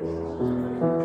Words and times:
Christ. 0.00 0.99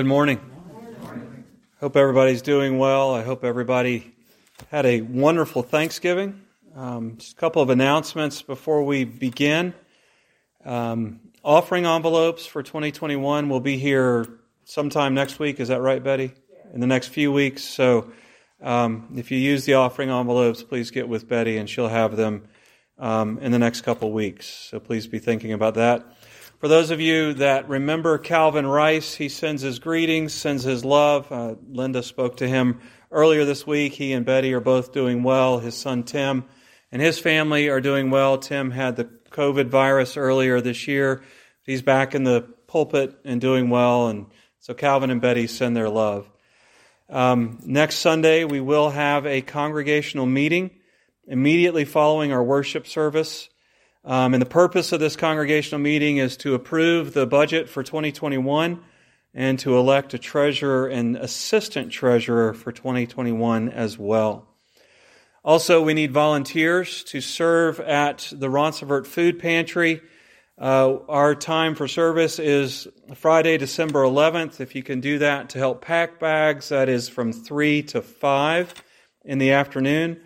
Good 0.00 0.06
morning. 0.06 0.40
Hope 1.78 1.94
everybody's 1.94 2.40
doing 2.40 2.78
well. 2.78 3.14
I 3.14 3.22
hope 3.22 3.44
everybody 3.44 4.14
had 4.70 4.86
a 4.86 5.02
wonderful 5.02 5.62
Thanksgiving. 5.62 6.40
Um, 6.74 7.18
just 7.18 7.34
a 7.34 7.36
couple 7.36 7.60
of 7.60 7.68
announcements 7.68 8.40
before 8.40 8.82
we 8.82 9.04
begin. 9.04 9.74
Um, 10.64 11.20
offering 11.44 11.84
envelopes 11.84 12.46
for 12.46 12.62
2021 12.62 13.50
will 13.50 13.60
be 13.60 13.76
here 13.76 14.26
sometime 14.64 15.12
next 15.12 15.38
week. 15.38 15.60
Is 15.60 15.68
that 15.68 15.82
right, 15.82 16.02
Betty? 16.02 16.32
In 16.72 16.80
the 16.80 16.86
next 16.86 17.08
few 17.08 17.30
weeks. 17.30 17.62
So 17.62 18.10
um, 18.62 19.12
if 19.16 19.30
you 19.30 19.36
use 19.36 19.66
the 19.66 19.74
offering 19.74 20.08
envelopes, 20.08 20.62
please 20.62 20.90
get 20.90 21.10
with 21.10 21.28
Betty 21.28 21.58
and 21.58 21.68
she'll 21.68 21.88
have 21.88 22.16
them 22.16 22.48
um, 22.98 23.38
in 23.40 23.52
the 23.52 23.58
next 23.58 23.82
couple 23.82 24.10
weeks. 24.12 24.46
So 24.46 24.80
please 24.80 25.06
be 25.06 25.18
thinking 25.18 25.52
about 25.52 25.74
that. 25.74 26.06
For 26.60 26.68
those 26.68 26.90
of 26.90 27.00
you 27.00 27.32
that 27.34 27.70
remember 27.70 28.18
Calvin 28.18 28.66
Rice, 28.66 29.14
he 29.14 29.30
sends 29.30 29.62
his 29.62 29.78
greetings, 29.78 30.34
sends 30.34 30.62
his 30.62 30.84
love. 30.84 31.32
Uh, 31.32 31.54
Linda 31.66 32.02
spoke 32.02 32.36
to 32.36 32.46
him 32.46 32.80
earlier 33.10 33.46
this 33.46 33.66
week. 33.66 33.94
He 33.94 34.12
and 34.12 34.26
Betty 34.26 34.52
are 34.52 34.60
both 34.60 34.92
doing 34.92 35.22
well. 35.22 35.58
His 35.60 35.74
son 35.74 36.02
Tim 36.02 36.44
and 36.92 37.00
his 37.00 37.18
family 37.18 37.70
are 37.70 37.80
doing 37.80 38.10
well. 38.10 38.36
Tim 38.36 38.70
had 38.72 38.96
the 38.96 39.06
COVID 39.30 39.68
virus 39.68 40.18
earlier 40.18 40.60
this 40.60 40.86
year. 40.86 41.22
He's 41.64 41.80
back 41.80 42.14
in 42.14 42.24
the 42.24 42.42
pulpit 42.66 43.18
and 43.24 43.40
doing 43.40 43.70
well. 43.70 44.08
And 44.08 44.26
so 44.58 44.74
Calvin 44.74 45.08
and 45.08 45.22
Betty 45.22 45.46
send 45.46 45.74
their 45.74 45.88
love. 45.88 46.30
Um, 47.08 47.58
next 47.64 48.00
Sunday, 48.00 48.44
we 48.44 48.60
will 48.60 48.90
have 48.90 49.24
a 49.24 49.40
congregational 49.40 50.26
meeting 50.26 50.72
immediately 51.26 51.86
following 51.86 52.32
our 52.32 52.44
worship 52.44 52.86
service. 52.86 53.48
Um, 54.04 54.32
and 54.32 54.40
the 54.40 54.46
purpose 54.46 54.92
of 54.92 55.00
this 55.00 55.16
congregational 55.16 55.80
meeting 55.80 56.16
is 56.16 56.36
to 56.38 56.54
approve 56.54 57.12
the 57.12 57.26
budget 57.26 57.68
for 57.68 57.82
2021 57.82 58.80
and 59.34 59.58
to 59.58 59.76
elect 59.76 60.14
a 60.14 60.18
treasurer 60.18 60.86
and 60.86 61.16
assistant 61.16 61.92
treasurer 61.92 62.54
for 62.54 62.72
2021 62.72 63.68
as 63.68 63.98
well. 63.98 64.46
Also, 65.44 65.82
we 65.82 65.94
need 65.94 66.12
volunteers 66.12 67.04
to 67.04 67.20
serve 67.20 67.80
at 67.80 68.32
the 68.32 68.48
Ronceverte 68.48 69.06
Food 69.06 69.38
Pantry. 69.38 70.02
Uh, 70.58 70.98
our 71.08 71.34
time 71.34 71.74
for 71.74 71.88
service 71.88 72.38
is 72.38 72.86
Friday, 73.14 73.56
December 73.56 74.02
11th. 74.02 74.60
If 74.60 74.74
you 74.74 74.82
can 74.82 75.00
do 75.00 75.18
that 75.18 75.50
to 75.50 75.58
help 75.58 75.82
pack 75.82 76.18
bags, 76.18 76.68
that 76.70 76.90
is 76.90 77.08
from 77.08 77.32
3 77.32 77.82
to 77.84 78.02
5 78.02 78.74
in 79.24 79.38
the 79.38 79.52
afternoon. 79.52 80.20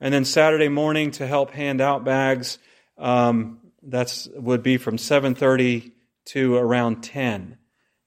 And 0.00 0.14
then 0.14 0.24
Saturday 0.24 0.68
morning 0.68 1.10
to 1.12 1.26
help 1.26 1.50
hand 1.50 1.80
out 1.80 2.04
bags 2.04 2.58
um, 2.98 3.60
that's 3.82 4.28
would 4.34 4.62
be 4.62 4.76
from 4.76 4.96
7:30 4.96 5.92
to 6.26 6.56
around 6.56 7.02
10 7.02 7.58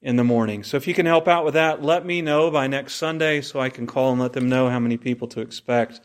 in 0.02 0.16
the 0.16 0.24
morning. 0.24 0.64
So 0.64 0.78
if 0.78 0.88
you 0.88 0.94
can 0.94 1.06
help 1.06 1.28
out 1.28 1.46
with 1.46 1.54
that, 1.56 1.84
let 1.84 2.06
me 2.06 2.22
know 2.22 2.50
by 2.50 2.68
next 2.68 2.96
Sunday 2.96 3.42
so 3.42 3.60
I 3.60 3.70
can 3.70 3.88
call 3.88 4.12
and 4.12 4.22
let 4.22 4.34
them 4.34 4.50
know 4.50 4.70
how 4.70 4.80
many 4.80 4.98
people 4.98 5.28
to 5.30 5.42
expect 5.42 6.02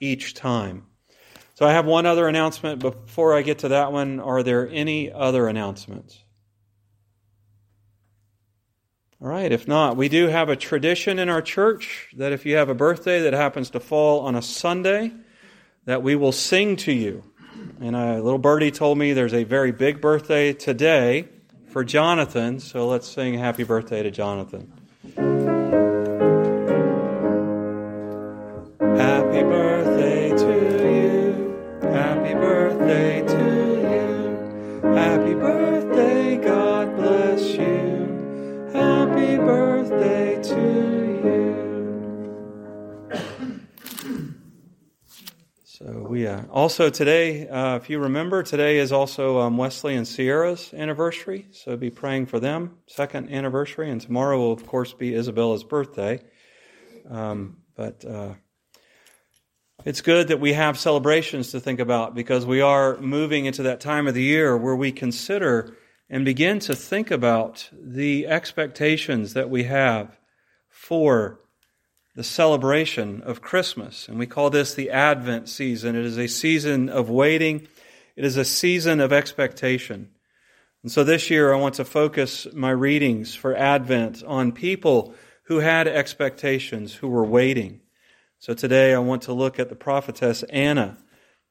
each 0.00 0.34
time. 0.34 0.86
So 1.54 1.66
I 1.66 1.72
have 1.72 1.86
one 1.86 2.04
other 2.04 2.28
announcement 2.28 2.80
before 2.80 3.34
I 3.34 3.42
get 3.42 3.60
to 3.60 3.68
that 3.68 3.92
one. 3.92 4.20
Are 4.20 4.42
there 4.42 4.68
any 4.68 5.10
other 5.10 5.48
announcements? 5.48 6.22
All 9.22 9.28
right, 9.28 9.50
if 9.50 9.66
not, 9.66 9.96
we 9.96 10.10
do 10.10 10.26
have 10.26 10.50
a 10.50 10.56
tradition 10.56 11.18
in 11.18 11.30
our 11.30 11.40
church 11.40 12.12
that 12.18 12.32
if 12.32 12.44
you 12.44 12.56
have 12.56 12.68
a 12.68 12.74
birthday 12.74 13.22
that 13.22 13.32
happens 13.32 13.70
to 13.70 13.80
fall 13.80 14.20
on 14.20 14.34
a 14.34 14.42
Sunday, 14.42 15.12
that 15.86 16.02
we 16.02 16.14
will 16.14 16.32
sing 16.32 16.76
to 16.76 16.92
you. 16.92 17.24
And 17.80 17.94
a 17.94 18.22
little 18.22 18.38
birdie 18.38 18.70
told 18.70 18.96
me 18.96 19.12
there's 19.12 19.34
a 19.34 19.44
very 19.44 19.70
big 19.70 20.00
birthday 20.00 20.54
today 20.54 21.28
for 21.68 21.84
Jonathan, 21.84 22.58
so 22.58 22.88
let's 22.88 23.06
sing 23.06 23.34
happy 23.34 23.64
birthday 23.64 24.02
to 24.02 24.10
Jonathan. 24.10 24.72
Uh, 46.36 46.42
also 46.50 46.90
today, 46.90 47.48
uh, 47.48 47.76
if 47.76 47.88
you 47.88 47.98
remember, 47.98 48.42
today 48.42 48.76
is 48.76 48.92
also 48.92 49.40
um, 49.40 49.56
Wesley 49.56 49.94
and 49.94 50.06
Sierra's 50.06 50.74
anniversary. 50.74 51.46
So 51.52 51.78
be 51.78 51.88
praying 51.88 52.26
for 52.26 52.38
them, 52.38 52.76
second 52.86 53.30
anniversary, 53.32 53.90
and 53.90 54.00
tomorrow 54.00 54.38
will 54.38 54.52
of 54.52 54.66
course 54.66 54.92
be 54.92 55.14
Isabella's 55.14 55.64
birthday. 55.64 56.20
Um, 57.08 57.58
but 57.74 58.04
uh, 58.04 58.34
it's 59.86 60.02
good 60.02 60.28
that 60.28 60.38
we 60.38 60.52
have 60.52 60.78
celebrations 60.78 61.52
to 61.52 61.60
think 61.60 61.80
about 61.80 62.14
because 62.14 62.44
we 62.44 62.60
are 62.60 62.98
moving 62.98 63.46
into 63.46 63.62
that 63.62 63.80
time 63.80 64.06
of 64.06 64.12
the 64.12 64.22
year 64.22 64.58
where 64.58 64.76
we 64.76 64.92
consider 64.92 65.74
and 66.10 66.26
begin 66.26 66.58
to 66.58 66.74
think 66.74 67.10
about 67.10 67.70
the 67.72 68.26
expectations 68.26 69.32
that 69.32 69.48
we 69.48 69.64
have 69.64 70.18
for 70.68 71.40
the 72.16 72.24
celebration 72.24 73.22
of 73.22 73.42
Christmas. 73.42 74.08
And 74.08 74.18
we 74.18 74.26
call 74.26 74.48
this 74.48 74.74
the 74.74 74.90
Advent 74.90 75.50
season. 75.50 75.94
It 75.94 76.06
is 76.06 76.18
a 76.18 76.26
season 76.26 76.88
of 76.88 77.08
waiting, 77.10 77.68
it 78.16 78.24
is 78.24 78.38
a 78.38 78.44
season 78.44 79.00
of 79.00 79.12
expectation. 79.12 80.08
And 80.82 80.90
so 80.90 81.04
this 81.04 81.30
year 81.30 81.52
I 81.52 81.58
want 81.58 81.74
to 81.74 81.84
focus 81.84 82.46
my 82.54 82.70
readings 82.70 83.34
for 83.34 83.54
Advent 83.54 84.24
on 84.24 84.52
people 84.52 85.14
who 85.44 85.58
had 85.58 85.86
expectations, 85.86 86.94
who 86.94 87.08
were 87.08 87.24
waiting. 87.24 87.80
So 88.38 88.54
today 88.54 88.94
I 88.94 88.98
want 88.98 89.22
to 89.22 89.32
look 89.32 89.58
at 89.58 89.68
the 89.68 89.76
prophetess 89.76 90.42
Anna 90.44 90.96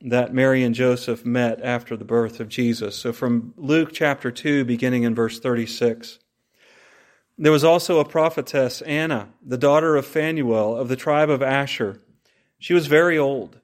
that 0.02 0.34
Mary 0.34 0.64
and 0.64 0.74
Joseph 0.74 1.26
met 1.26 1.62
after 1.62 1.96
the 1.96 2.06
birth 2.06 2.40
of 2.40 2.50
Jesus. 2.50 2.96
So 2.96 3.14
from 3.14 3.54
Luke 3.56 3.90
chapter 3.94 4.32
2, 4.32 4.66
beginning 4.66 5.04
in 5.04 5.14
verse 5.14 5.40
36. 5.40 6.20
There 7.38 7.52
was 7.52 7.64
also 7.64 8.00
a 8.00 8.06
prophetess, 8.06 8.82
Anna, 8.82 9.30
the 9.46 9.58
daughter 9.58 9.96
of 9.96 10.06
Phanuel 10.06 10.78
of 10.78 10.88
the 10.88 10.96
tribe 10.96 11.30
of 11.30 11.42
Asher. 11.42 12.02
She 12.60 12.74
was 12.74 12.88
very 12.88 13.18
old. 13.18 13.60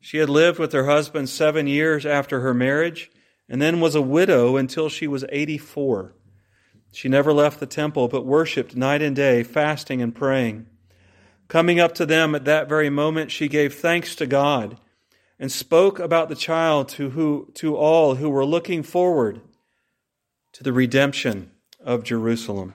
She 0.00 0.18
had 0.18 0.30
lived 0.30 0.58
with 0.58 0.72
her 0.72 0.86
husband 0.86 1.28
seven 1.28 1.66
years 1.66 2.06
after 2.06 2.40
her 2.40 2.54
marriage 2.54 3.10
and 3.48 3.60
then 3.60 3.80
was 3.80 3.94
a 3.94 4.00
widow 4.00 4.56
until 4.56 4.88
she 4.88 5.06
was 5.06 5.24
84. 5.28 6.14
She 6.92 7.08
never 7.08 7.32
left 7.32 7.60
the 7.60 7.66
temple, 7.66 8.08
but 8.08 8.24
worshiped 8.24 8.74
night 8.74 9.02
and 9.02 9.14
day, 9.14 9.42
fasting 9.42 10.00
and 10.00 10.14
praying. 10.14 10.66
Coming 11.48 11.80
up 11.80 11.94
to 11.96 12.06
them 12.06 12.34
at 12.34 12.44
that 12.44 12.68
very 12.68 12.90
moment, 12.90 13.30
she 13.30 13.48
gave 13.48 13.74
thanks 13.74 14.14
to 14.14 14.26
God 14.26 14.78
and 15.38 15.50
spoke 15.50 15.98
about 15.98 16.28
the 16.28 16.36
child 16.36 16.88
to, 16.90 17.10
who, 17.10 17.50
to 17.54 17.76
all 17.76 18.14
who 18.14 18.30
were 18.30 18.44
looking 18.44 18.82
forward 18.82 19.40
to 20.52 20.62
the 20.62 20.72
redemption 20.72 21.50
of 21.84 22.04
Jerusalem. 22.04 22.74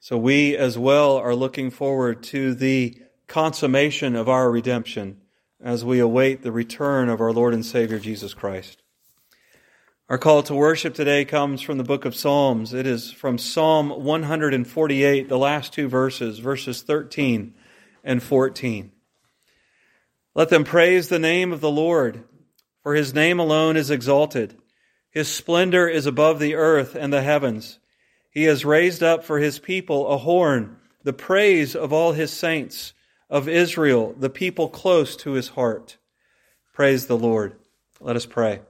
So 0.00 0.16
we 0.16 0.56
as 0.56 0.78
well 0.78 1.16
are 1.16 1.34
looking 1.34 1.70
forward 1.70 2.22
to 2.24 2.54
the 2.54 3.02
consummation 3.26 4.14
of 4.14 4.28
our 4.28 4.50
redemption 4.50 5.20
as 5.60 5.84
we 5.84 5.98
await 5.98 6.42
the 6.42 6.52
return 6.52 7.08
of 7.08 7.20
our 7.20 7.32
Lord 7.32 7.52
and 7.52 7.66
Savior 7.66 7.98
Jesus 7.98 8.32
Christ. 8.32 8.82
Our 10.08 10.16
call 10.16 10.42
to 10.44 10.54
worship 10.54 10.94
today 10.94 11.24
comes 11.24 11.60
from 11.60 11.78
the 11.78 11.84
book 11.84 12.04
of 12.04 12.14
Psalms. 12.14 12.72
It 12.72 12.86
is 12.86 13.10
from 13.10 13.36
Psalm 13.38 13.90
148, 13.90 15.28
the 15.28 15.36
last 15.36 15.72
two 15.72 15.88
verses, 15.88 16.38
verses 16.38 16.80
13 16.80 17.54
and 18.04 18.22
14. 18.22 18.92
Let 20.34 20.48
them 20.48 20.64
praise 20.64 21.08
the 21.08 21.18
name 21.18 21.52
of 21.52 21.60
the 21.60 21.70
Lord, 21.70 22.24
for 22.82 22.94
his 22.94 23.12
name 23.12 23.40
alone 23.40 23.76
is 23.76 23.90
exalted. 23.90 24.56
His 25.10 25.28
splendor 25.28 25.88
is 25.88 26.06
above 26.06 26.38
the 26.38 26.54
earth 26.54 26.94
and 26.94 27.12
the 27.12 27.22
heavens. 27.22 27.80
He 28.30 28.44
has 28.44 28.64
raised 28.64 29.02
up 29.02 29.24
for 29.24 29.38
his 29.38 29.58
people 29.58 30.08
a 30.08 30.18
horn, 30.18 30.76
the 31.02 31.12
praise 31.12 31.74
of 31.74 31.92
all 31.92 32.12
his 32.12 32.32
saints, 32.32 32.92
of 33.30 33.48
Israel, 33.48 34.14
the 34.18 34.30
people 34.30 34.68
close 34.68 35.16
to 35.16 35.32
his 35.32 35.48
heart. 35.48 35.98
Praise 36.72 37.06
the 37.06 37.16
Lord. 37.16 37.56
Let 38.00 38.16
us 38.16 38.26
pray. 38.26 38.60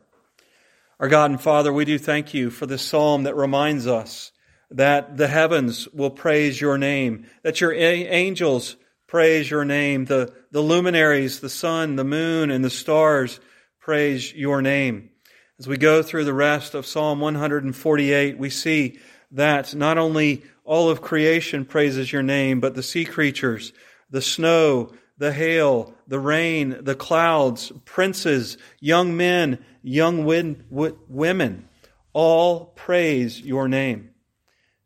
Our 0.98 1.08
God 1.08 1.30
and 1.30 1.40
Father, 1.40 1.72
we 1.72 1.84
do 1.84 1.98
thank 1.98 2.34
you 2.34 2.50
for 2.50 2.66
this 2.66 2.82
psalm 2.82 3.22
that 3.22 3.36
reminds 3.36 3.86
us 3.86 4.32
that 4.70 5.16
the 5.16 5.28
heavens 5.28 5.88
will 5.88 6.10
praise 6.10 6.60
your 6.60 6.76
name, 6.76 7.26
that 7.42 7.60
your 7.60 7.72
angels 7.72 8.76
praise 9.06 9.50
your 9.50 9.64
name. 9.64 10.06
The, 10.06 10.32
the 10.50 10.60
luminaries, 10.60 11.40
the 11.40 11.48
sun, 11.48 11.96
the 11.96 12.04
moon, 12.04 12.50
and 12.50 12.64
the 12.64 12.70
stars 12.70 13.40
praise 13.80 14.32
your 14.34 14.60
name. 14.60 15.10
As 15.58 15.66
we 15.66 15.76
go 15.76 16.02
through 16.02 16.24
the 16.24 16.34
rest 16.34 16.74
of 16.74 16.86
Psalm 16.86 17.20
148, 17.20 18.38
we 18.38 18.50
see 18.50 18.98
that 19.30 19.74
not 19.74 19.98
only 19.98 20.42
all 20.64 20.90
of 20.90 21.02
creation 21.02 21.64
praises 21.64 22.12
your 22.12 22.22
name, 22.22 22.60
but 22.60 22.74
the 22.74 22.82
sea 22.82 23.04
creatures, 23.04 23.72
the 24.10 24.22
snow, 24.22 24.92
the 25.18 25.32
hail, 25.32 25.94
the 26.06 26.20
rain, 26.20 26.76
the 26.80 26.94
clouds, 26.94 27.72
princes, 27.84 28.56
young 28.80 29.16
men, 29.16 29.64
young 29.82 30.24
women, 30.24 31.68
all 32.12 32.66
praise 32.66 33.40
your 33.40 33.68
name. 33.68 34.10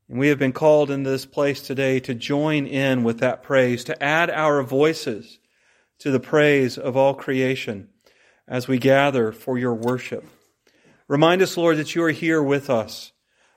And 0.09 0.19
we 0.19 0.29
have 0.29 0.39
been 0.39 0.53
called 0.53 0.91
into 0.91 1.11
this 1.11 1.27
place 1.27 1.63
today 1.63 2.01
to 2.01 2.15
join 2.15 2.67
in 2.67 3.05
with 3.05 3.21
that 3.21 3.43
praise, 3.43 3.85
to 3.85 4.03
add 4.03 4.31
our 4.31 4.63
voices 4.63 5.39
to 6.01 6.11
the 6.11 6.21
praise 6.21 6.77
of 6.77 6.97
all 6.97 7.15
creation 7.15 7.89
as 8.49 8.67
we 8.67 8.79
gather 8.79 9.33
for 9.33 9.57
your 9.57 9.75
worship. 9.75 10.27
Remind 11.09 11.43
us, 11.43 11.57
Lord, 11.57 11.77
that 11.77 11.95
you 11.95 12.03
are 12.03 12.11
here 12.11 12.43
with 12.43 12.69
us. 12.69 13.12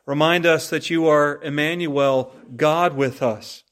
Remind 0.06 0.46
us 0.46 0.70
that 0.70 0.90
you 0.90 1.08
are 1.08 1.42
Emmanuel, 1.42 2.34
God 2.56 2.96
with 2.96 3.24
us, 3.24 3.64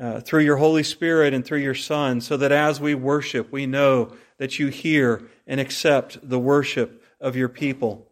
uh, 0.00 0.20
through 0.20 0.42
your 0.42 0.56
Holy 0.56 0.82
Spirit 0.82 1.32
and 1.32 1.44
through 1.44 1.60
your 1.60 1.74
Son, 1.74 2.20
so 2.20 2.36
that 2.36 2.52
as 2.52 2.80
we 2.80 2.94
worship, 2.94 3.52
we 3.52 3.66
know 3.66 4.12
that 4.38 4.58
you 4.58 4.68
hear 4.68 5.28
and 5.46 5.60
accept 5.60 6.28
the 6.28 6.38
worship 6.38 7.02
of 7.20 7.36
your 7.36 7.48
people. 7.48 8.08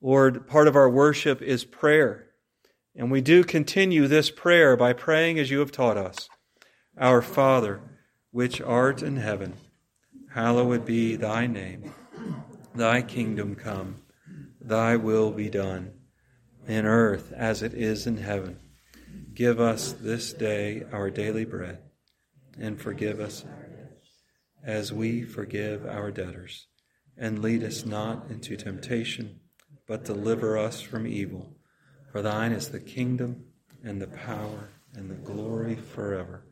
Lord, 0.00 0.46
part 0.46 0.68
of 0.68 0.76
our 0.76 0.90
worship 0.90 1.40
is 1.42 1.64
prayer. 1.64 2.26
And 2.96 3.10
we 3.10 3.20
do 3.20 3.42
continue 3.42 4.06
this 4.06 4.30
prayer 4.30 4.76
by 4.76 4.92
praying 4.92 5.38
as 5.38 5.50
you 5.50 5.58
have 5.60 5.72
taught 5.72 5.96
us 5.96 6.28
Our 6.98 7.22
Father, 7.22 7.80
which 8.30 8.60
art 8.60 9.02
in 9.02 9.16
heaven, 9.16 9.54
hallowed 10.32 10.84
be 10.84 11.16
thy 11.16 11.46
name. 11.46 11.92
Thy 12.74 13.02
kingdom 13.02 13.54
come, 13.54 14.02
thy 14.60 14.96
will 14.96 15.30
be 15.30 15.48
done, 15.48 15.92
in 16.66 16.86
earth 16.86 17.32
as 17.32 17.62
it 17.62 17.74
is 17.74 18.06
in 18.06 18.18
heaven. 18.18 18.58
Give 19.34 19.60
us 19.60 19.92
this 19.92 20.32
day 20.32 20.84
our 20.92 21.10
daily 21.10 21.44
bread, 21.44 21.78
and 22.58 22.80
forgive 22.80 23.20
us 23.20 23.44
as 24.64 24.92
we 24.92 25.22
forgive 25.22 25.86
our 25.86 26.10
debtors. 26.10 26.66
And 27.16 27.40
lead 27.40 27.62
us 27.62 27.84
not 27.84 28.26
into 28.28 28.56
temptation, 28.56 29.40
but 29.86 30.04
deliver 30.04 30.58
us 30.58 30.80
from 30.80 31.06
evil. 31.06 31.56
For 32.10 32.22
thine 32.22 32.52
is 32.52 32.68
the 32.68 32.80
kingdom 32.80 33.44
and 33.84 34.00
the 34.00 34.06
power 34.06 34.70
and 34.94 35.10
the 35.10 35.14
glory 35.14 35.76
forever. 35.76 36.44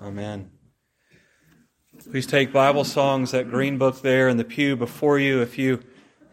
Amen. 0.00 0.50
Please 2.10 2.26
take 2.26 2.52
Bible 2.52 2.84
songs, 2.84 3.30
that 3.30 3.50
green 3.50 3.78
book 3.78 4.02
there 4.02 4.28
in 4.28 4.36
the 4.36 4.44
pew 4.44 4.76
before 4.76 5.18
you. 5.18 5.40
If 5.40 5.58
you 5.58 5.80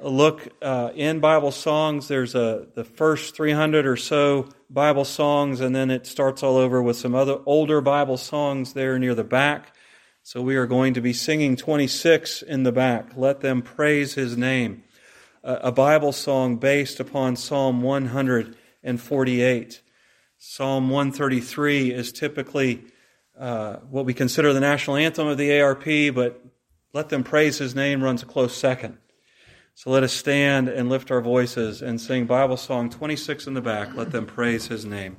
look 0.09 0.47
uh, 0.61 0.91
in 0.95 1.19
Bible 1.19 1.51
songs, 1.51 2.07
there's 2.07 2.35
a, 2.35 2.67
the 2.75 2.83
first 2.83 3.35
300 3.35 3.85
or 3.85 3.95
so 3.95 4.50
Bible 4.69 5.05
songs, 5.05 5.61
and 5.61 5.75
then 5.75 5.89
it 5.89 6.05
starts 6.05 6.44
all 6.44 6.57
over 6.57 6.81
with 6.81 6.97
some 6.97 7.15
other 7.15 7.38
older 7.45 7.81
Bible 7.81 8.17
songs 8.17 8.74
there 8.74 9.00
near 9.00 9.15
the 9.15 9.24
back. 9.24 9.75
So 10.24 10.41
we 10.41 10.55
are 10.55 10.65
going 10.65 10.93
to 10.93 11.01
be 11.01 11.13
singing 11.13 11.55
26 11.55 12.41
in 12.43 12.63
the 12.63 12.72
back. 12.72 13.12
Let 13.15 13.41
them 13.41 13.62
praise 13.62 14.13
his 14.13 14.38
name. 14.38 14.83
a 15.43 15.72
Bible 15.72 16.13
song 16.13 16.57
based 16.57 17.00
upon 17.00 17.36
Psalm 17.36 17.81
148. 17.81 19.81
Psalm 20.38 20.89
133 20.89 21.91
is 21.91 22.12
typically 22.12 22.83
uh, 23.38 23.77
what 23.89 24.05
we 24.05 24.13
consider 24.13 24.53
the 24.53 24.60
national 24.60 24.95
anthem 24.95 25.27
of 25.27 25.38
the 25.38 25.62
ARP, 25.62 25.86
but 26.13 26.41
let 26.93 27.10
them 27.10 27.24
praise 27.24 27.57
his 27.57 27.75
name 27.75 28.03
runs 28.03 28.24
a 28.24 28.25
close 28.25 28.55
second. 28.55 28.98
So 29.75 29.89
let 29.89 30.03
us 30.03 30.13
stand 30.13 30.70
and 30.70 30.88
lift 30.88 31.10
our 31.10 31.22
voices 31.22 31.82
and 31.82 32.00
sing 32.00 32.25
Bible 32.25 32.58
song 32.58 32.89
26 32.89 33.48
in 33.48 33.53
the 33.56 33.62
back. 33.62 33.96
Let 33.96 34.12
them 34.12 34.25
praise 34.25 34.68
his 34.68 34.86
name. 34.86 35.18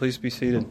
Please 0.00 0.16
be 0.16 0.30
seated. 0.30 0.64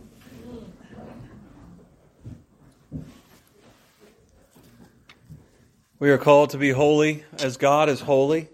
We 6.00 6.10
are 6.10 6.18
called 6.18 6.50
to 6.50 6.58
be 6.58 6.72
holy 6.72 7.24
as 7.38 7.56
God 7.56 7.90
is 7.90 8.00
holy. 8.00 8.50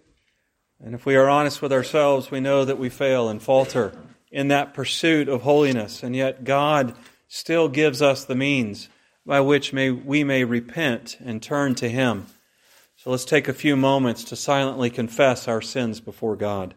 And 0.84 0.94
if 0.94 1.06
we 1.06 1.16
are 1.16 1.30
honest 1.30 1.62
with 1.62 1.72
ourselves, 1.72 2.30
we 2.30 2.42
know 2.42 2.66
that 2.66 2.78
we 2.78 2.90
fail 2.90 3.30
and 3.30 3.42
falter 3.42 3.94
in 4.30 4.50
that 4.50 4.74
pursuit 4.74 5.30
of 5.30 5.44
holiness. 5.44 6.04
And 6.04 6.14
yet, 6.14 6.44
God 6.44 6.94
still 7.30 7.70
gives 7.70 8.02
us 8.02 8.26
the 8.26 8.36
means 8.36 8.90
by 9.26 9.40
which 9.40 9.72
may, 9.72 9.92
we 9.92 10.26
may 10.26 10.44
repent 10.44 11.16
and 11.24 11.42
turn 11.42 11.76
to 11.76 11.88
Him. 11.88 12.26
So 12.98 13.12
let's 13.12 13.24
take 13.24 13.48
a 13.48 13.54
few 13.54 13.78
moments 13.78 14.26
to 14.26 14.36
silently 14.36 14.90
confess 14.90 15.48
our 15.48 15.62
sins 15.62 16.02
before 16.02 16.36
God. 16.36 16.76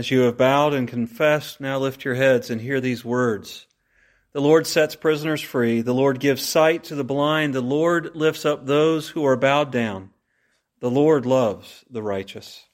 As 0.00 0.10
you 0.10 0.20
have 0.20 0.38
bowed 0.38 0.72
and 0.72 0.88
confessed, 0.88 1.60
now 1.60 1.78
lift 1.78 2.06
your 2.06 2.14
heads 2.14 2.48
and 2.48 2.58
hear 2.58 2.80
these 2.80 3.04
words. 3.04 3.66
The 4.32 4.40
Lord 4.40 4.66
sets 4.66 4.94
prisoners 4.94 5.42
free. 5.42 5.82
The 5.82 5.92
Lord 5.92 6.20
gives 6.20 6.42
sight 6.42 6.84
to 6.84 6.94
the 6.94 7.04
blind. 7.04 7.54
The 7.54 7.60
Lord 7.60 8.16
lifts 8.16 8.46
up 8.46 8.64
those 8.64 9.10
who 9.10 9.26
are 9.26 9.36
bowed 9.36 9.70
down. 9.70 10.08
The 10.78 10.90
Lord 10.90 11.26
loves 11.26 11.84
the 11.90 12.02
righteous. 12.02 12.64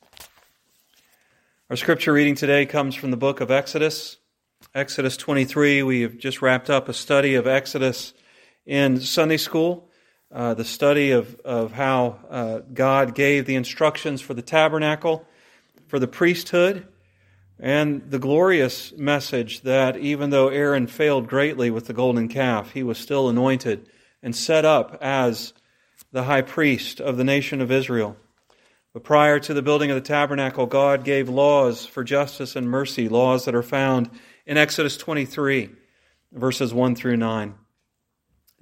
Our 1.68 1.75
scripture 1.75 2.12
reading 2.12 2.37
today 2.37 2.64
comes 2.64 2.95
from 2.95 3.11
the 3.11 3.16
book 3.16 3.40
of 3.40 3.50
Exodus. 3.50 4.18
Exodus 4.73 5.16
23. 5.16 5.83
We 5.83 6.02
have 6.02 6.18
just 6.18 6.42
wrapped 6.42 6.71
up 6.71 6.88
a 6.88 6.92
study 6.92 7.35
of 7.35 7.49
Exodus 7.49 8.14
in 8.64 9.00
Sunday 9.00 9.38
school, 9.38 9.90
uh, 10.30 10.54
the 10.54 10.64
study 10.64 11.11
of, 11.11 11.35
of 11.40 11.73
how 11.73 12.21
uh, 12.30 12.59
God 12.73 13.16
gave 13.16 13.47
the 13.47 13.56
instructions 13.56 14.21
for 14.21 14.33
the 14.33 14.42
tabernacle, 14.42 15.26
for 15.88 15.99
the 15.99 16.06
priesthood, 16.06 16.87
and 17.58 18.10
the 18.10 18.18
glorious 18.18 18.92
message 18.92 19.62
that 19.62 19.96
even 19.96 20.30
though 20.30 20.48
Aaron 20.48 20.86
failed 20.86 21.26
greatly 21.26 21.70
with 21.70 21.86
the 21.86 21.94
golden 21.94 22.28
calf, 22.28 22.72
he 22.72 22.82
was 22.82 22.98
still 22.98 23.28
anointed 23.28 23.88
and 24.22 24.36
set 24.36 24.64
up 24.64 24.98
as 25.00 25.54
the 26.12 26.25
high 26.25 26.42
priest 26.42 27.00
of 27.00 27.16
the 27.16 27.25
nation 27.25 27.60
of 27.60 27.72
Israel. 27.72 28.16
But 28.92 29.04
prior 29.04 29.38
to 29.40 29.54
the 29.54 29.62
building 29.62 29.90
of 29.90 29.94
the 29.94 30.00
tabernacle, 30.00 30.66
God 30.66 31.04
gave 31.04 31.28
laws 31.28 31.84
for 31.84 32.02
justice 32.02 32.56
and 32.56 32.70
mercy, 32.70 33.08
laws 33.08 33.44
that 33.44 33.54
are 33.54 33.62
found 33.62 34.10
in 34.46 34.56
Exodus 34.56 34.96
23, 34.96 35.70
verses 36.32 36.72
1 36.72 36.94
through 36.94 37.16
9. 37.16 37.54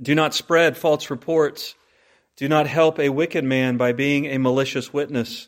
Do 0.00 0.14
not 0.14 0.34
spread 0.34 0.76
false 0.76 1.08
reports. 1.10 1.74
Do 2.36 2.48
not 2.48 2.66
help 2.66 2.98
a 2.98 3.10
wicked 3.10 3.44
man 3.44 3.76
by 3.76 3.92
being 3.92 4.26
a 4.26 4.38
malicious 4.38 4.92
witness. 4.92 5.46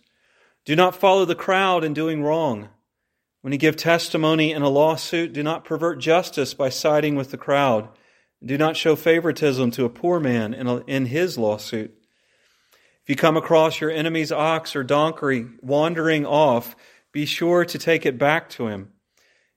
Do 0.64 0.76
not 0.76 0.94
follow 0.94 1.24
the 1.24 1.34
crowd 1.34 1.82
in 1.82 1.94
doing 1.94 2.22
wrong. 2.22 2.68
When 3.46 3.52
you 3.52 3.60
give 3.60 3.76
testimony 3.76 4.50
in 4.50 4.62
a 4.62 4.68
lawsuit, 4.68 5.32
do 5.32 5.40
not 5.40 5.64
pervert 5.64 6.00
justice 6.00 6.52
by 6.52 6.68
siding 6.68 7.14
with 7.14 7.30
the 7.30 7.36
crowd. 7.36 7.88
Do 8.44 8.58
not 8.58 8.76
show 8.76 8.96
favoritism 8.96 9.70
to 9.70 9.84
a 9.84 9.88
poor 9.88 10.18
man 10.18 10.52
in, 10.52 10.66
a, 10.66 10.78
in 10.78 11.06
his 11.06 11.38
lawsuit. 11.38 11.96
If 12.72 13.08
you 13.08 13.14
come 13.14 13.36
across 13.36 13.80
your 13.80 13.92
enemy's 13.92 14.32
ox 14.32 14.74
or 14.74 14.82
donkey 14.82 15.46
wandering 15.60 16.26
off, 16.26 16.74
be 17.12 17.24
sure 17.24 17.64
to 17.66 17.78
take 17.78 18.04
it 18.04 18.18
back 18.18 18.50
to 18.50 18.66
him. 18.66 18.90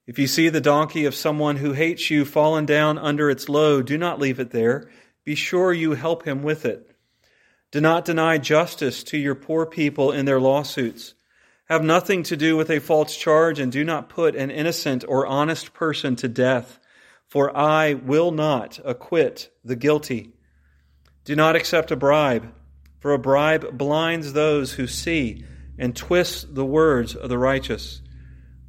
If 0.06 0.20
you 0.20 0.28
see 0.28 0.50
the 0.50 0.62
donkey 0.62 1.06
of 1.06 1.16
someone 1.16 1.56
who 1.56 1.74
hates 1.74 2.12
you 2.12 2.26
fallen 2.26 2.68
down 2.68 3.00
under 3.00 3.28
its 3.28 3.50
load, 3.50 3.88
do 3.88 3.98
not 3.98 4.20
leave 4.20 4.40
it 4.40 4.52
there. 4.52 4.88
Be 5.26 5.34
sure 5.34 5.74
you 5.74 5.94
help 5.94 6.26
him 6.26 6.44
with 6.44 6.64
it. 6.64 6.96
Do 7.72 7.82
not 7.82 8.06
deny 8.06 8.38
justice 8.38 9.04
to 9.06 9.18
your 9.18 9.34
poor 9.34 9.66
people 9.66 10.12
in 10.12 10.26
their 10.26 10.40
lawsuits. 10.40 11.16
Have 11.70 11.84
nothing 11.84 12.24
to 12.24 12.36
do 12.36 12.58
with 12.58 12.72
a 12.72 12.80
false 12.80 13.16
charge, 13.16 13.60
and 13.60 13.72
do 13.72 13.84
not 13.84 14.10
put 14.10 14.36
an 14.36 14.50
innocent 14.50 15.06
or 15.08 15.28
honest 15.28 15.72
person 15.72 16.16
to 16.16 16.28
death, 16.28 16.80
for 17.28 17.56
I 17.56 17.94
will 17.94 18.32
not 18.32 18.80
acquit 18.84 19.52
the 19.64 19.76
guilty. 19.76 20.34
Do 21.26 21.36
not 21.36 21.56
accept 21.56 21.92
a 21.92 21.96
bribe, 21.96 22.52
for 22.98 23.14
a 23.14 23.20
bribe 23.20 23.78
blinds 23.78 24.34
those 24.34 24.74
who 24.74 24.88
see 24.88 25.46
and 25.78 25.96
twists 25.96 26.44
the 26.44 26.66
words 26.66 27.16
of 27.16 27.30
the 27.30 27.38
righteous. 27.38 28.02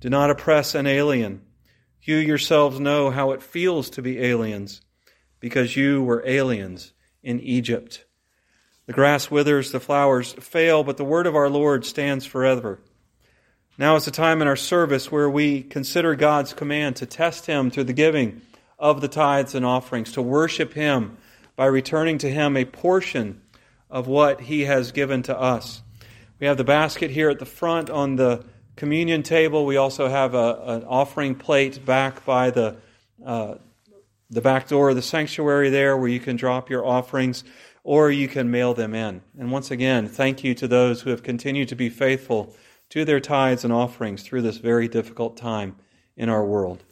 Do 0.00 0.10
not 0.10 0.28
oppress 0.28 0.74
an 0.74 0.86
alien. 0.86 1.40
You 2.02 2.16
yourselves 2.16 2.78
know 2.78 3.10
how 3.10 3.30
it 3.30 3.42
feels 3.42 3.88
to 3.90 4.02
be 4.02 4.20
aliens, 4.20 4.82
because 5.40 5.74
you 5.74 6.02
were 6.02 6.22
aliens 6.26 6.92
in 7.22 7.40
Egypt. 7.40 8.04
The 8.84 8.92
grass 8.92 9.30
withers, 9.30 9.72
the 9.72 9.80
flowers 9.80 10.34
fail, 10.34 10.84
but 10.84 10.98
the 10.98 11.04
word 11.04 11.26
of 11.26 11.34
our 11.34 11.48
Lord 11.48 11.86
stands 11.86 12.26
forever. 12.26 12.82
Now 13.80 13.96
is 13.96 14.04
the 14.04 14.10
time 14.10 14.42
in 14.42 14.46
our 14.46 14.56
service 14.56 15.10
where 15.10 15.30
we 15.30 15.62
consider 15.62 16.14
God's 16.14 16.52
command 16.52 16.96
to 16.96 17.06
test 17.06 17.46
Him 17.46 17.70
through 17.70 17.84
the 17.84 17.94
giving 17.94 18.42
of 18.78 19.00
the 19.00 19.08
tithes 19.08 19.54
and 19.54 19.64
offerings, 19.64 20.12
to 20.12 20.20
worship 20.20 20.74
Him 20.74 21.16
by 21.56 21.64
returning 21.64 22.18
to 22.18 22.30
Him 22.30 22.58
a 22.58 22.66
portion 22.66 23.40
of 23.88 24.06
what 24.06 24.42
He 24.42 24.66
has 24.66 24.92
given 24.92 25.22
to 25.22 25.40
us. 25.40 25.80
We 26.38 26.46
have 26.46 26.58
the 26.58 26.62
basket 26.62 27.10
here 27.10 27.30
at 27.30 27.38
the 27.38 27.46
front 27.46 27.88
on 27.88 28.16
the 28.16 28.44
communion 28.76 29.22
table. 29.22 29.64
We 29.64 29.78
also 29.78 30.08
have 30.08 30.34
a, 30.34 30.62
an 30.62 30.84
offering 30.84 31.34
plate 31.34 31.82
back 31.82 32.22
by 32.26 32.50
the, 32.50 32.76
uh, 33.24 33.54
the 34.28 34.42
back 34.42 34.68
door 34.68 34.90
of 34.90 34.96
the 34.96 35.00
sanctuary 35.00 35.70
there 35.70 35.96
where 35.96 36.08
you 36.08 36.20
can 36.20 36.36
drop 36.36 36.68
your 36.68 36.84
offerings 36.84 37.44
or 37.82 38.10
you 38.10 38.28
can 38.28 38.50
mail 38.50 38.74
them 38.74 38.94
in. 38.94 39.22
And 39.38 39.50
once 39.50 39.70
again, 39.70 40.06
thank 40.06 40.44
you 40.44 40.54
to 40.56 40.68
those 40.68 41.00
who 41.00 41.08
have 41.08 41.22
continued 41.22 41.70
to 41.70 41.76
be 41.76 41.88
faithful 41.88 42.54
to 42.90 43.04
their 43.04 43.20
tithes 43.20 43.64
and 43.64 43.72
offerings 43.72 44.22
through 44.22 44.42
this 44.42 44.58
very 44.58 44.88
difficult 44.88 45.36
time 45.36 45.76
in 46.16 46.28
our 46.28 46.44
world. 46.44 46.84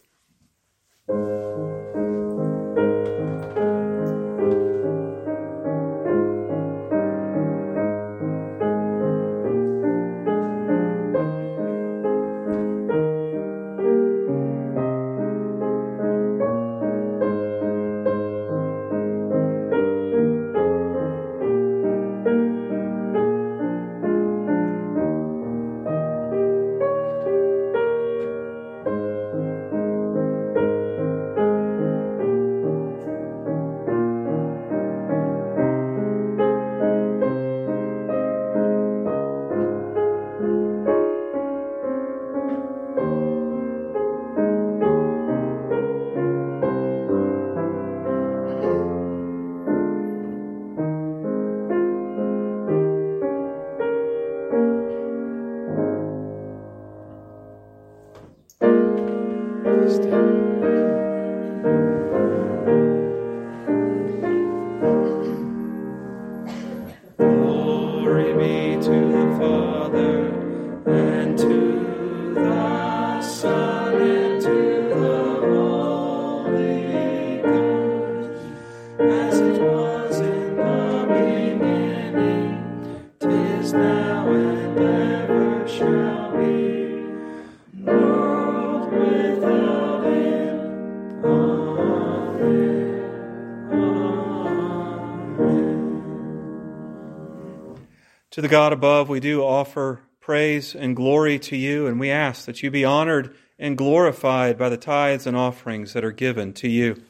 To 98.38 98.42
the 98.42 98.46
God 98.46 98.72
above, 98.72 99.08
we 99.08 99.18
do 99.18 99.42
offer 99.42 100.00
praise 100.20 100.72
and 100.72 100.94
glory 100.94 101.40
to 101.40 101.56
you, 101.56 101.88
and 101.88 101.98
we 101.98 102.08
ask 102.08 102.44
that 102.44 102.62
you 102.62 102.70
be 102.70 102.84
honored 102.84 103.34
and 103.58 103.76
glorified 103.76 104.56
by 104.56 104.68
the 104.68 104.76
tithes 104.76 105.26
and 105.26 105.36
offerings 105.36 105.92
that 105.92 106.04
are 106.04 106.12
given 106.12 106.52
to 106.52 106.68
you. 106.68 107.02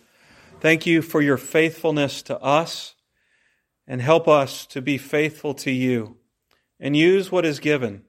Thank 0.61 0.87
you 0.87 1.03
for 1.03 1.21
your 1.21 1.37
faithfulness 1.37 2.23
to 2.23 2.41
us, 2.41 2.95
and 3.87 4.01
help 4.01 4.27
us 4.27 4.65
to 4.69 4.81
be 4.81 4.97
faithful 4.97 5.53
to 5.53 5.71
you, 5.71 6.17
and 6.81 6.97
use 6.97 7.31
what 7.31 7.45
is 7.45 7.61
given 7.61 8.05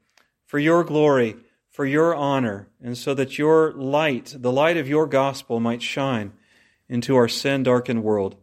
for 0.46 0.58
your 0.58 0.86
glory, 0.86 1.36
for 1.70 1.86
your 1.86 2.16
honor, 2.16 2.70
and 2.82 2.98
so 2.98 3.14
that 3.16 3.38
your 3.38 3.74
light, 3.74 4.34
the 4.40 4.54
light 4.54 4.78
of 4.78 4.88
your 4.88 5.08
gospel, 5.08 5.60
might 5.60 5.82
shine 5.82 6.32
into 6.88 7.18
our 7.18 7.28
sin 7.28 7.64
darkened 7.64 8.02
world. 8.02 8.38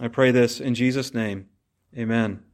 I 0.00 0.08
pray 0.08 0.32
this 0.32 0.58
in 0.58 0.74
Jesus' 0.74 1.14
name. 1.14 1.46
Amen. 1.96 2.45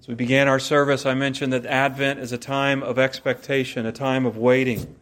As 0.00 0.08
we 0.08 0.14
began 0.14 0.48
our 0.48 0.58
service, 0.58 1.04
I 1.04 1.12
mentioned 1.12 1.52
that 1.52 1.66
Advent 1.66 2.20
is 2.20 2.32
a 2.32 2.38
time 2.38 2.82
of 2.82 2.98
expectation, 2.98 3.84
a 3.84 3.92
time 3.92 4.24
of 4.24 4.38
waiting. 4.38 4.96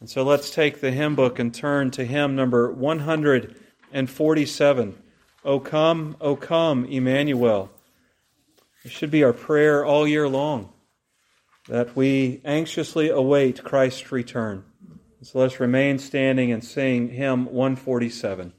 And 0.00 0.10
so 0.10 0.22
let's 0.22 0.50
take 0.50 0.82
the 0.82 0.90
hymn 0.90 1.14
book 1.14 1.38
and 1.38 1.54
turn 1.54 1.90
to 1.92 2.04
hymn 2.04 2.36
number 2.36 2.70
147. 2.70 4.98
O 5.46 5.60
come, 5.60 6.16
O 6.20 6.36
come, 6.36 6.84
Emmanuel. 6.84 7.70
It 8.84 8.90
should 8.90 9.10
be 9.10 9.24
our 9.24 9.32
prayer 9.32 9.82
all 9.82 10.06
year 10.06 10.28
long 10.28 10.74
that 11.68 11.96
we 11.96 12.42
anxiously 12.44 13.08
await 13.08 13.64
Christ's 13.64 14.12
return. 14.12 14.62
So 15.22 15.38
let's 15.38 15.58
remain 15.58 15.98
standing 15.98 16.52
and 16.52 16.62
sing 16.62 17.08
hymn 17.08 17.46
147. 17.46 18.52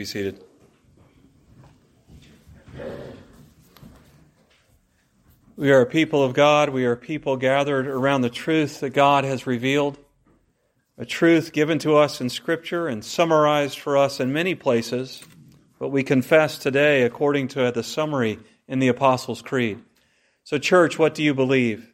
Be 0.00 0.06
seated. 0.06 0.42
We 5.56 5.70
are 5.72 5.82
a 5.82 5.86
people 5.86 6.24
of 6.24 6.32
God. 6.32 6.70
We 6.70 6.86
are 6.86 6.92
a 6.92 6.96
people 6.96 7.36
gathered 7.36 7.86
around 7.86 8.22
the 8.22 8.30
truth 8.30 8.80
that 8.80 8.94
God 8.94 9.24
has 9.24 9.46
revealed, 9.46 9.98
a 10.96 11.04
truth 11.04 11.52
given 11.52 11.78
to 11.80 11.98
us 11.98 12.18
in 12.18 12.30
Scripture 12.30 12.88
and 12.88 13.04
summarized 13.04 13.78
for 13.78 13.98
us 13.98 14.20
in 14.20 14.32
many 14.32 14.54
places, 14.54 15.22
but 15.78 15.90
we 15.90 16.02
confess 16.02 16.56
today 16.56 17.02
according 17.02 17.48
to 17.48 17.70
the 17.70 17.82
summary 17.82 18.38
in 18.66 18.78
the 18.78 18.88
Apostles' 18.88 19.42
Creed. 19.42 19.80
So, 20.44 20.56
church, 20.56 20.98
what 20.98 21.14
do 21.14 21.22
you 21.22 21.34
believe? 21.34 21.92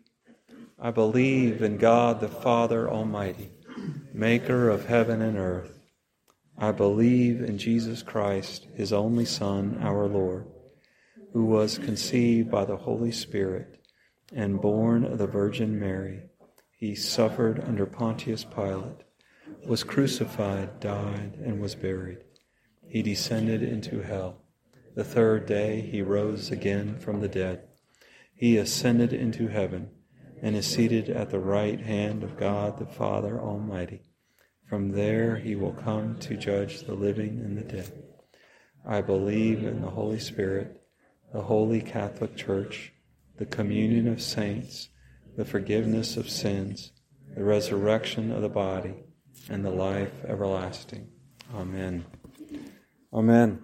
I 0.81 0.93
believe 0.93 1.61
in 1.61 1.77
God 1.77 2.21
the 2.21 2.29
Father 2.29 2.89
Almighty, 2.89 3.51
maker 4.15 4.69
of 4.69 4.87
heaven 4.87 5.21
and 5.21 5.37
earth. 5.37 5.76
I 6.59 6.73
believe 6.73 7.43
in 7.43 7.59
Jesus 7.59 8.03
Christ, 8.03 8.67
his 8.75 8.93
only 8.93 9.27
Son, 9.27 9.79
our 9.83 10.09
Lord, 10.09 10.47
who 11.33 11.45
was 11.45 11.77
conceived 11.77 12.51
by 12.51 12.65
the 12.65 12.79
Holy 12.79 13.13
Spirit 13.13 13.79
and 14.35 14.61
born 14.61 15.05
of 15.05 15.19
the 15.19 15.27
Virgin 15.27 15.79
Mary. 15.79 16.23
He 16.71 16.95
suffered 16.95 17.63
under 17.63 17.85
Pontius 17.85 18.45
Pilate, 18.45 19.05
was 19.67 19.85
crucified, 19.85 20.81
died, 20.81 21.39
and 21.45 21.61
was 21.61 21.75
buried. 21.75 22.19
He 22.89 23.03
descended 23.03 23.63
into 23.63 24.01
hell. 24.01 24.43
The 24.95 25.05
third 25.05 25.45
day 25.45 25.83
he 25.83 26.01
rose 26.01 26.51
again 26.51 26.99
from 26.99 27.21
the 27.21 27.29
dead. 27.29 27.69
He 28.35 28.57
ascended 28.57 29.13
into 29.13 29.49
heaven 29.49 29.91
and 30.41 30.57
is 30.57 30.67
seated 30.67 31.11
at 31.11 31.31
the 31.31 31.39
right 31.39 31.81
hand 31.81 32.23
of 32.23 32.39
God 32.39 32.79
the 32.79 32.87
Father 32.87 33.39
Almighty. 33.39 34.03
From 34.69 34.91
there 34.91 35.37
he 35.37 35.55
will 35.55 35.73
come 35.73 36.19
to 36.21 36.37
judge 36.37 36.83
the 36.83 36.95
living 36.95 37.41
and 37.45 37.57
the 37.57 37.63
dead. 37.63 38.03
I 38.85 39.01
believe 39.01 39.65
in 39.65 39.81
the 39.81 39.91
Holy 39.91 40.19
Spirit, 40.19 40.83
the 41.33 41.43
holy 41.43 41.81
Catholic 41.81 42.37
Church, 42.37 42.93
the 43.37 43.47
communion 43.47 44.09
of 44.09 44.23
saints, 44.23 44.89
the 45.37 45.45
forgiveness 45.45 46.17
of 46.17 46.29
sins, 46.29 46.93
the 47.37 47.45
resurrection 47.45 48.33
of 48.33 48.43
the 48.43 48.49
body, 48.49 48.95
and 49.49 49.65
the 49.65 49.71
life 49.71 50.25
everlasting. 50.27 51.09
Amen. 51.55 52.05
Amen. 53.13 53.63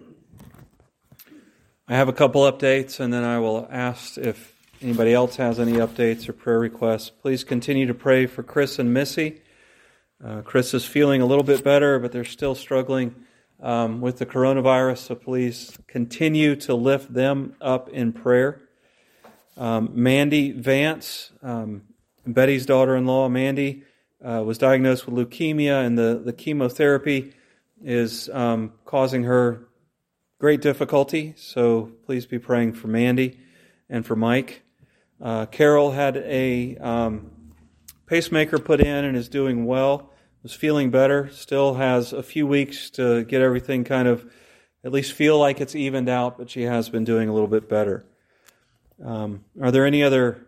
I 1.87 1.95
have 1.95 2.07
a 2.07 2.13
couple 2.13 2.41
updates, 2.49 2.99
and 2.99 3.13
then 3.13 3.23
I 3.23 3.39
will 3.39 3.67
ask 3.69 4.17
if 4.17 4.53
anybody 4.81 5.13
else 5.13 5.35
has 5.35 5.59
any 5.59 5.73
updates 5.73 6.29
or 6.29 6.33
prayer 6.33 6.59
requests. 6.59 7.09
Please 7.09 7.43
continue 7.43 7.85
to 7.87 7.93
pray 7.93 8.25
for 8.25 8.41
Chris 8.41 8.79
and 8.79 8.93
Missy. 8.93 9.41
Uh, 10.25 10.41
Chris 10.41 10.73
is 10.73 10.85
feeling 10.85 11.21
a 11.21 11.25
little 11.25 11.43
bit 11.43 11.65
better, 11.65 11.99
but 11.99 12.13
they're 12.13 12.23
still 12.23 12.55
struggling 12.55 13.13
um, 13.61 13.99
with 13.99 14.19
the 14.19 14.25
coronavirus, 14.25 14.99
so 14.99 15.15
please 15.15 15.77
continue 15.85 16.55
to 16.55 16.73
lift 16.73 17.13
them 17.13 17.53
up 17.59 17.89
in 17.89 18.13
prayer. 18.13 18.61
Um, 19.57 19.89
Mandy 19.93 20.51
Vance, 20.51 21.31
um, 21.41 21.81
Betty's 22.25 22.65
daughter 22.65 22.95
in 22.95 23.05
law, 23.05 23.27
Mandy, 23.27 23.83
uh, 24.23 24.41
was 24.45 24.57
diagnosed 24.57 25.05
with 25.05 25.15
leukemia, 25.15 25.85
and 25.85 25.97
the, 25.97 26.21
the 26.23 26.31
chemotherapy 26.31 27.33
is 27.83 28.29
um, 28.29 28.71
causing 28.85 29.23
her 29.23 29.67
great 30.39 30.61
difficulty. 30.61 31.33
So 31.35 31.91
please 32.05 32.25
be 32.25 32.39
praying 32.39 32.73
for 32.73 32.87
Mandy 32.87 33.39
and 33.89 34.05
for 34.05 34.15
Mike. 34.15 34.61
Uh, 35.21 35.47
Carol 35.47 35.91
had 35.91 36.15
a 36.15 36.77
um, 36.77 37.29
pacemaker 38.05 38.57
put 38.57 38.79
in 38.79 39.03
and 39.03 39.17
is 39.17 39.27
doing 39.27 39.65
well. 39.65 40.11
Was 40.43 40.53
feeling 40.53 40.91
better. 40.91 41.29
Still 41.29 41.75
has 41.75 42.11
a 42.11 42.21
few 42.21 42.45
weeks 42.45 42.89
to 42.91 43.23
get 43.23 43.41
everything 43.41 43.85
kind 43.85 44.09
of 44.09 44.29
at 44.83 44.91
least 44.91 45.13
feel 45.13 45.39
like 45.39 45.61
it's 45.61 45.73
evened 45.73 46.09
out, 46.09 46.37
but 46.37 46.49
she 46.49 46.63
has 46.63 46.89
been 46.89 47.05
doing 47.05 47.29
a 47.29 47.33
little 47.33 47.47
bit 47.47 47.69
better. 47.69 48.03
Um, 49.01 49.45
are 49.61 49.71
there 49.71 49.85
any 49.85 50.03
other 50.03 50.45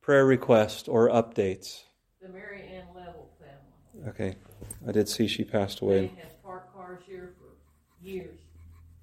prayer 0.00 0.26
requests 0.26 0.88
or 0.88 1.08
updates? 1.08 1.84
The 2.20 2.28
Mary 2.28 2.62
Ann 2.62 2.86
Level 2.96 3.30
family. 3.38 4.08
Okay, 4.08 4.36
I 4.86 4.90
did 4.90 5.08
see 5.08 5.28
she 5.28 5.44
passed 5.44 5.80
away. 5.80 6.00
They 6.00 6.22
have 6.22 6.42
parked 6.42 6.74
cars 6.74 7.00
here 7.06 7.34
for 7.38 8.04
years 8.04 8.38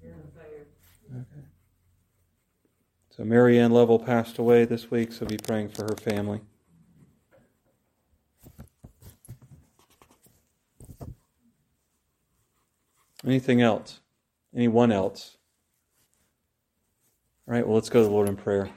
during 0.02 0.18
the 0.18 0.38
fair. 0.38 0.66
Okay. 1.14 1.46
So 3.08 3.24
Mary 3.24 3.58
Ann 3.58 3.72
Level 3.72 3.98
passed 3.98 4.36
away 4.36 4.66
this 4.66 4.90
week, 4.90 5.12
so 5.12 5.24
be 5.24 5.38
praying 5.38 5.70
for 5.70 5.84
her 5.84 5.96
family. 5.96 6.42
Anything 13.26 13.60
else? 13.60 14.00
Anyone 14.54 14.92
else? 14.92 15.36
All 17.48 17.54
right, 17.54 17.66
well, 17.66 17.74
let's 17.74 17.88
go 17.88 18.00
to 18.00 18.06
the 18.06 18.12
Lord 18.12 18.28
in 18.28 18.36
prayer. 18.36 18.70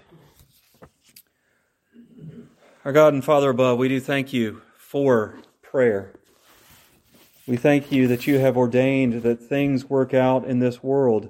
Our 2.83 2.91
God 2.91 3.13
and 3.13 3.23
Father 3.23 3.51
above, 3.51 3.77
we 3.77 3.89
do 3.89 3.99
thank 3.99 4.33
you 4.33 4.63
for 4.75 5.35
prayer. 5.61 6.13
We 7.45 7.57
thank 7.57 7.91
you 7.91 8.07
that 8.07 8.25
you 8.25 8.39
have 8.39 8.57
ordained 8.57 9.21
that 9.21 9.39
things 9.39 9.89
work 9.89 10.13
out 10.15 10.45
in 10.45 10.59
this 10.59 10.81
world 10.81 11.29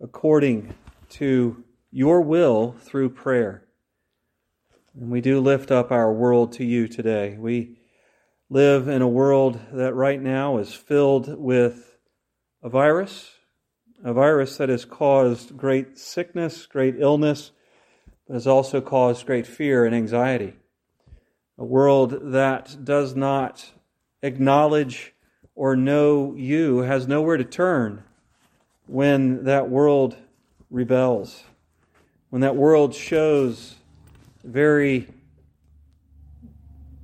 according 0.00 0.74
to 1.10 1.62
your 1.92 2.20
will 2.20 2.74
through 2.80 3.10
prayer. 3.10 3.64
And 4.94 5.10
we 5.10 5.20
do 5.20 5.40
lift 5.40 5.70
up 5.70 5.92
our 5.92 6.12
world 6.12 6.52
to 6.54 6.64
you 6.64 6.88
today. 6.88 7.36
We 7.38 7.78
live 8.50 8.88
in 8.88 9.02
a 9.02 9.08
world 9.08 9.60
that 9.72 9.94
right 9.94 10.20
now 10.20 10.58
is 10.58 10.74
filled 10.74 11.38
with 11.38 11.97
a 12.62 12.68
virus, 12.68 13.30
a 14.02 14.12
virus 14.12 14.56
that 14.56 14.68
has 14.68 14.84
caused 14.84 15.56
great 15.56 15.98
sickness, 15.98 16.66
great 16.66 16.96
illness, 16.98 17.52
but 18.26 18.34
has 18.34 18.46
also 18.46 18.80
caused 18.80 19.26
great 19.26 19.46
fear 19.46 19.84
and 19.84 19.94
anxiety. 19.94 20.54
A 21.56 21.64
world 21.64 22.32
that 22.32 22.84
does 22.84 23.14
not 23.14 23.72
acknowledge 24.22 25.14
or 25.54 25.76
know 25.76 26.34
you 26.36 26.78
has 26.78 27.08
nowhere 27.08 27.36
to 27.36 27.44
turn 27.44 28.04
when 28.86 29.44
that 29.44 29.68
world 29.68 30.16
rebels, 30.70 31.44
when 32.30 32.40
that 32.42 32.56
world 32.56 32.94
shows 32.94 33.76
very 34.44 35.08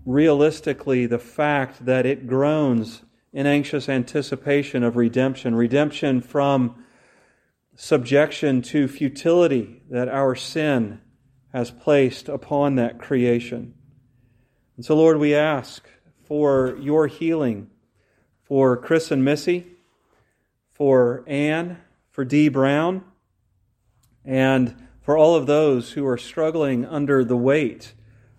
realistically 0.07 1.07
the 1.07 1.19
fact 1.19 1.85
that 1.85 2.07
it 2.07 2.27
groans 2.27 3.03
in 3.35 3.49
anxious 3.49 3.89
anticipation 3.89 4.85
of 4.85 4.95
redemption, 4.95 5.57
redemption 5.57 6.21
from 6.21 6.85
subjection 7.75 8.63
to 8.63 8.87
futility 8.87 9.83
that 9.91 10.09
our 10.09 10.37
sin 10.37 11.01
has 11.53 11.73
placed 11.73 12.29
upon 12.29 12.77
that 12.77 13.01
creation. 13.01 13.75
And 14.77 14.85
so, 14.85 14.95
Lord, 14.95 15.19
we 15.19 15.35
ask 15.35 15.85
for 16.23 16.79
your 16.81 17.09
healing 17.09 17.71
for 18.45 18.77
Chris 18.77 19.11
and 19.11 19.25
Missy, 19.25 19.67
for 20.73 21.25
Anne, 21.27 21.79
for 22.11 22.25
Dee 22.25 22.49
Brown, 22.49 23.03
and 24.25 24.87
for 25.03 25.17
all 25.17 25.35
of 25.35 25.47
those 25.47 25.93
who 25.93 26.07
are 26.07 26.17
struggling 26.17 26.85
under 26.85 27.25
the 27.25 27.37
weight 27.37 27.95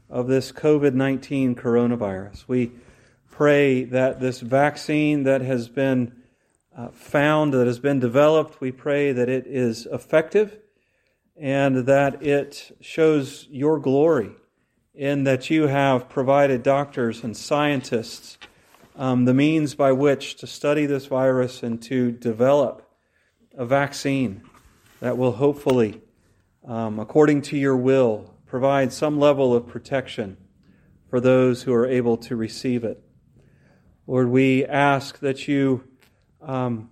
of 0.10 0.28
this 0.28 0.54
COVID 0.54 0.94
19 0.94 1.56
coronavirus. 1.56 2.46
We 2.48 2.72
pray 3.36 3.84
that 3.84 4.22
this 4.22 4.40
vaccine 4.40 5.24
that 5.24 5.42
has 5.42 5.68
been 5.68 6.10
uh, 6.74 6.88
found, 6.88 7.54
that 7.54 7.68
has 7.68 7.80
been 7.80 8.00
developed, 8.00 8.62
we 8.62 8.72
pray 8.72 9.12
that 9.12 9.28
it 9.28 9.46
is 9.46 9.86
effective 9.88 10.58
and 11.36 11.86
that 11.86 12.24
it 12.24 12.78
shows 12.80 13.46
your 13.52 13.78
glory 13.78 14.32
in 14.94 15.26
that 15.26 15.50
you 15.50 15.68
have 15.68 16.08
provided 16.08 16.64
doctors 16.64 17.26
and 17.26 17.36
scientists 17.36 18.38
um, 18.96 19.26
the 19.26 19.34
means 19.34 19.76
by 19.76 19.92
which 19.92 20.36
to 20.38 20.48
study 20.48 20.86
this 20.86 21.08
virus 21.08 21.62
and 21.62 21.82
to 21.82 22.14
develop 22.14 22.90
a 23.58 23.66
vaccine 23.66 24.42
that 25.02 25.18
will 25.18 25.34
hopefully, 25.34 26.02
um, 26.66 27.00
according 27.00 27.42
to 27.42 27.58
your 27.58 27.76
will, 27.76 28.34
provide 28.46 28.94
some 28.94 29.20
level 29.20 29.54
of 29.54 29.68
protection 29.68 30.38
for 31.10 31.20
those 31.20 31.64
who 31.64 31.74
are 31.74 31.86
able 31.86 32.16
to 32.16 32.38
receive 32.38 32.86
it. 32.86 33.05
Lord, 34.08 34.30
we 34.30 34.66
ask 34.66 35.20
that 35.20 35.48
you 35.48 35.84
um, 36.40 36.92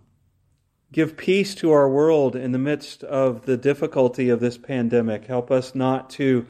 give 0.92 1.16
peace 1.16 1.54
to 1.56 1.72
our 1.72 1.88
world 1.88 2.36
in 2.36 2.54
the 2.54 2.58
midst 2.58 3.04
of 3.04 3.46
the 3.46 3.56
difficulty 3.56 4.30
of 4.30 4.40
this 4.40 4.58
pandemic. 4.58 5.26
Help 5.26 5.52
us 5.52 5.76
not 5.76 6.10
to 6.12 6.48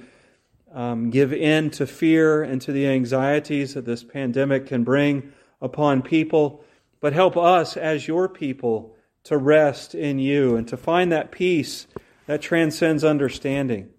um, 0.74 1.10
give 1.10 1.34
in 1.34 1.70
to 1.72 1.86
fear 1.86 2.44
and 2.44 2.62
to 2.62 2.72
the 2.72 2.88
anxieties 2.88 3.74
that 3.74 3.86
this 3.86 4.06
pandemic 4.06 4.68
can 4.68 4.86
bring 4.86 5.34
upon 5.62 6.02
people, 6.02 6.64
but 7.02 7.12
help 7.12 7.36
us 7.36 7.76
as 7.76 8.08
your 8.08 8.30
people 8.30 8.96
to 9.26 9.38
rest 9.38 9.94
in 9.94 10.18
you 10.18 10.56
and 10.56 10.68
to 10.70 10.78
find 10.78 11.12
that 11.12 11.32
peace 11.32 11.88
that 12.26 12.42
transcends 12.42 13.04
understanding 13.04 13.90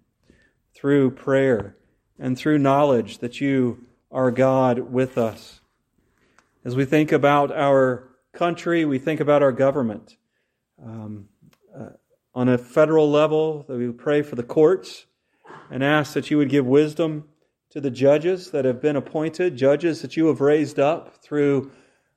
through 0.75 1.11
prayer 1.11 1.77
and 2.19 2.39
through 2.39 2.59
knowledge 2.59 3.19
that 3.19 3.39
you 3.39 3.85
are 4.11 4.31
God 4.31 4.79
with 4.79 5.19
us. 5.19 5.61
As 6.65 6.75
we 6.75 6.87
think 6.87 7.13
about 7.13 7.53
our 7.53 8.09
country, 8.33 8.87
we 8.87 8.99
think 8.99 9.21
about 9.21 9.43
our 9.43 9.53
government. 9.53 10.17
Um, 10.83 11.29
uh, 11.79 11.91
on 12.35 12.49
a 12.49 12.57
federal 12.57 13.11
level, 13.11 13.67
we 13.69 13.93
pray 13.93 14.23
for 14.23 14.35
the 14.35 14.43
courts 14.43 15.05
and 15.71 15.85
ask 15.85 16.15
that 16.15 16.31
you 16.31 16.39
would 16.39 16.49
give 16.49 16.65
wisdom 16.65 17.29
to 17.69 17.83
the 17.83 17.91
judges 17.91 18.51
that 18.53 18.65
have 18.65 18.81
been 18.81 18.97
appointed, 18.97 19.59
judges 19.59 20.01
that 20.01 20.17
you 20.17 20.29
have 20.29 20.41
raised 20.41 20.79
up 20.79 21.23
through 21.23 21.71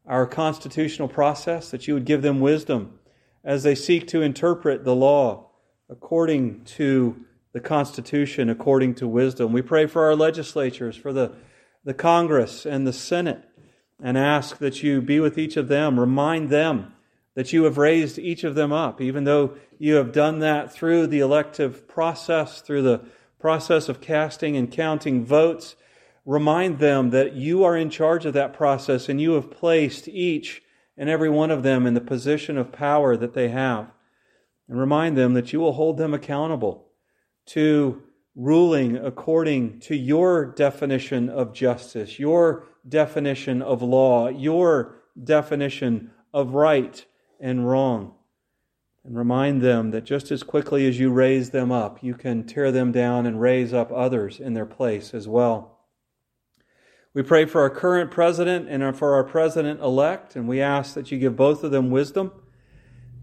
our 0.05 0.25
constitutional 0.25 1.09
process, 1.09 1.69
that 1.71 1.85
you 1.85 1.93
would 1.93 2.05
give 2.05 2.21
them 2.21 2.39
wisdom 2.39 2.99
as 3.43 3.63
they 3.63 3.75
seek 3.75 4.07
to 4.07 4.21
interpret 4.21 4.85
the 4.85 4.95
law 4.95 5.49
according 5.89 6.63
to 6.63 7.25
the 7.51 7.59
Constitution, 7.59 8.49
according 8.49 8.95
to 8.95 9.09
wisdom. 9.09 9.51
We 9.51 9.61
pray 9.61 9.87
for 9.87 10.05
our 10.05 10.15
legislatures, 10.15 10.95
for 10.95 11.11
the, 11.11 11.33
the 11.83 11.93
Congress 11.93 12.65
and 12.65 12.87
the 12.87 12.93
Senate, 12.93 13.43
and 14.01 14.17
ask 14.17 14.57
that 14.57 14.83
you 14.83 15.01
be 15.01 15.19
with 15.19 15.37
each 15.37 15.57
of 15.57 15.67
them. 15.67 15.99
Remind 15.99 16.49
them 16.49 16.93
that 17.35 17.53
you 17.53 17.63
have 17.63 17.77
raised 17.77 18.17
each 18.17 18.43
of 18.43 18.55
them 18.55 18.71
up, 18.71 18.99
even 19.01 19.23
though 19.23 19.55
you 19.77 19.95
have 19.95 20.11
done 20.11 20.39
that 20.39 20.73
through 20.73 21.07
the 21.07 21.19
elective 21.19 21.87
process, 21.87 22.61
through 22.61 22.81
the 22.81 23.01
process 23.39 23.89
of 23.89 24.01
casting 24.01 24.57
and 24.57 24.71
counting 24.71 25.25
votes. 25.25 25.75
Remind 26.25 26.79
them 26.79 27.11
that 27.11 27.33
you 27.33 27.63
are 27.63 27.77
in 27.77 27.89
charge 27.89 28.25
of 28.25 28.33
that 28.33 28.53
process 28.53 29.07
and 29.07 29.21
you 29.21 29.33
have 29.33 29.51
placed 29.51 30.07
each 30.07 30.61
and 30.97 31.09
every 31.09 31.29
one 31.29 31.51
of 31.51 31.63
them 31.63 31.85
in 31.85 31.93
the 31.93 32.01
position 32.01 32.57
of 32.57 32.71
power 32.71 33.15
that 33.15 33.33
they 33.33 33.49
have. 33.49 33.91
And 34.67 34.79
remind 34.79 35.15
them 35.15 35.33
that 35.35 35.53
you 35.53 35.59
will 35.59 35.73
hold 35.73 35.97
them 35.97 36.13
accountable 36.13 36.87
to 37.47 38.01
ruling 38.35 38.97
according 38.97 39.79
to 39.79 39.95
your 39.95 40.45
definition 40.45 41.29
of 41.29 41.53
justice, 41.53 42.19
your 42.19 42.65
definition 42.87 43.61
of 43.61 43.81
law, 43.81 44.27
your 44.27 45.03
definition 45.21 46.11
of 46.33 46.53
right 46.53 47.05
and 47.39 47.67
wrong. 47.67 48.13
And 49.03 49.17
remind 49.17 49.61
them 49.61 49.91
that 49.91 50.03
just 50.03 50.31
as 50.31 50.43
quickly 50.43 50.87
as 50.87 50.99
you 50.99 51.11
raise 51.11 51.51
them 51.51 51.71
up, 51.71 52.03
you 52.03 52.13
can 52.13 52.43
tear 52.43 52.71
them 52.71 52.91
down 52.91 53.25
and 53.25 53.39
raise 53.39 53.73
up 53.73 53.91
others 53.91 54.39
in 54.39 54.53
their 54.53 54.65
place 54.65 55.13
as 55.13 55.27
well. 55.27 55.79
We 57.13 57.23
pray 57.23 57.45
for 57.45 57.61
our 57.61 57.69
current 57.69 58.11
president 58.11 58.67
and 58.69 58.95
for 58.95 59.15
our 59.15 59.23
president 59.23 59.79
elect, 59.79 60.35
and 60.35 60.47
we 60.47 60.61
ask 60.61 60.93
that 60.93 61.11
you 61.11 61.17
give 61.17 61.35
both 61.35 61.63
of 61.63 61.71
them 61.71 61.89
wisdom. 61.89 62.31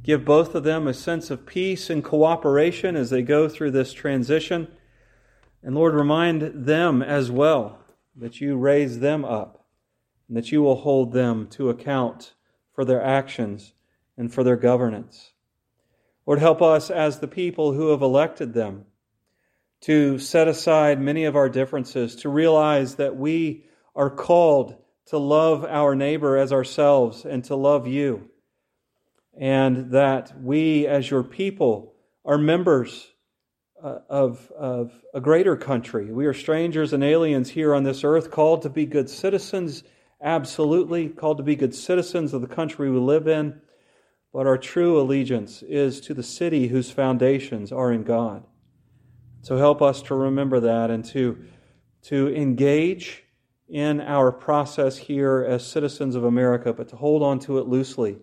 Give 0.03 0.25
both 0.25 0.55
of 0.55 0.65
them 0.65 0.87
a 0.87 0.95
sense 0.95 1.31
of 1.31 1.47
peace 1.47 1.89
and 1.89 2.03
cooperation 2.03 2.97
as 2.97 3.11
they 3.11 3.23
go 3.23 3.49
through 3.49 3.71
this 3.71 3.93
transition. 3.93 4.69
And 5.63 5.75
Lord, 5.75 5.95
remind 5.95 6.67
them 6.67 7.03
as 7.03 7.31
well 7.31 7.84
that 8.17 8.41
you 8.41 8.57
raise 8.57 9.01
them 9.01 9.25
up 9.25 9.67
and 10.29 10.37
that 10.37 10.53
you 10.53 10.63
will 10.63 10.77
hold 10.77 11.13
them 11.13 11.47
to 11.49 11.69
account 11.69 12.35
for 12.73 12.85
their 12.85 13.03
actions 13.03 13.73
and 14.17 14.33
for 14.33 14.45
their 14.45 14.57
governance. 14.57 15.33
Lord, 16.27 16.39
help 16.39 16.63
us 16.63 16.91
as 16.91 17.19
the 17.19 17.29
people 17.29 17.73
who 17.73 17.91
have 17.91 18.03
elected 18.03 18.55
them 18.55 18.87
to 19.83 20.19
set 20.19 20.49
aside 20.49 21.01
many 21.01 21.25
of 21.25 21.37
our 21.37 21.49
differences, 21.49 22.17
to 22.17 22.29
realize 22.29 22.95
that 22.95 23.17
we 23.17 23.67
are 23.95 24.09
called 24.09 24.77
to 25.07 25.19
love 25.19 25.65
our 25.65 25.95
neighbor 25.95 26.39
as 26.39 26.53
ourselves 26.53 27.27
and 27.27 27.45
to 27.45 27.55
love 27.55 27.87
you, 27.87 28.31
and 29.39 29.91
that 29.91 30.33
we, 30.41 30.87
as 30.87 31.11
your 31.11 31.23
people, 31.23 31.93
are 32.25 32.39
members 32.39 33.13
uh, 33.83 33.99
of, 34.09 34.51
of 34.53 34.93
a 35.13 35.21
greater 35.21 35.57
country. 35.57 36.13
We 36.13 36.27
are 36.27 36.35
strangers 36.35 36.93
and 36.93 37.05
aliens 37.05 37.51
here 37.51 37.75
on 37.75 37.85
this 37.85 38.05
earth, 38.05 38.31
called 38.31 38.63
to 38.63 38.71
be 38.71 38.87
good 38.87 39.11
citizens, 39.11 39.85
absolutely, 40.23 41.09
called 41.09 41.39
to 41.39 41.43
be 41.43 41.57
good 41.57 41.75
citizens 41.75 42.33
of 42.33 42.41
the 42.41 42.49
country 42.49 42.91
we 42.91 42.99
live 42.99 43.29
in 43.29 43.61
but 44.35 44.49
our 44.49 44.59
true 44.59 45.01
allegiance 45.01 45.63
is 45.63 46.01
to 46.01 46.13
the 46.13 46.23
city 46.25 46.67
whose 46.67 46.91
foundations 46.91 47.71
are 47.71 47.93
in 47.93 48.03
God. 48.03 48.45
So 49.43 49.57
help 49.57 49.81
us 49.81 50.03
to 50.03 50.17
remember 50.17 50.59
that 50.59 50.91
and 50.91 51.05
to, 51.07 51.45
to 52.07 52.35
engage 52.35 53.23
in 53.69 54.01
our 54.01 54.33
process 54.33 54.99
here 54.99 55.47
as 55.49 55.65
citizens 55.65 56.17
of 56.17 56.25
America, 56.25 56.73
but 56.73 56.89
to 56.89 56.97
hold 56.97 57.23
on 57.23 57.39
to 57.41 57.59
it 57.59 57.69
loosely, 57.69 58.19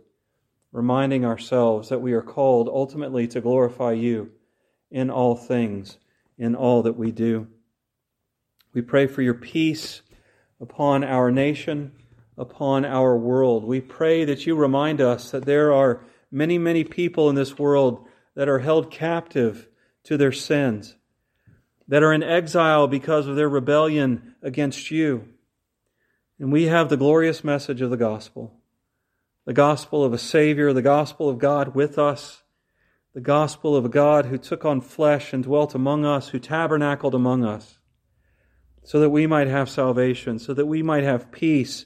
reminding 0.73 1.23
ourselves 1.23 1.87
that 1.87 2.01
we 2.01 2.11
are 2.11 2.21
called 2.21 2.67
ultimately 2.67 3.25
to 3.29 3.39
glorify 3.39 3.93
you 3.93 4.31
in 4.91 5.09
all 5.09 5.35
things, 5.35 5.97
in 6.37 6.53
all 6.53 6.83
that 6.83 6.97
we 6.97 7.11
do. 7.11 7.47
We 8.73 8.81
pray 8.81 9.07
for 9.07 9.21
your 9.21 9.33
peace 9.33 10.01
upon 10.59 11.03
our 11.03 11.31
nation 11.31 11.93
upon 12.41 12.85
our 12.85 13.15
world. 13.15 13.63
We 13.63 13.81
pray 13.81 14.25
that 14.25 14.45
you 14.47 14.55
remind 14.55 14.99
us 14.99 15.29
that 15.31 15.45
there 15.45 15.71
are 15.71 16.03
many, 16.31 16.57
many 16.57 16.83
people 16.83 17.29
in 17.29 17.35
this 17.35 17.59
world 17.59 18.07
that 18.35 18.49
are 18.49 18.59
held 18.59 18.89
captive 18.89 19.67
to 20.05 20.17
their 20.17 20.31
sins, 20.31 20.95
that 21.87 22.01
are 22.01 22.11
in 22.11 22.23
exile 22.23 22.87
because 22.87 23.27
of 23.27 23.35
their 23.35 23.47
rebellion 23.47 24.35
against 24.41 24.89
you. 24.89 25.27
And 26.39 26.51
we 26.51 26.63
have 26.63 26.89
the 26.89 26.97
glorious 26.97 27.43
message 27.43 27.81
of 27.81 27.89
the 27.89 27.97
gospel 27.97 28.57
the 29.43 29.53
gospel 29.53 30.03
of 30.03 30.13
a 30.13 30.19
Savior, 30.19 30.71
the 30.71 30.83
gospel 30.83 31.27
of 31.27 31.39
God 31.39 31.73
with 31.73 31.97
us, 31.97 32.40
the 33.13 33.21
gospel 33.21 33.75
of 33.75 33.85
a 33.85 33.89
God 33.89 34.27
who 34.27 34.37
took 34.37 34.63
on 34.63 34.79
flesh 34.79 35.33
and 35.33 35.43
dwelt 35.43 35.75
among 35.75 36.05
us, 36.05 36.29
who 36.29 36.39
tabernacled 36.39 37.13
among 37.13 37.43
us, 37.43 37.77
so 38.83 38.99
that 38.99 39.09
we 39.09 39.27
might 39.27 39.47
have 39.47 39.69
salvation, 39.69 40.39
so 40.39 40.53
that 40.53 40.65
we 40.65 40.81
might 40.81 41.03
have 41.03 41.31
peace 41.31 41.85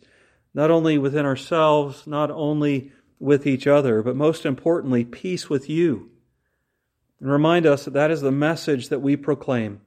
not 0.54 0.72
only 0.72 0.98
within 0.98 1.26
ourselves, 1.26 2.08
not 2.08 2.32
only 2.32 2.92
with 3.20 3.46
each 3.46 3.68
other, 3.68 4.02
but 4.02 4.16
most 4.16 4.46
importantly, 4.46 5.04
peace 5.04 5.50
with 5.50 5.70
you. 5.70 6.12
And 7.20 7.30
remind 7.30 7.66
us 7.66 7.86
that 7.86 7.94
that 7.94 8.12
is 8.12 8.22
the 8.22 8.32
message 8.32 8.90
that 8.90 9.02
we 9.02 9.16
proclaim. 9.16 9.82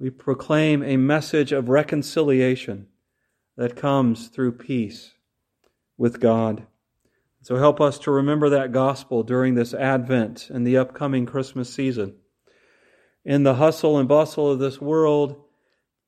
We 0.00 0.10
proclaim 0.10 0.82
a 0.82 0.96
message 0.96 1.52
of 1.52 1.68
reconciliation 1.68 2.88
that 3.56 3.76
comes 3.76 4.28
through 4.28 4.52
peace 4.52 5.12
with 5.96 6.20
God. 6.20 6.66
So 7.48 7.56
help 7.56 7.80
us 7.80 7.98
to 8.00 8.10
remember 8.10 8.50
that 8.50 8.72
gospel 8.72 9.22
during 9.22 9.54
this 9.54 9.72
Advent 9.72 10.50
and 10.50 10.66
the 10.66 10.76
upcoming 10.76 11.24
Christmas 11.24 11.72
season. 11.72 12.14
In 13.24 13.42
the 13.42 13.54
hustle 13.54 13.96
and 13.96 14.06
bustle 14.06 14.50
of 14.50 14.58
this 14.58 14.82
world, 14.82 15.34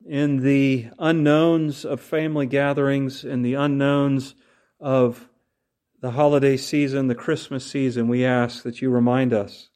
in 0.05 0.43
the 0.43 0.89
unknowns 0.99 1.83
of 1.83 1.99
family 1.99 2.45
gatherings, 2.45 3.23
in 3.23 3.41
the 3.41 3.55
unknowns 3.55 4.35
of 4.79 5.29
the 5.99 6.11
holiday 6.11 6.57
season, 6.57 7.07
the 7.07 7.15
Christmas 7.15 7.65
season, 7.65 8.07
we 8.07 8.23
ask 8.23 8.61
that 8.61 8.79
you 8.83 8.91
remind 8.91 9.33
us 9.33 9.69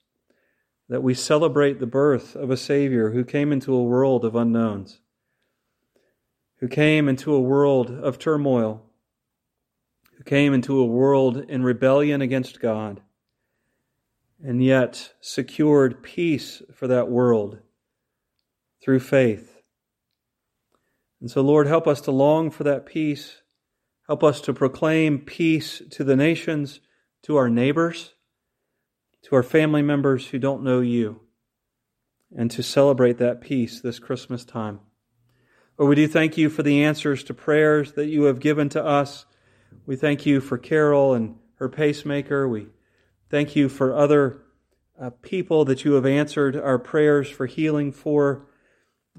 that 0.88 1.01
we 1.01 1.15
celebrate 1.15 1.80
the 1.80 1.88
birth 1.88 2.36
of 2.36 2.51
a 2.51 2.58
Savior 2.58 3.10
who 3.10 3.25
came 3.25 3.51
into 3.51 3.73
a 3.73 3.84
world 3.84 4.23
of 4.23 4.36
unknowns, 4.36 4.99
who 6.60 6.67
came 6.67 7.10
into 7.10 7.34
a 7.34 7.41
world 7.41 7.89
of 7.89 8.19
turmoil, 8.19 8.86
who 10.17 10.23
came 10.23 10.54
into 10.54 10.80
a 10.80 10.86
world 10.86 11.38
in 11.38 11.63
rebellion 11.63 12.21
against 12.21 12.60
God, 12.60 13.01
and 14.43 14.63
yet 14.63 15.13
secured 15.21 16.04
peace 16.04 16.62
for 16.73 16.88
that 16.88 17.10
world 17.10 17.60
through 18.82 18.99
faith 18.99 19.56
and 21.25 21.32
so, 21.32 21.41
Lord, 21.41 21.65
help 21.65 21.88
us 21.88 22.01
to 22.01 22.12
long 22.12 22.51
for 22.51 22.63
that 22.65 22.86
peace. 22.86 23.41
Help 24.06 24.23
us 24.23 24.41
to 24.41 24.54
proclaim 24.54 25.17
peace 25.17 25.82
to 25.89 26.04
the 26.04 26.15
nations, 26.15 26.82
to 27.23 27.36
our 27.36 27.49
neighbors, 27.49 28.13
to 29.23 29.36
our 29.36 29.41
family 29.41 29.82
members 29.82 30.28
who 30.28 30.38
don't 30.38 30.63
know 30.63 30.82
you, 30.82 31.21
and 32.38 32.51
to 32.51 32.62
celebrate 32.62 33.17
that 33.17 33.41
peace 33.41 33.82
this 33.82 33.97
Christmas 33.97 34.45
time. 34.45 34.82
Lord, 35.80 35.89
we 35.89 35.95
do 35.95 36.08
thank 36.08 36.38
you 36.38 36.49
for 36.49 36.62
the 36.62 36.84
answers 36.84 37.23
to 37.23 37.34
prayers 37.34 37.93
that 37.93 38.06
you 38.06 38.25
have 38.25 38.39
given 38.39 38.69
to 38.69 38.86
us. 38.86 39.25
We 39.85 39.95
thank 39.95 40.25
you 40.25 40.41
for 40.41 40.57
Carol 40.57 41.13
and 41.13 41.35
her 41.55 41.69
pacemaker. 41.69 42.47
We 42.47 42.67
thank 43.29 43.55
you 43.55 43.69
for 43.69 43.95
other 43.95 44.41
uh, 44.99 45.11
people 45.21 45.65
that 45.65 45.83
you 45.83 45.93
have 45.93 46.05
answered 46.05 46.55
our 46.55 46.79
prayers 46.79 47.29
for 47.29 47.45
healing 47.45 47.91
for. 47.91 48.47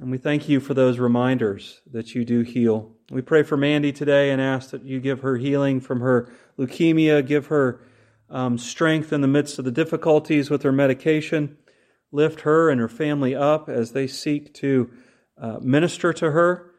And 0.01 0.11
we 0.11 0.19
thank 0.19 0.49
you 0.49 0.61
for 0.61 0.75
those 0.75 0.99
reminders 0.99 1.81
that 1.91 2.15
you 2.15 2.25
do 2.25 2.43
heal. 2.43 2.93
We 3.11 3.23
pray 3.23 3.43
for 3.43 3.57
Mandy 3.57 3.93
today 3.93 4.31
and 4.31 4.41
ask 4.41 4.71
that 4.71 4.85
you 4.85 5.01
give 5.01 5.21
her 5.21 5.37
healing 5.37 5.81
from 5.81 6.01
her 6.01 6.33
leukemia, 6.59 7.27
give 7.27 7.47
her 7.47 7.81
um, 8.29 8.59
strength 8.59 9.13
in 9.13 9.21
the 9.21 9.29
midst 9.29 9.59
of 9.59 9.65
the 9.65 9.71
difficulties 9.71 10.51
with 10.51 10.63
her 10.63 10.73
medication. 10.73 11.57
Lift 12.13 12.43
her 12.43 12.71
and 12.71 12.81
her 12.81 12.89
family 12.89 13.35
up 13.35 13.69
as 13.69 13.93
they 13.93 14.07
seek 14.07 14.53
to 14.55 14.91
uh, 15.39 15.59
minister 15.61 16.13
to 16.15 16.31
her, 16.31 16.73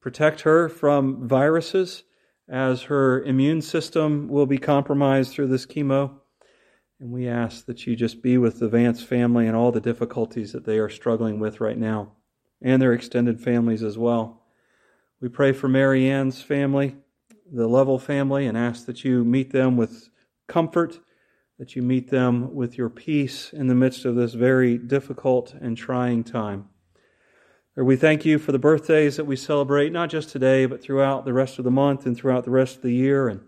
protect 0.00 0.42
her 0.42 0.68
from 0.68 1.28
viruses 1.28 2.04
as 2.48 2.82
her 2.82 3.22
immune 3.22 3.62
system 3.62 4.28
will 4.28 4.46
be 4.46 4.58
compromised 4.58 5.32
through 5.32 5.48
this 5.48 5.66
chemo. 5.66 6.12
And 7.00 7.12
we 7.12 7.28
ask 7.28 7.66
that 7.66 7.86
you 7.86 7.94
just 7.94 8.22
be 8.22 8.38
with 8.38 8.58
the 8.58 8.68
Vance 8.68 9.02
family 9.02 9.46
and 9.46 9.54
all 9.54 9.70
the 9.70 9.80
difficulties 9.80 10.52
that 10.52 10.64
they 10.64 10.78
are 10.78 10.88
struggling 10.88 11.38
with 11.38 11.60
right 11.60 11.78
now 11.78 12.12
and 12.60 12.82
their 12.82 12.92
extended 12.92 13.40
families 13.40 13.82
as 13.82 13.96
well. 13.96 14.42
We 15.20 15.28
pray 15.28 15.52
for 15.52 15.68
Mary 15.68 16.08
Ann's 16.10 16.42
family, 16.42 16.96
the 17.52 17.68
Lovell 17.68 17.98
family, 17.98 18.46
and 18.46 18.56
ask 18.56 18.86
that 18.86 19.04
you 19.04 19.24
meet 19.24 19.52
them 19.52 19.76
with 19.76 20.08
comfort, 20.48 21.00
that 21.58 21.76
you 21.76 21.82
meet 21.82 22.10
them 22.10 22.54
with 22.54 22.78
your 22.78 22.88
peace 22.88 23.52
in 23.52 23.66
the 23.66 23.74
midst 23.74 24.04
of 24.04 24.16
this 24.16 24.34
very 24.34 24.78
difficult 24.78 25.54
and 25.60 25.76
trying 25.76 26.24
time. 26.24 26.68
Lord, 27.78 27.86
we 27.86 27.94
thank 27.94 28.24
you 28.24 28.40
for 28.40 28.50
the 28.50 28.58
birthdays 28.58 29.18
that 29.18 29.24
we 29.24 29.36
celebrate, 29.36 29.92
not 29.92 30.10
just 30.10 30.30
today, 30.30 30.66
but 30.66 30.82
throughout 30.82 31.24
the 31.24 31.32
rest 31.32 31.60
of 31.60 31.64
the 31.64 31.70
month 31.70 32.06
and 32.06 32.16
throughout 32.16 32.44
the 32.44 32.50
rest 32.50 32.74
of 32.74 32.82
the 32.82 32.92
year. 32.92 33.28
And 33.28 33.42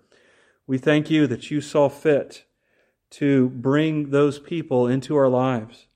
we 0.68 0.78
thank 0.78 1.10
you 1.10 1.26
that 1.26 1.50
you 1.50 1.60
saw 1.60 1.88
fit 1.88 2.44
to 3.10 3.48
bring 3.48 4.10
those 4.10 4.38
people 4.38 4.86
into 4.86 5.16
our 5.16 5.28
lives 5.28 5.88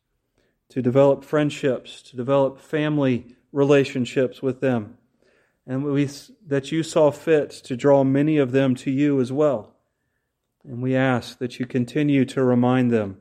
to 0.71 0.83
develop 0.83 1.23
friendships, 1.23 2.03
to 2.03 2.17
develop 2.17 2.59
family 2.59 3.37
relationships 3.53 4.43
with 4.43 4.61
them. 4.61 4.99
And 5.65 5.85
we, 5.85 6.11
that 6.45 6.73
you 6.73 6.83
saw 6.83 7.13
fit 7.13 7.51
to 7.51 7.77
draw 7.77 8.03
many 8.03 8.39
of 8.39 8.51
them 8.51 8.75
to 8.77 8.91
you 8.91 9.21
as 9.21 9.31
well. 9.31 9.77
And 10.65 10.83
we 10.83 10.97
ask 10.97 11.39
that 11.39 11.61
you 11.61 11.67
continue 11.67 12.25
to 12.25 12.43
remind 12.43 12.91
them 12.91 13.19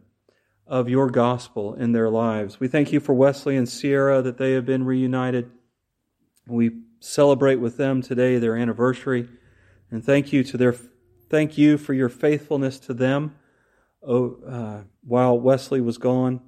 of 0.65 0.89
your 0.89 1.09
gospel 1.09 1.73
in 1.73 1.91
their 1.91 2.09
lives. 2.09 2.59
We 2.59 2.67
thank 2.67 2.91
you 2.91 2.99
for 2.99 3.13
Wesley 3.13 3.57
and 3.57 3.67
Sierra 3.67 4.21
that 4.21 4.37
they 4.37 4.53
have 4.53 4.65
been 4.65 4.85
reunited. 4.85 5.51
We 6.47 6.71
celebrate 6.99 7.57
with 7.57 7.77
them 7.77 8.01
today 8.01 8.37
their 8.37 8.55
anniversary. 8.55 9.27
And 9.91 10.03
thank 10.03 10.31
you 10.31 10.43
to 10.45 10.57
their 10.57 10.75
thank 11.29 11.57
you 11.57 11.77
for 11.77 11.93
your 11.93 12.09
faithfulness 12.09 12.79
to 12.79 12.93
them 12.93 13.35
oh, 14.07 14.37
uh, 14.47 14.83
while 15.03 15.39
Wesley 15.39 15.81
was 15.81 15.97
gone 15.97 16.41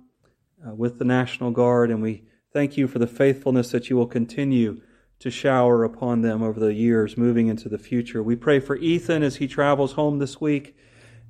uh, 0.65 0.73
with 0.73 0.99
the 0.99 1.06
National 1.06 1.51
Guard, 1.51 1.91
and 1.91 2.01
we 2.01 2.23
thank 2.54 2.78
you 2.78 2.88
for 2.88 2.99
the 2.99 3.08
faithfulness 3.08 3.71
that 3.71 3.89
you 3.89 3.95
will 3.95 4.08
continue 4.08 4.82
to 5.19 5.32
shower 5.32 5.84
upon 5.84 6.21
them 6.21 6.43
over 6.43 6.60
the 6.60 6.73
years 6.73 7.17
moving 7.17 7.47
into 7.47 7.69
the 7.69 7.78
future. 7.78 8.21
We 8.21 8.36
pray 8.36 8.60
for 8.60 8.75
Ethan 8.75 9.23
as 9.23 9.38
he 9.38 9.47
travels 9.47 9.93
home 9.93 10.19
this 10.19 10.41
week 10.41 10.75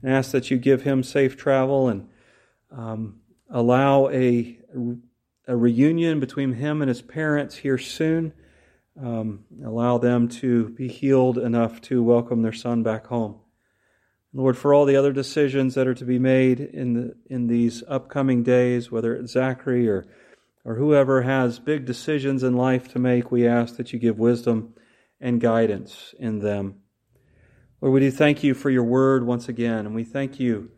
and 0.02 0.12
ask 0.12 0.32
that 0.32 0.50
you 0.52 0.58
give 0.58 0.82
him 0.82 1.04
safe 1.04 1.38
travel 1.38 1.88
and 1.88 2.08
um, 2.76 3.22
allow 3.50 4.10
a, 4.10 4.60
a 5.48 5.56
reunion 5.56 6.20
between 6.20 6.54
him 6.54 6.82
and 6.82 6.90
his 6.90 7.02
parents 7.02 7.56
here 7.56 7.78
soon. 7.78 8.34
Um, 9.02 9.46
allow 9.64 9.98
them 9.98 10.28
to 10.30 10.70
be 10.70 10.88
healed 10.88 11.38
enough 11.38 11.82
to 11.82 12.04
welcome 12.04 12.42
their 12.42 12.54
son 12.54 12.84
back 12.84 13.08
home. 13.08 13.40
Lord, 14.34 14.58
for 14.58 14.74
all 14.74 14.86
the 14.86 14.98
other 14.98 15.14
decisions 15.14 15.76
that 15.76 15.88
are 15.88 15.94
to 15.94 16.06
be 16.06 16.20
made 16.20 16.60
in, 16.60 16.94
the, 16.94 17.16
in 17.28 17.48
these 17.48 17.84
upcoming 17.88 18.44
days, 18.44 18.92
whether 18.92 19.16
it's 19.16 19.32
Zachary 19.32 19.88
or, 19.88 20.06
or 20.66 20.76
whoever 20.76 21.22
has 21.22 21.60
big 21.60 21.86
decisions 21.86 22.44
in 22.44 22.54
life 22.56 22.90
to 22.90 23.00
make, 23.00 23.32
we 23.32 23.48
ask 23.48 23.78
that 23.78 23.94
you 23.94 24.00
give 24.00 24.20
wisdom 24.20 24.74
and 25.22 25.40
guidance 25.40 26.14
in 26.20 26.40
them. 26.40 26.76
Lord, 27.80 27.94
we 27.94 28.00
do 28.02 28.12
thank 28.12 28.44
you 28.44 28.54
for 28.54 28.70
your 28.70 28.84
word 28.84 29.26
once 29.26 29.48
again, 29.48 29.86
and 29.86 29.96
we 29.96 30.04
thank 30.04 30.40
you 30.40 30.72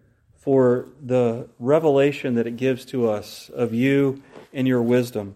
for 0.47 0.87
the 1.05 1.45
revelation 1.59 2.35
that 2.35 2.47
it 2.47 2.55
gives 2.55 2.85
to 2.85 3.09
us 3.09 3.49
of 3.49 3.73
you 3.73 4.23
and 4.53 4.65
your 4.65 4.81
wisdom. 4.81 5.35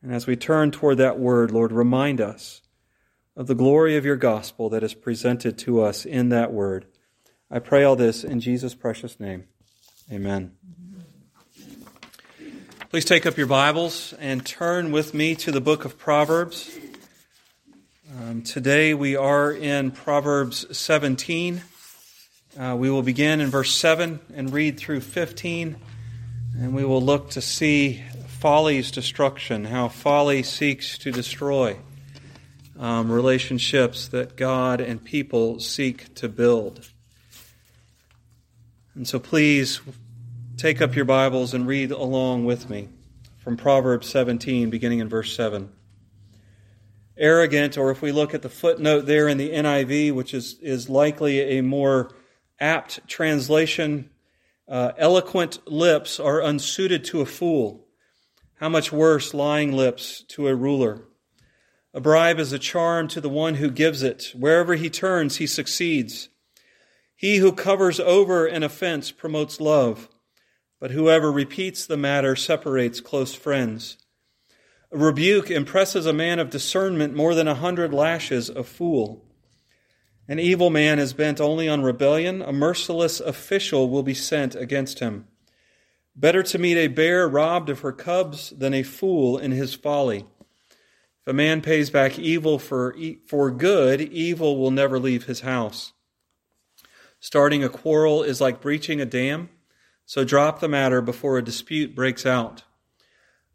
And 0.00 0.14
as 0.14 0.28
we 0.28 0.36
turn 0.36 0.70
toward 0.70 0.98
that 0.98 1.18
word, 1.18 1.50
Lord, 1.50 1.72
remind 1.72 2.20
us 2.20 2.62
of 3.36 3.48
the 3.48 3.56
glory 3.56 3.96
of 3.96 4.04
your 4.04 4.14
gospel 4.14 4.68
that 4.68 4.84
is 4.84 4.94
presented 4.94 5.58
to 5.58 5.82
us 5.82 6.04
in 6.06 6.28
that 6.28 6.52
word. 6.52 6.86
I 7.50 7.58
pray 7.58 7.82
all 7.82 7.96
this 7.96 8.22
in 8.22 8.38
Jesus' 8.38 8.72
precious 8.72 9.18
name. 9.18 9.48
Amen. 10.12 10.52
Please 12.90 13.04
take 13.04 13.26
up 13.26 13.36
your 13.36 13.48
Bibles 13.48 14.14
and 14.20 14.46
turn 14.46 14.92
with 14.92 15.12
me 15.12 15.34
to 15.34 15.50
the 15.50 15.60
book 15.60 15.84
of 15.84 15.98
Proverbs. 15.98 16.78
Um, 18.16 18.42
today 18.42 18.94
we 18.94 19.16
are 19.16 19.50
in 19.50 19.90
Proverbs 19.90 20.78
17. 20.78 21.62
Uh, 22.58 22.74
we 22.74 22.88
will 22.88 23.02
begin 23.02 23.42
in 23.42 23.50
verse 23.50 23.74
7 23.74 24.18
and 24.34 24.50
read 24.50 24.78
through 24.78 25.02
15, 25.02 25.76
and 26.58 26.74
we 26.74 26.86
will 26.86 27.02
look 27.02 27.28
to 27.28 27.42
see 27.42 28.02
folly's 28.28 28.90
destruction, 28.90 29.66
how 29.66 29.88
folly 29.88 30.42
seeks 30.42 30.96
to 30.96 31.12
destroy 31.12 31.76
um, 32.78 33.12
relationships 33.12 34.08
that 34.08 34.36
God 34.36 34.80
and 34.80 35.04
people 35.04 35.60
seek 35.60 36.14
to 36.14 36.30
build. 36.30 36.88
And 38.94 39.06
so 39.06 39.18
please 39.18 39.82
take 40.56 40.80
up 40.80 40.96
your 40.96 41.04
Bibles 41.04 41.52
and 41.52 41.66
read 41.66 41.90
along 41.90 42.46
with 42.46 42.70
me 42.70 42.88
from 43.36 43.58
Proverbs 43.58 44.08
17, 44.08 44.70
beginning 44.70 45.00
in 45.00 45.10
verse 45.10 45.36
7 45.36 45.70
arrogant, 47.18 47.78
or 47.78 47.90
if 47.90 48.02
we 48.02 48.12
look 48.12 48.34
at 48.34 48.42
the 48.42 48.48
footnote 48.48 49.02
there 49.02 49.26
in 49.26 49.38
the 49.38 49.50
NIV, 49.50 50.12
which 50.12 50.34
is, 50.34 50.58
is 50.60 50.90
likely 50.90 51.58
a 51.58 51.62
more 51.62 52.10
apt 52.58 53.06
translation, 53.08 54.10
uh, 54.68 54.92
eloquent 54.96 55.66
lips 55.66 56.18
are 56.18 56.40
unsuited 56.40 57.04
to 57.04 57.20
a 57.20 57.26
fool. 57.26 57.86
How 58.56 58.68
much 58.68 58.92
worse 58.92 59.34
lying 59.34 59.72
lips 59.72 60.22
to 60.28 60.48
a 60.48 60.54
ruler? 60.54 61.02
A 61.92 62.00
bribe 62.00 62.38
is 62.38 62.52
a 62.52 62.58
charm 62.58 63.08
to 63.08 63.20
the 63.20 63.28
one 63.28 63.56
who 63.56 63.70
gives 63.70 64.02
it. 64.02 64.32
Wherever 64.34 64.74
he 64.74 64.90
turns, 64.90 65.36
he 65.36 65.46
succeeds. 65.46 66.28
He 67.14 67.36
who 67.38 67.52
covers 67.52 67.98
over 67.98 68.46
an 68.46 68.62
offense 68.62 69.10
promotes 69.10 69.60
love, 69.60 70.08
but 70.78 70.90
whoever 70.90 71.32
repeats 71.32 71.86
the 71.86 71.96
matter 71.96 72.36
separates 72.36 73.00
close 73.00 73.34
friends. 73.34 73.96
A 74.92 74.98
rebuke 74.98 75.50
impresses 75.50 76.06
a 76.06 76.12
man 76.12 76.38
of 76.38 76.50
discernment 76.50 77.14
more 77.14 77.34
than 77.34 77.48
a 77.48 77.54
hundred 77.54 77.92
lashes 77.92 78.48
a 78.48 78.62
fool. 78.62 79.25
An 80.28 80.38
evil 80.38 80.70
man 80.70 80.98
is 80.98 81.12
bent 81.12 81.40
only 81.40 81.68
on 81.68 81.82
rebellion. 81.82 82.42
A 82.42 82.52
merciless 82.52 83.20
official 83.20 83.88
will 83.88 84.02
be 84.02 84.14
sent 84.14 84.54
against 84.54 84.98
him. 84.98 85.26
Better 86.14 86.42
to 86.42 86.58
meet 86.58 86.76
a 86.76 86.88
bear 86.88 87.28
robbed 87.28 87.68
of 87.68 87.80
her 87.80 87.92
cubs 87.92 88.50
than 88.50 88.74
a 88.74 88.82
fool 88.82 89.38
in 89.38 89.52
his 89.52 89.74
folly. 89.74 90.26
If 91.20 91.28
a 91.28 91.32
man 91.32 91.60
pays 91.60 91.90
back 91.90 92.18
evil 92.18 92.58
for, 92.58 92.96
for 93.26 93.50
good, 93.50 94.00
evil 94.00 94.58
will 94.58 94.70
never 94.70 94.98
leave 94.98 95.24
his 95.24 95.40
house. 95.40 95.92
Starting 97.20 97.62
a 97.62 97.68
quarrel 97.68 98.22
is 98.22 98.40
like 98.40 98.60
breaching 98.60 99.00
a 99.00 99.06
dam, 99.06 99.48
so 100.04 100.24
drop 100.24 100.60
the 100.60 100.68
matter 100.68 101.00
before 101.00 101.38
a 101.38 101.44
dispute 101.44 101.94
breaks 101.94 102.24
out 102.24 102.62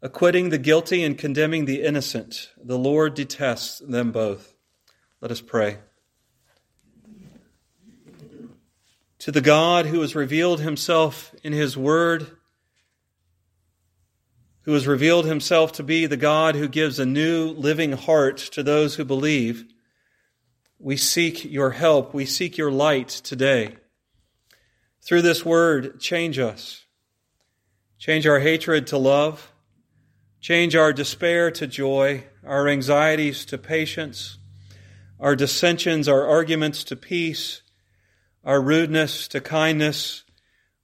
acquitting 0.02 0.48
the 0.48 0.58
guilty 0.58 1.04
and 1.04 1.16
condemning 1.16 1.64
the 1.64 1.82
innocent. 1.82 2.50
The 2.62 2.76
Lord 2.76 3.14
detests 3.14 3.78
them 3.78 4.10
both. 4.10 4.54
Let 5.20 5.30
us 5.30 5.40
pray. 5.40 5.78
To 9.22 9.32
the 9.32 9.40
God 9.40 9.86
who 9.86 10.00
has 10.02 10.14
revealed 10.14 10.60
himself 10.60 11.34
in 11.42 11.52
his 11.52 11.76
word, 11.76 12.26
who 14.62 14.72
has 14.74 14.86
revealed 14.86 15.26
himself 15.26 15.72
to 15.72 15.82
be 15.82 16.06
the 16.06 16.16
God 16.16 16.54
who 16.54 16.68
gives 16.68 16.98
a 16.98 17.06
new 17.06 17.48
living 17.50 17.92
heart 17.92 18.36
to 18.52 18.62
those 18.62 18.94
who 18.94 19.04
believe, 19.04 19.64
we 20.78 20.96
seek 20.96 21.44
your 21.44 21.70
help. 21.70 22.14
We 22.14 22.26
seek 22.26 22.56
your 22.56 22.70
light 22.70 23.08
today. 23.08 23.76
Through 25.02 25.22
this 25.22 25.44
word, 25.44 26.00
change 26.00 26.38
us. 26.38 26.84
Change 27.98 28.26
our 28.26 28.40
hatred 28.40 28.86
to 28.88 28.98
love 28.98 29.52
Change 30.42 30.74
our 30.74 30.92
despair 30.92 31.52
to 31.52 31.68
joy, 31.68 32.24
our 32.44 32.66
anxieties 32.66 33.44
to 33.44 33.56
patience, 33.56 34.38
our 35.20 35.36
dissensions, 35.36 36.08
our 36.08 36.26
arguments 36.26 36.82
to 36.82 36.96
peace, 36.96 37.62
our 38.44 38.60
rudeness 38.60 39.28
to 39.28 39.40
kindness, 39.40 40.24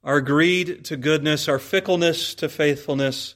our 0.03 0.21
greed 0.21 0.85
to 0.85 0.97
goodness, 0.97 1.47
our 1.47 1.59
fickleness 1.59 2.33
to 2.35 2.49
faithfulness, 2.49 3.35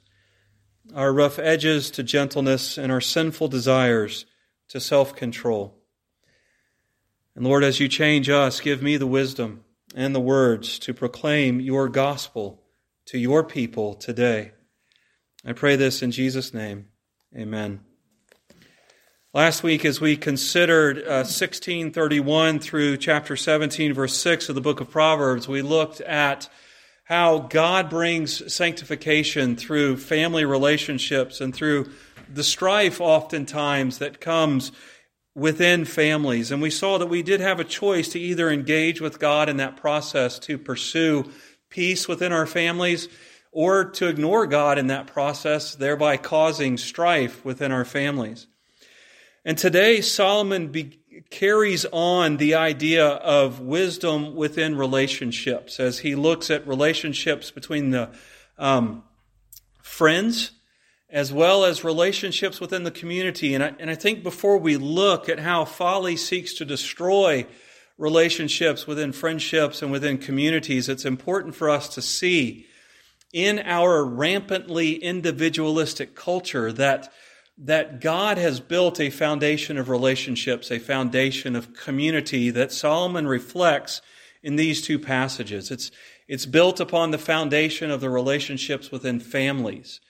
our 0.95 1.13
rough 1.13 1.39
edges 1.39 1.91
to 1.91 2.03
gentleness, 2.03 2.77
and 2.77 2.91
our 2.91 3.01
sinful 3.01 3.47
desires 3.47 4.25
to 4.69 4.79
self 4.79 5.15
control. 5.15 5.75
And 7.35 7.45
Lord, 7.45 7.63
as 7.63 7.79
you 7.79 7.87
change 7.87 8.29
us, 8.29 8.59
give 8.59 8.81
me 8.81 8.97
the 8.97 9.07
wisdom 9.07 9.63
and 9.95 10.13
the 10.13 10.19
words 10.19 10.79
to 10.79 10.93
proclaim 10.93 11.59
your 11.59 11.89
gospel 11.89 12.61
to 13.05 13.17
your 13.17 13.43
people 13.43 13.93
today. 13.93 14.51
I 15.45 15.53
pray 15.53 15.75
this 15.75 16.01
in 16.01 16.11
Jesus' 16.11 16.53
name. 16.53 16.87
Amen. 17.35 17.92
Last 19.35 19.63
week, 19.63 19.83
as 19.83 19.99
we 19.99 20.15
considered 20.15 20.99
uh, 20.99 21.25
1631 21.25 22.59
through 22.59 22.97
chapter 22.97 23.35
17, 23.35 23.91
verse 23.91 24.15
6 24.15 24.47
of 24.49 24.53
the 24.53 24.61
book 24.61 24.79
of 24.79 24.91
Proverbs, 24.91 25.47
we 25.47 25.63
looked 25.63 26.01
at 26.01 26.47
how 27.05 27.39
God 27.39 27.89
brings 27.89 28.53
sanctification 28.53 29.55
through 29.55 29.97
family 29.97 30.45
relationships 30.45 31.41
and 31.41 31.51
through 31.51 31.89
the 32.31 32.43
strife 32.43 33.01
oftentimes 33.01 33.97
that 33.97 34.21
comes 34.21 34.71
within 35.33 35.83
families. 35.83 36.51
And 36.51 36.61
we 36.61 36.69
saw 36.69 36.99
that 36.99 37.07
we 37.07 37.23
did 37.23 37.39
have 37.39 37.59
a 37.59 37.63
choice 37.63 38.09
to 38.09 38.19
either 38.19 38.51
engage 38.51 39.01
with 39.01 39.17
God 39.17 39.49
in 39.49 39.57
that 39.57 39.77
process 39.77 40.37
to 40.39 40.59
pursue 40.59 41.27
peace 41.71 42.07
within 42.07 42.31
our 42.31 42.45
families 42.45 43.09
or 43.51 43.83
to 43.83 44.09
ignore 44.09 44.45
God 44.45 44.77
in 44.77 44.85
that 44.87 45.07
process, 45.07 45.73
thereby 45.73 46.17
causing 46.17 46.77
strife 46.77 47.43
within 47.43 47.71
our 47.71 47.83
families. 47.83 48.45
And 49.45 49.57
today, 49.57 50.01
Solomon 50.01 50.69
be, 50.69 50.99
carries 51.29 51.85
on 51.91 52.37
the 52.37 52.55
idea 52.55 53.05
of 53.05 53.59
wisdom 53.59 54.35
within 54.35 54.77
relationships 54.77 55.79
as 55.79 55.99
he 55.99 56.15
looks 56.15 56.49
at 56.49 56.65
relationships 56.67 57.51
between 57.51 57.89
the 57.89 58.09
um, 58.57 59.03
friends 59.81 60.51
as 61.13 61.31
well 61.31 61.63
as 61.63 61.83
relationships 61.83 62.59
within 62.59 62.83
the 62.83 62.91
community. 62.91 63.53
And 63.53 63.63
I, 63.63 63.73
and 63.79 63.91
I 63.91 63.95
think 63.95 64.23
before 64.23 64.57
we 64.57 64.77
look 64.77 65.29
at 65.29 65.39
how 65.39 65.63
folly 65.63 66.15
seeks 66.17 66.55
to 66.55 66.65
destroy 66.65 67.45
relationships 67.99 68.87
within 68.87 69.11
friendships 69.11 69.83
and 69.83 69.91
within 69.91 70.17
communities, 70.17 70.89
it's 70.89 71.05
important 71.05 71.53
for 71.53 71.69
us 71.69 71.87
to 71.89 72.01
see 72.01 72.65
in 73.31 73.59
our 73.59 74.03
rampantly 74.03 74.95
individualistic 74.95 76.15
culture 76.15 76.71
that, 76.73 77.13
that 77.57 78.01
God 78.01 78.37
has 78.37 78.59
built 78.59 78.99
a 78.99 79.09
foundation 79.09 79.77
of 79.77 79.89
relationships, 79.89 80.71
a 80.71 80.79
foundation 80.79 81.55
of 81.55 81.73
community 81.73 82.49
that 82.49 82.71
Solomon 82.71 83.27
reflects 83.27 84.01
in 84.41 84.55
these 84.55 84.81
two 84.81 84.97
passages. 84.97 85.69
It's, 85.71 85.91
it's 86.27 86.45
built 86.45 86.79
upon 86.79 87.11
the 87.11 87.17
foundation 87.17 87.91
of 87.91 88.01
the 88.01 88.09
relationships 88.09 88.91
within 88.91 89.19
families. 89.19 90.01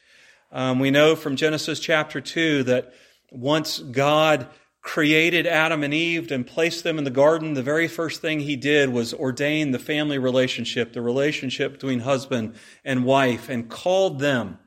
Um, 0.51 0.79
we 0.79 0.91
know 0.91 1.15
from 1.15 1.35
Genesis 1.35 1.79
chapter 1.79 2.21
2 2.21 2.63
that 2.63 2.93
once 3.31 3.79
God 3.79 4.47
created 4.81 5.47
Adam 5.47 5.83
and 5.83 5.93
Eve 5.93 6.31
and 6.31 6.45
placed 6.45 6.83
them 6.83 6.97
in 6.97 7.03
the 7.03 7.09
garden, 7.09 7.53
the 7.53 7.63
very 7.63 7.87
first 7.87 8.21
thing 8.21 8.39
he 8.39 8.55
did 8.55 8.89
was 8.89 9.13
ordain 9.13 9.71
the 9.71 9.79
family 9.79 10.17
relationship, 10.17 10.93
the 10.93 11.01
relationship 11.01 11.73
between 11.73 11.99
husband 11.99 12.55
and 12.85 13.05
wife, 13.05 13.49
and 13.49 13.69
called 13.69 14.19
them 14.19 14.59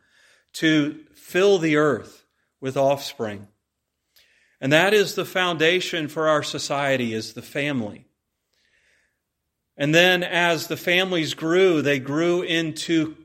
to 0.55 1.05
fill 1.15 1.59
the 1.59 1.77
earth 1.77 2.26
with 2.61 2.77
offspring. 2.77 3.49
And 4.61 4.73
that 4.73 4.95
is 4.95 5.15
the 5.15 5.25
foundation 5.25 6.09
for 6.09 6.29
our 6.29 6.43
society 6.43 7.13
is 7.13 7.35
the 7.35 7.43
family. 7.43 8.07
And 9.77 9.95
then 9.95 10.23
as 10.23 10.69
the 10.69 10.77
families 10.77 11.35
grew, 11.35 11.83
they 11.83 11.99
grew 11.99 12.43
into 12.43 13.17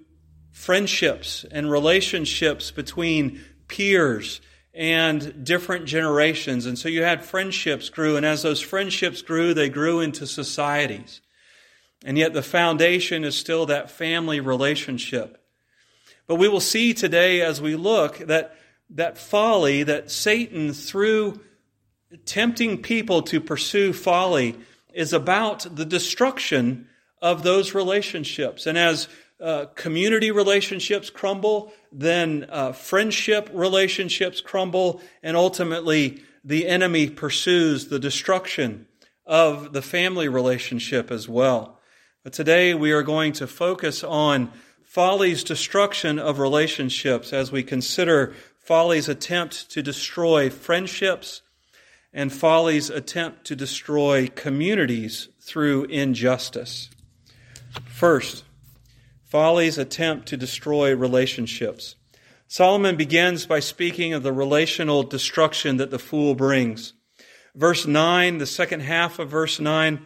friendships 0.52 1.46
and 1.50 1.72
relationships 1.72 2.72
between 2.72 3.42
peers 3.68 4.42
and 4.74 5.46
different 5.46 5.86
generations. 5.86 6.66
And 6.66 6.78
so 6.78 6.90
you 6.90 7.04
had 7.04 7.24
friendships 7.24 7.90
grew, 7.90 8.18
and 8.18 8.26
as 8.26 8.42
those 8.42 8.62
friendships 8.62 9.22
grew, 9.22 9.54
they 9.54 9.70
grew 9.70 10.02
into 10.02 10.28
societies. 10.28 11.22
And 12.04 12.18
yet 12.18 12.34
the 12.34 12.42
foundation 12.42 13.24
is 13.24 13.38
still 13.38 13.66
that 13.68 13.92
family 13.92 14.40
relationship. 14.40 15.38
But 16.28 16.36
we 16.36 16.48
will 16.48 16.62
see 16.62 16.94
today 16.94 17.42
as 17.42 17.62
we 17.62 17.76
look 17.76 18.18
that 18.20 18.56
that 18.92 19.18
folly 19.18 19.84
that 19.84 20.12
Satan 20.12 20.74
through 20.74 21.40
tempting 22.26 22.82
people 22.82 23.22
to 23.24 23.40
pursue 23.40 23.94
folly 23.94 24.58
is 24.94 25.14
about 25.14 25.66
the 25.76 25.86
destruction 25.86 26.88
of 27.22 27.44
those 27.44 27.74
relationships. 27.74 28.66
And 28.66 28.78
as 28.78 29.08
uh, 29.40 29.66
community 29.76 30.32
relationships 30.32 31.10
crumble, 31.10 31.72
then 31.92 32.46
uh, 32.50 32.74
friendship 32.74 33.50
relationships 33.54 34.42
crumble, 34.42 35.02
and 35.24 35.36
ultimately 35.36 36.22
the 36.44 36.68
enemy 36.68 37.10
pursues 37.10 37.88
the 37.88 38.00
destruction 38.00 38.88
of 39.26 39.74
the 39.74 39.82
family 39.82 40.28
relationship 40.28 41.12
as 41.12 41.30
well. 41.30 41.80
But 42.24 42.34
today 42.34 42.74
we 42.74 42.92
are 42.92 43.04
going 43.04 43.34
to 43.34 43.48
focus 43.48 44.04
on 44.04 44.52
folly's 44.84 45.44
destruction 45.44 46.20
of 46.20 46.38
relationships 46.38 47.32
as 47.32 47.52
we 47.52 47.64
consider 47.64 48.34
folly's 48.62 49.10
attempt 49.10 49.70
to 49.72 49.82
destroy 49.82 50.50
friendships 50.50 51.42
and 52.14 52.32
folly's 52.32 52.90
attempt 52.90 53.46
to 53.46 53.56
destroy 53.56 54.28
communities 54.28 55.30
through 55.40 55.86
injustice. 55.86 56.90
First, 57.86 58.44
folly's 59.24 59.78
attempt 59.78 60.28
to 60.28 60.38
destroy 60.38 60.96
relationships. 60.96 61.96
Solomon 62.48 62.98
begins 62.98 63.46
by 63.46 63.62
speaking 63.62 64.14
of 64.14 64.24
the 64.24 64.34
relational 64.34 65.04
destruction 65.04 65.78
that 65.78 65.90
the 65.90 66.00
fool 66.00 66.36
brings. 66.36 66.94
Verse 67.56 67.88
9, 67.88 68.40
the 68.40 68.46
second 68.46 68.82
half 68.82 69.20
of 69.20 69.30
verse 69.30 69.60
9, 69.60 70.06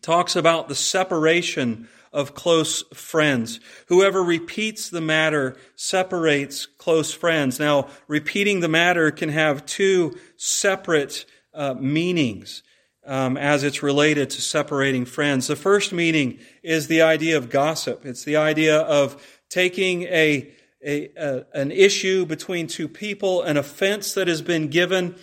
talks 0.00 0.36
about 0.36 0.68
the 0.68 0.74
separation 0.74 1.88
of 2.16 2.34
close 2.34 2.82
friends. 2.94 3.60
Whoever 3.88 4.22
repeats 4.22 4.88
the 4.88 5.02
matter 5.02 5.54
separates 5.74 6.64
close 6.64 7.12
friends. 7.12 7.60
Now, 7.60 7.88
repeating 8.08 8.60
the 8.60 8.70
matter 8.70 9.10
can 9.10 9.28
have 9.28 9.66
two 9.66 10.16
separate 10.38 11.26
uh, 11.52 11.74
meanings 11.74 12.62
um, 13.04 13.36
as 13.36 13.64
it's 13.64 13.82
related 13.82 14.30
to 14.30 14.40
separating 14.40 15.04
friends. 15.04 15.46
The 15.46 15.56
first 15.56 15.92
meaning 15.92 16.38
is 16.62 16.88
the 16.88 17.02
idea 17.02 17.36
of 17.36 17.50
gossip. 17.50 18.06
It's 18.06 18.24
the 18.24 18.36
idea 18.36 18.78
of 18.78 19.22
taking 19.50 20.04
a, 20.04 20.50
a, 20.82 21.10
a 21.18 21.46
an 21.52 21.70
issue 21.70 22.24
between 22.24 22.66
two 22.66 22.88
people, 22.88 23.42
an 23.42 23.58
offense 23.58 24.14
that 24.14 24.26
has 24.26 24.40
been 24.40 24.68
given, 24.68 25.16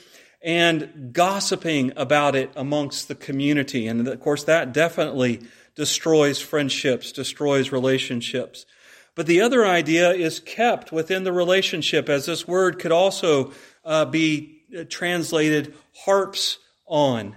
and 0.44 1.10
gossiping 1.12 1.91
about 1.96 2.36
it 2.36 2.52
amongst 2.56 3.08
the 3.08 3.16
community. 3.16 3.88
And 3.88 4.08
of 4.08 4.20
course, 4.20 4.44
that 4.44 4.74
definitely 4.74 5.41
destroys 5.76 6.39
friendships, 6.39 7.11
destroys 7.11 7.71
relationships. 7.71 8.65
But 9.15 9.28
the 9.28 9.41
other 9.41 9.65
idea 9.65 10.11
is 10.11 10.39
kept 10.39 10.91
within 10.91 11.24
the 11.24 11.32
relationship, 11.32 12.09
as 12.09 12.26
this 12.26 12.47
word 12.47 12.80
could 12.80 12.91
also 12.91 13.51
uh, 13.86 14.05
be 14.05 14.63
translated 14.89 15.74
harps 16.05 16.57
on. 16.88 17.36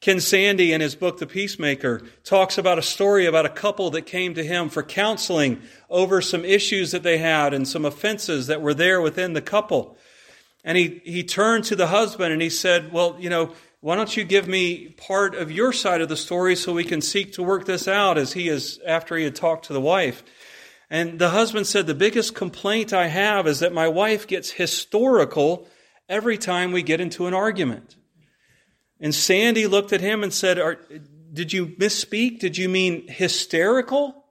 Ken 0.00 0.20
Sande, 0.20 0.60
in 0.60 0.80
his 0.80 0.94
book, 0.94 1.18
The 1.18 1.26
Peacemaker, 1.26 2.02
talks 2.22 2.58
about 2.58 2.78
a 2.78 2.82
story 2.82 3.26
about 3.26 3.46
a 3.46 3.50
couple 3.50 3.90
that 3.90 4.02
came 4.02 4.34
to 4.34 4.44
him 4.44 4.68
for 4.68 4.82
counseling 4.82 5.62
over 5.88 6.20
some 6.20 6.44
issues 6.44 6.90
that 6.90 7.02
they 7.02 7.18
had 7.18 7.54
and 7.54 7.66
some 7.66 7.84
offenses 7.84 8.48
that 8.48 8.60
were 8.60 8.74
there 8.74 9.00
within 9.00 9.32
the 9.32 9.40
couple. 9.40 9.96
And 10.64 10.76
he, 10.76 11.00
he 11.04 11.22
turned 11.22 11.64
to 11.64 11.76
the 11.76 11.86
husband 11.86 12.32
and 12.32 12.42
he 12.42 12.50
said, 12.50 12.92
Well, 12.92 13.16
you 13.18 13.30
know, 13.30 13.54
why 13.86 13.94
don't 13.94 14.16
you 14.16 14.24
give 14.24 14.48
me 14.48 14.88
part 14.88 15.36
of 15.36 15.52
your 15.52 15.72
side 15.72 16.00
of 16.00 16.08
the 16.08 16.16
story 16.16 16.56
so 16.56 16.72
we 16.72 16.82
can 16.82 17.00
seek 17.00 17.34
to 17.34 17.42
work 17.44 17.66
this 17.66 17.86
out 17.86 18.18
as 18.18 18.32
he 18.32 18.48
is 18.48 18.80
after 18.84 19.16
he 19.16 19.22
had 19.22 19.36
talked 19.36 19.66
to 19.66 19.72
the 19.72 19.80
wife. 19.80 20.24
And 20.90 21.20
the 21.20 21.28
husband 21.28 21.68
said, 21.68 21.86
The 21.86 21.94
biggest 21.94 22.34
complaint 22.34 22.92
I 22.92 23.06
have 23.06 23.46
is 23.46 23.60
that 23.60 23.72
my 23.72 23.86
wife 23.86 24.26
gets 24.26 24.50
historical 24.50 25.68
every 26.08 26.36
time 26.36 26.72
we 26.72 26.82
get 26.82 27.00
into 27.00 27.28
an 27.28 27.34
argument. 27.34 27.94
And 28.98 29.14
Sande 29.14 29.68
looked 29.68 29.92
at 29.92 30.00
him 30.00 30.24
and 30.24 30.34
said, 30.34 30.58
Did 31.32 31.52
you 31.52 31.68
misspeak? 31.68 32.40
Did 32.40 32.58
you 32.58 32.68
mean 32.68 33.06
hysterical? 33.06 34.24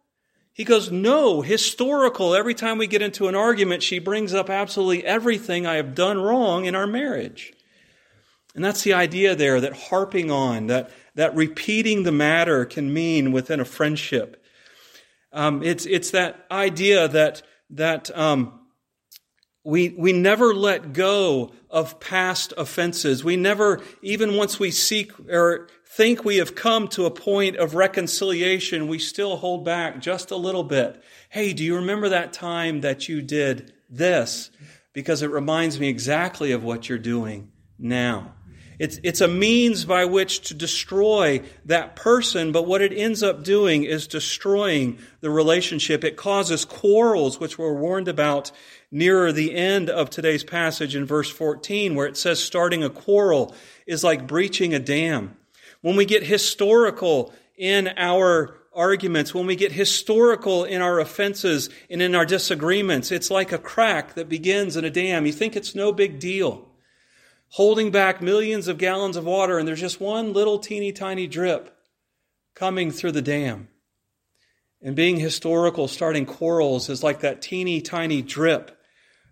He 0.52 0.66
goes, 0.66 0.92
No, 0.92 1.42
historical. 1.42 2.36
Every 2.36 2.56
time 2.56 2.78
we 2.78 2.88
get 2.88 3.02
into 3.02 3.30
an 3.30 3.36
argument, 3.36 3.84
she 3.84 4.00
brings 4.00 4.34
up 4.34 4.50
absolutely 4.50 5.06
everything 5.06 5.66
I 5.66 5.76
have 5.76 5.96
done 5.96 6.18
wrong 6.18 6.66
in 6.66 6.76
our 6.76 6.88
marriage. 6.88 7.55
And 8.56 8.64
that's 8.64 8.84
the 8.84 8.94
idea 8.94 9.36
there 9.36 9.60
that 9.60 9.74
harping 9.74 10.32
on, 10.32 10.68
that, 10.68 10.90
that 11.16 11.36
repeating 11.36 12.04
the 12.04 12.12
matter 12.12 12.66
can 12.66 12.94
mean 12.94 13.34
within 13.34 13.60
a 13.60 13.66
friendship. 13.66 14.42
Um, 15.34 15.62
it's, 15.62 15.86
it's 15.86 16.12
that 16.12 16.46
idea 16.50 17.10
that, 17.10 17.42
that 17.72 18.18
um, 18.18 18.62
we, 19.66 19.90
we 19.90 20.14
never 20.14 20.54
let 20.54 20.94
go 20.94 21.52
of 21.70 22.00
past 22.00 22.54
offenses. 22.58 23.26
We 23.26 23.36
never, 23.36 23.82
even 24.02 24.38
once 24.38 24.58
we 24.58 24.72
seek 24.72 25.12
or 25.30 25.68
think 25.86 26.24
we 26.24 26.38
have 26.38 26.56
come 26.56 26.88
to 26.90 27.06
a 27.06 27.12
point 27.12 27.58
of 27.58 27.76
reconciliation, 27.76 28.88
we 28.88 29.00
still 29.00 29.36
hold 29.36 29.66
back 29.66 30.00
just 30.00 30.32
a 30.32 30.38
little 30.38 30.64
bit. 30.64 31.04
Hey, 31.30 31.52
do 31.52 31.64
you 31.64 31.76
remember 31.76 32.08
that 32.10 32.32
time 32.32 32.82
that 32.82 33.10
you 33.10 33.22
did 33.22 33.74
this? 33.90 34.50
Because 34.94 35.22
it 35.22 35.30
reminds 35.32 35.78
me 35.78 35.90
exactly 35.90 36.54
of 36.54 36.64
what 36.64 36.88
you're 36.88 36.98
doing 36.98 37.52
now. 37.78 38.34
It's, 38.78 39.00
it's 39.04 39.22
a 39.22 39.28
means 39.28 39.86
by 39.86 40.06
which 40.06 40.42
to 40.50 40.54
destroy 40.54 41.42
that 41.66 41.96
person, 41.96 42.52
but 42.52 42.68
what 42.68 42.82
it 42.82 42.92
ends 42.94 43.24
up 43.24 43.44
doing 43.44 43.84
is 43.84 44.08
destroying 44.08 45.00
the 45.22 45.30
relationship. 45.30 46.04
It 46.04 46.18
causes 46.18 46.66
quarrels, 46.66 47.40
which 47.40 47.58
we're 47.58 47.74
warned 47.74 48.08
about 48.08 48.52
nearer 48.92 49.32
the 49.32 49.56
end 49.56 49.90
of 49.90 50.10
today's 50.10 50.44
passage 50.44 50.96
in 50.96 51.06
verse 51.06 51.30
14, 51.30 51.96
where 51.96 52.08
it 52.08 52.18
says 52.18 52.44
starting 52.44 52.84
a 52.84 52.90
quarrel 52.90 53.56
is 53.86 54.04
like 54.04 54.28
breaching 54.28 54.74
a 54.74 54.80
dam. 54.80 55.38
When 55.82 55.96
we 55.96 56.06
get 56.06 56.24
historical 56.24 57.34
in 57.58 57.90
our 57.96 58.58
arguments, 58.74 59.34
when 59.34 59.46
we 59.46 59.56
get 59.56 59.72
historical 59.72 60.66
in 60.66 60.82
our 60.82 61.00
offenses 61.00 61.70
and 61.90 62.02
in 62.02 62.14
our 62.14 62.26
disagreements, 62.26 63.12
it's 63.12 63.32
like 63.32 63.52
a 63.52 63.58
crack 63.58 64.16
that 64.16 64.28
begins 64.28 64.76
in 64.76 64.84
a 64.84 64.90
dam. 64.90 65.26
You 65.26 65.32
think 65.32 65.56
it's 65.56 65.76
no 65.76 65.94
big 65.94 66.20
deal. 66.20 66.68
Holding 67.56 67.90
back 67.90 68.22
millions 68.22 68.68
of 68.68 68.78
gallons 68.78 69.16
of 69.16 69.24
water, 69.24 69.58
and 69.58 69.66
there's 69.66 69.80
just 69.80 70.02
one 70.02 70.34
little 70.34 70.60
teeny 70.60 70.92
tiny 70.92 71.26
drip 71.26 71.74
coming 72.54 72.92
through 72.92 73.14
the 73.14 73.22
dam. 73.22 73.70
And 74.82 74.94
being 74.94 75.16
historical, 75.22 75.88
starting 75.88 76.26
quarrels 76.26 76.90
is 76.90 77.02
like 77.02 77.22
that 77.22 77.42
teeny 77.42 77.80
tiny 77.80 78.22
drip 78.22 78.78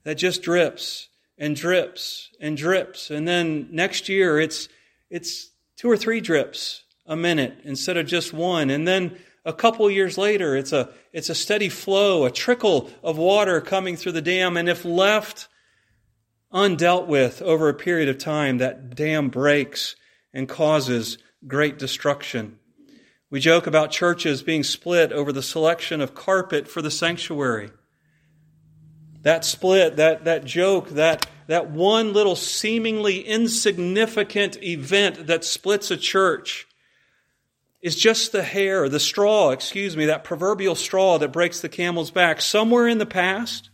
that 0.05 0.15
just 0.15 0.41
drips 0.41 1.09
and 1.37 1.53
drips 1.53 2.29
and 2.39 2.55
drips. 2.55 3.11
And 3.11 3.27
then 3.27 3.67
next 3.71 4.07
year 4.07 4.39
it's, 4.39 4.69
it's 5.09 5.49
two 5.75 5.91
or 5.91 5.97
three 5.97 6.21
drips 6.21 6.83
a 7.05 7.17
minute 7.17 7.57
instead 7.65 7.97
of 7.97 8.07
just 8.07 8.31
one. 8.31 8.69
And 8.69 8.87
then 8.87 9.17
a 9.43 9.51
couple 9.51 9.91
years 9.91 10.17
later, 10.17 10.55
it's 10.55 10.71
a, 10.71 10.93
it's 11.11 11.29
a 11.29 11.35
steady 11.35 11.67
flow, 11.67 12.23
a 12.23 12.31
trickle 12.31 12.89
of 13.03 13.17
water 13.17 13.59
coming 13.59 13.97
through 13.97 14.13
the 14.13 14.21
dam. 14.21 14.55
And 14.55 14.69
if 14.69 14.85
left 14.85 15.49
undealt 16.53 17.07
with 17.07 17.41
over 17.41 17.67
a 17.67 17.73
period 17.73 18.09
of 18.09 18.17
time, 18.17 18.59
that 18.59 18.95
dam 18.95 19.29
breaks 19.29 19.95
and 20.33 20.47
causes 20.47 21.17
great 21.47 21.79
destruction. 21.79 22.59
We 23.29 23.39
joke 23.39 23.65
about 23.65 23.91
churches 23.91 24.43
being 24.43 24.63
split 24.63 25.11
over 25.11 25.31
the 25.31 25.41
selection 25.41 26.01
of 26.01 26.13
carpet 26.13 26.67
for 26.67 26.81
the 26.81 26.91
sanctuary. 26.91 27.71
That 29.23 29.43
split, 29.43 29.95
that, 29.95 30.25
that 30.25 30.45
joke, 30.45 30.89
that, 30.89 31.25
that 31.47 31.71
one 31.71 32.13
little 32.13 32.35
seemingly 32.35 33.21
insignificant 33.21 34.61
event 34.61 35.27
that 35.27 35.43
splits 35.43 35.89
a 35.89 35.97
church 35.97 36.67
is 37.81 37.95
just 37.95 38.31
the 38.31 38.43
hair, 38.43 38.87
the 38.87 38.99
straw, 38.99 39.49
excuse 39.49 39.97
me, 39.97 40.05
that 40.05 40.23
proverbial 40.23 40.75
straw 40.75 41.17
that 41.17 41.33
breaks 41.33 41.59
the 41.59 41.69
camel's 41.69 42.11
back. 42.11 42.39
Somewhere 42.39 42.87
in 42.87 42.97
the 42.97 43.05
past, 43.05 43.69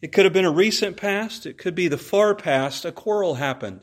it 0.00 0.12
could 0.12 0.24
have 0.24 0.32
been 0.32 0.44
a 0.44 0.50
recent 0.50 0.96
past, 0.96 1.46
it 1.46 1.58
could 1.58 1.74
be 1.74 1.88
the 1.88 1.98
far 1.98 2.34
past, 2.34 2.84
a 2.84 2.92
quarrel 2.92 3.34
happened. 3.34 3.80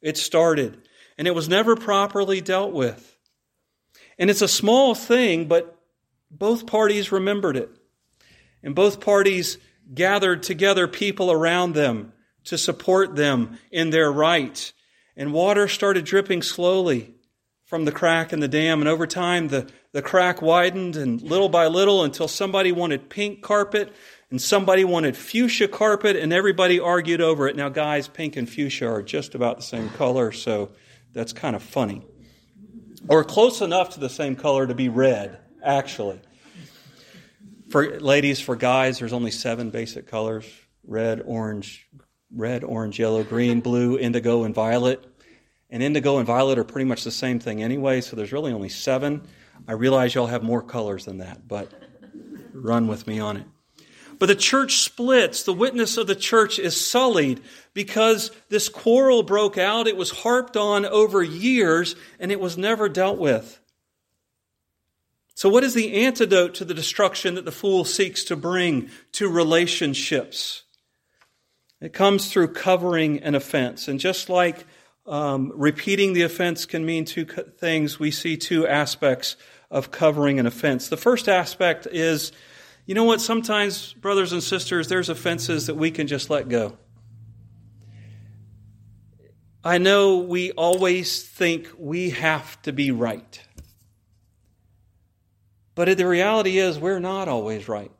It 0.00 0.16
started, 0.16 0.88
and 1.18 1.26
it 1.26 1.34
was 1.34 1.48
never 1.48 1.74
properly 1.74 2.40
dealt 2.40 2.72
with. 2.72 3.16
And 4.18 4.30
it's 4.30 4.42
a 4.42 4.48
small 4.48 4.94
thing, 4.94 5.46
but 5.46 5.76
both 6.30 6.66
parties 6.66 7.12
remembered 7.12 7.56
it. 7.56 7.70
And 8.62 8.74
both 8.74 9.00
parties 9.00 9.58
gathered 9.92 10.42
together 10.42 10.88
people 10.88 11.30
around 11.30 11.74
them 11.74 12.12
to 12.44 12.56
support 12.56 13.16
them 13.16 13.58
in 13.70 13.90
their 13.90 14.10
right. 14.10 14.72
And 15.16 15.32
water 15.32 15.68
started 15.68 16.04
dripping 16.04 16.42
slowly 16.42 17.14
from 17.64 17.84
the 17.84 17.92
crack 17.92 18.32
in 18.32 18.40
the 18.40 18.48
dam. 18.48 18.80
And 18.80 18.88
over 18.88 19.06
time, 19.06 19.48
the, 19.48 19.68
the 19.92 20.02
crack 20.02 20.40
widened 20.40 20.96
and 20.96 21.20
little 21.20 21.48
by 21.48 21.66
little 21.66 22.04
until 22.04 22.28
somebody 22.28 22.72
wanted 22.72 23.10
pink 23.10 23.42
carpet 23.42 23.92
and 24.30 24.40
somebody 24.40 24.84
wanted 24.84 25.16
fuchsia 25.16 25.68
carpet 25.68 26.16
and 26.16 26.32
everybody 26.32 26.80
argued 26.80 27.20
over 27.20 27.46
it. 27.46 27.56
Now, 27.56 27.68
guys, 27.68 28.08
pink 28.08 28.36
and 28.36 28.48
fuchsia 28.48 28.88
are 28.88 29.02
just 29.02 29.34
about 29.34 29.56
the 29.56 29.62
same 29.62 29.88
color, 29.90 30.32
so 30.32 30.70
that's 31.12 31.32
kind 31.32 31.54
of 31.54 31.62
funny. 31.62 32.02
Or 33.08 33.22
close 33.22 33.60
enough 33.60 33.90
to 33.90 34.00
the 34.00 34.08
same 34.08 34.34
color 34.34 34.66
to 34.66 34.74
be 34.74 34.88
red, 34.88 35.38
actually. 35.62 36.20
For 37.68 38.00
ladies, 38.00 38.40
for 38.40 38.56
guys, 38.56 38.98
there's 38.98 39.12
only 39.12 39.30
seven 39.30 39.70
basic 39.70 40.06
colors 40.06 40.46
red, 40.88 41.20
orange, 41.24 41.88
red, 42.32 42.62
orange, 42.62 42.98
yellow, 42.98 43.24
green, 43.24 43.60
blue, 43.60 43.98
indigo, 43.98 44.44
and 44.44 44.54
violet. 44.54 45.04
And 45.68 45.82
indigo 45.82 46.18
and 46.18 46.26
violet 46.26 46.58
are 46.58 46.64
pretty 46.64 46.84
much 46.84 47.02
the 47.02 47.10
same 47.10 47.40
thing 47.40 47.60
anyway, 47.60 48.00
so 48.00 48.14
there's 48.14 48.32
really 48.32 48.52
only 48.52 48.68
seven. 48.68 49.22
I 49.66 49.72
realize 49.72 50.14
y'all 50.14 50.28
have 50.28 50.44
more 50.44 50.62
colors 50.62 51.04
than 51.04 51.18
that, 51.18 51.48
but 51.48 51.72
run 52.52 52.86
with 52.86 53.06
me 53.08 53.18
on 53.18 53.36
it. 53.36 53.46
But 54.18 54.26
the 54.26 54.34
church 54.34 54.78
splits. 54.78 55.42
The 55.42 55.52
witness 55.52 55.96
of 55.96 56.06
the 56.06 56.14
church 56.14 56.58
is 56.58 56.78
sullied 56.78 57.40
because 57.74 58.30
this 58.48 58.68
quarrel 58.68 59.22
broke 59.22 59.58
out. 59.58 59.86
It 59.86 59.96
was 59.96 60.10
harped 60.10 60.56
on 60.56 60.86
over 60.86 61.22
years 61.22 61.96
and 62.18 62.32
it 62.32 62.40
was 62.40 62.56
never 62.56 62.88
dealt 62.88 63.18
with. 63.18 63.60
So, 65.34 65.50
what 65.50 65.64
is 65.64 65.74
the 65.74 66.04
antidote 66.04 66.54
to 66.54 66.64
the 66.64 66.72
destruction 66.72 67.34
that 67.34 67.44
the 67.44 67.52
fool 67.52 67.84
seeks 67.84 68.24
to 68.24 68.36
bring 68.36 68.88
to 69.12 69.28
relationships? 69.28 70.62
It 71.78 71.92
comes 71.92 72.32
through 72.32 72.54
covering 72.54 73.22
an 73.22 73.34
offense. 73.34 73.86
And 73.86 74.00
just 74.00 74.30
like 74.30 74.64
um, 75.04 75.52
repeating 75.54 76.14
the 76.14 76.22
offense 76.22 76.64
can 76.64 76.86
mean 76.86 77.04
two 77.04 77.26
things, 77.26 77.98
we 77.98 78.10
see 78.10 78.38
two 78.38 78.66
aspects 78.66 79.36
of 79.70 79.90
covering 79.90 80.40
an 80.40 80.46
offense. 80.46 80.88
The 80.88 80.96
first 80.96 81.28
aspect 81.28 81.86
is 81.90 82.32
you 82.86 82.94
know 82.94 83.04
what? 83.04 83.20
Sometimes, 83.20 83.92
brothers 83.94 84.32
and 84.32 84.42
sisters, 84.42 84.88
there's 84.88 85.08
offenses 85.08 85.66
that 85.66 85.74
we 85.74 85.90
can 85.90 86.06
just 86.06 86.30
let 86.30 86.48
go. 86.48 86.78
I 89.64 89.78
know 89.78 90.18
we 90.18 90.52
always 90.52 91.24
think 91.24 91.68
we 91.76 92.10
have 92.10 92.62
to 92.62 92.72
be 92.72 92.92
right. 92.92 93.42
But 95.74 95.98
the 95.98 96.06
reality 96.06 96.58
is, 96.58 96.78
we're 96.78 97.00
not 97.00 97.26
always 97.26 97.68
right. 97.68 97.90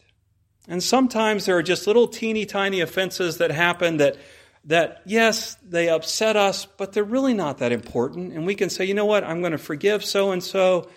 And 0.68 0.80
sometimes 0.80 1.47
there 1.47 1.57
are 1.57 1.62
just 1.64 1.89
little 1.89 2.07
teeny 2.07 2.47
tiny 2.47 2.80
offenses 2.80 3.39
that 3.39 3.51
happen 3.51 3.97
that, 3.97 4.16
that, 4.64 5.03
yes, 5.05 5.57
they 5.57 5.89
upset 5.89 6.37
us, 6.37 6.64
but 6.64 6.93
they're 6.93 7.05
really 7.05 7.34
not 7.34 7.59
that 7.59 7.72
important. 7.72 8.32
And 8.32 8.47
we 8.47 8.55
can 8.55 8.70
say, 8.70 8.84
you 8.84 8.95
know 8.95 9.05
what? 9.05 9.24
I'm 9.24 9.41
going 9.41 9.53
to 9.53 9.59
forgive 9.59 10.05
so 10.05 10.30
and 10.30 10.43
so. 10.43 10.89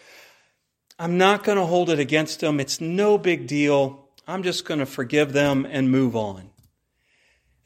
I'm 1.00 1.18
not 1.18 1.46
going 1.46 1.58
to 1.58 1.66
hold 1.66 1.90
it 1.90 1.98
against 1.98 2.42
them. 2.42 2.60
It's 2.60 2.82
no 2.82 3.18
big 3.18 3.48
deal. 3.48 4.10
I'm 4.28 4.44
just 4.44 4.66
going 4.66 4.82
to 4.82 4.86
forgive 4.86 5.32
them 5.32 5.66
and 5.66 5.90
move 5.90 6.16
on. 6.16 6.50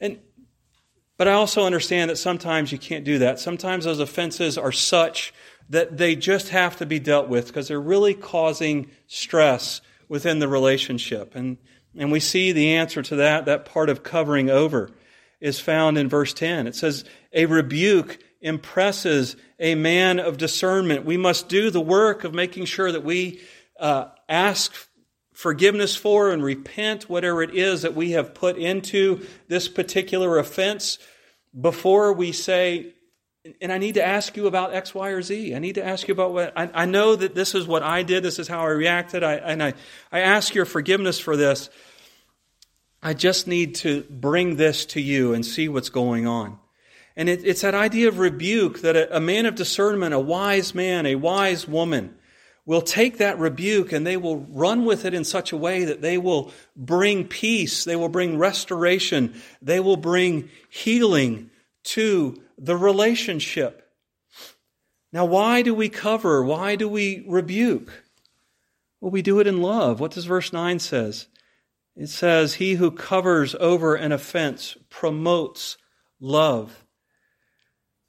And 0.00 0.20
but 1.16 1.28
I 1.28 1.32
also 1.32 1.64
understand 1.64 2.10
that 2.10 2.16
sometimes 2.16 2.72
you 2.72 2.78
can't 2.78 3.04
do 3.04 3.18
that. 3.18 3.40
Sometimes 3.40 3.84
those 3.84 4.00
offenses 4.00 4.56
are 4.56 4.72
such 4.72 5.34
that 5.68 5.96
they 5.96 6.14
just 6.16 6.50
have 6.50 6.76
to 6.76 6.86
be 6.86 6.98
dealt 6.98 7.28
with 7.28 7.48
because 7.48 7.68
they're 7.68 7.80
really 7.80 8.14
causing 8.14 8.90
stress 9.06 9.80
within 10.08 10.38
the 10.38 10.48
relationship. 10.48 11.34
And 11.34 11.58
and 11.96 12.10
we 12.10 12.20
see 12.20 12.52
the 12.52 12.74
answer 12.74 13.02
to 13.02 13.16
that, 13.16 13.46
that 13.46 13.64
part 13.64 13.88
of 13.88 14.02
covering 14.02 14.50
over 14.50 14.90
is 15.40 15.60
found 15.60 15.98
in 15.98 16.08
verse 16.08 16.32
10. 16.32 16.66
It 16.66 16.74
says, 16.74 17.04
A 17.32 17.46
rebuke 17.46 18.18
impresses 18.44 19.36
a 19.58 19.74
man 19.74 20.20
of 20.20 20.36
discernment. 20.36 21.04
We 21.04 21.16
must 21.16 21.48
do 21.48 21.70
the 21.70 21.80
work 21.80 22.24
of 22.24 22.34
making 22.34 22.66
sure 22.66 22.92
that 22.92 23.02
we 23.02 23.40
uh, 23.80 24.08
ask 24.28 24.72
forgiveness 25.32 25.96
for 25.96 26.30
and 26.30 26.44
repent 26.44 27.08
whatever 27.08 27.42
it 27.42 27.54
is 27.54 27.82
that 27.82 27.94
we 27.94 28.12
have 28.12 28.34
put 28.34 28.56
into 28.56 29.26
this 29.48 29.66
particular 29.66 30.38
offense 30.38 30.98
before 31.58 32.12
we 32.12 32.32
say, 32.32 32.92
and 33.62 33.72
I 33.72 33.78
need 33.78 33.94
to 33.94 34.04
ask 34.04 34.36
you 34.36 34.46
about 34.46 34.74
X, 34.74 34.94
Y, 34.94 35.08
or 35.08 35.22
Z. 35.22 35.54
I 35.54 35.58
need 35.58 35.76
to 35.76 35.84
ask 35.84 36.06
you 36.06 36.12
about 36.12 36.34
what 36.34 36.52
I, 36.54 36.70
I 36.74 36.84
know 36.84 37.16
that 37.16 37.34
this 37.34 37.54
is 37.54 37.66
what 37.66 37.82
I 37.82 38.02
did. 38.02 38.22
This 38.22 38.38
is 38.38 38.46
how 38.46 38.60
I 38.60 38.66
reacted. 38.68 39.24
I, 39.24 39.34
and 39.34 39.62
I, 39.62 39.72
I 40.12 40.20
ask 40.20 40.54
your 40.54 40.66
forgiveness 40.66 41.18
for 41.18 41.36
this. 41.36 41.70
I 43.02 43.14
just 43.14 43.46
need 43.46 43.76
to 43.76 44.02
bring 44.10 44.56
this 44.56 44.84
to 44.86 45.00
you 45.00 45.32
and 45.32 45.44
see 45.44 45.68
what's 45.68 45.90
going 45.90 46.26
on. 46.26 46.58
And 47.16 47.28
it, 47.28 47.44
it's 47.44 47.60
that 47.60 47.74
idea 47.74 48.08
of 48.08 48.18
rebuke 48.18 48.80
that 48.80 48.96
a, 48.96 49.16
a 49.16 49.20
man 49.20 49.46
of 49.46 49.54
discernment, 49.54 50.14
a 50.14 50.18
wise 50.18 50.74
man, 50.74 51.06
a 51.06 51.14
wise 51.14 51.68
woman, 51.68 52.16
will 52.66 52.82
take 52.82 53.18
that 53.18 53.38
rebuke 53.38 53.92
and 53.92 54.06
they 54.06 54.16
will 54.16 54.38
run 54.38 54.84
with 54.84 55.04
it 55.04 55.14
in 55.14 55.24
such 55.24 55.52
a 55.52 55.56
way 55.56 55.84
that 55.84 56.00
they 56.00 56.16
will 56.16 56.50
bring 56.74 57.26
peace, 57.26 57.84
they 57.84 57.96
will 57.96 58.08
bring 58.08 58.38
restoration, 58.38 59.34
they 59.60 59.80
will 59.80 59.96
bring 59.96 60.48
healing 60.70 61.50
to 61.82 62.42
the 62.58 62.76
relationship. 62.76 63.82
Now, 65.12 65.26
why 65.26 65.62
do 65.62 65.74
we 65.74 65.88
cover? 65.88 66.42
Why 66.42 66.74
do 66.74 66.88
we 66.88 67.24
rebuke? 67.28 68.04
Well, 69.00 69.10
we 69.10 69.22
do 69.22 69.38
it 69.38 69.46
in 69.46 69.60
love. 69.60 70.00
What 70.00 70.12
does 70.12 70.24
verse 70.24 70.52
9 70.52 70.78
says? 70.78 71.28
It 71.94 72.08
says, 72.08 72.54
He 72.54 72.74
who 72.74 72.90
covers 72.90 73.54
over 73.60 73.94
an 73.94 74.10
offense 74.10 74.76
promotes 74.88 75.76
love. 76.18 76.83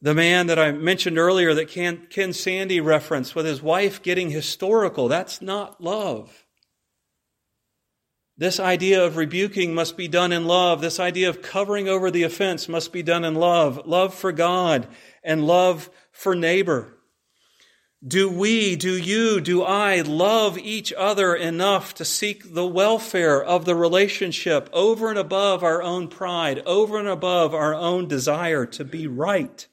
The 0.06 0.14
man 0.14 0.46
that 0.48 0.60
I 0.60 0.72
mentioned 0.72 1.18
earlier 1.18 1.56
that 1.56 1.70
Ken, 1.70 2.06
Ken 2.12 2.32
Sande 2.32 2.80
referenced 2.86 3.34
with 3.34 3.48
his 3.48 3.64
wife 3.64 4.04
getting 4.04 4.30
historical, 4.30 5.08
that's 5.08 5.42
not 5.42 5.82
love. 5.82 6.46
This 8.38 8.60
idea 8.60 9.04
of 9.04 9.18
rebuking 9.18 9.74
must 9.74 9.98
be 9.98 10.08
done 10.08 10.32
in 10.32 10.46
love. 10.46 10.80
This 10.80 11.00
idea 11.00 11.28
of 11.28 11.42
covering 11.42 11.90
over 11.90 12.12
the 12.12 12.22
offense 12.22 12.70
must 12.70 12.94
be 12.94 13.02
done 13.02 13.26
in 13.26 13.34
love. 13.34 13.88
Love 13.88 14.14
for 14.14 14.32
God 14.32 14.88
and 15.24 15.48
love 15.48 15.90
for 16.12 16.36
neighbor. 16.36 16.94
Do 18.08 18.30
we, 18.30 18.76
do 18.76 18.96
you, 18.96 19.42
do 19.42 19.64
I 19.64 20.02
love 20.02 20.60
each 20.60 20.94
other 20.94 21.34
enough 21.34 21.96
to 21.96 22.06
seek 22.06 22.54
the 22.54 22.68
welfare 22.68 23.44
of 23.44 23.66
the 23.66 23.74
relationship 23.74 24.70
over 24.72 25.10
and 25.10 25.18
above 25.18 25.64
our 25.64 25.82
own 25.82 26.10
pride, 26.10 26.62
over 26.68 27.00
and 27.00 27.08
above 27.08 27.56
our 27.56 27.74
own 27.74 28.08
desire 28.08 28.68
to 28.68 28.86
be 28.86 29.08
right? 29.08 29.68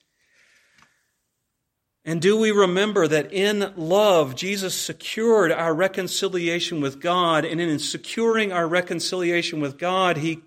And 2.05 2.21
do 2.21 2.37
we 2.37 2.51
remember 2.51 3.07
that 3.07 3.33
in 3.33 3.73
love, 3.77 4.35
Jesus 4.35 4.75
secured 4.75 5.53
our 5.53 5.73
reconciliation 5.73 6.81
with 6.81 7.01
God, 7.01 7.45
and 7.45 7.61
in 7.61 7.79
securing 7.79 8.53
our 8.53 8.67
reconciliation 8.67 9.61
with 9.61 9.79
God, 9.79 10.17
He, 10.17 10.43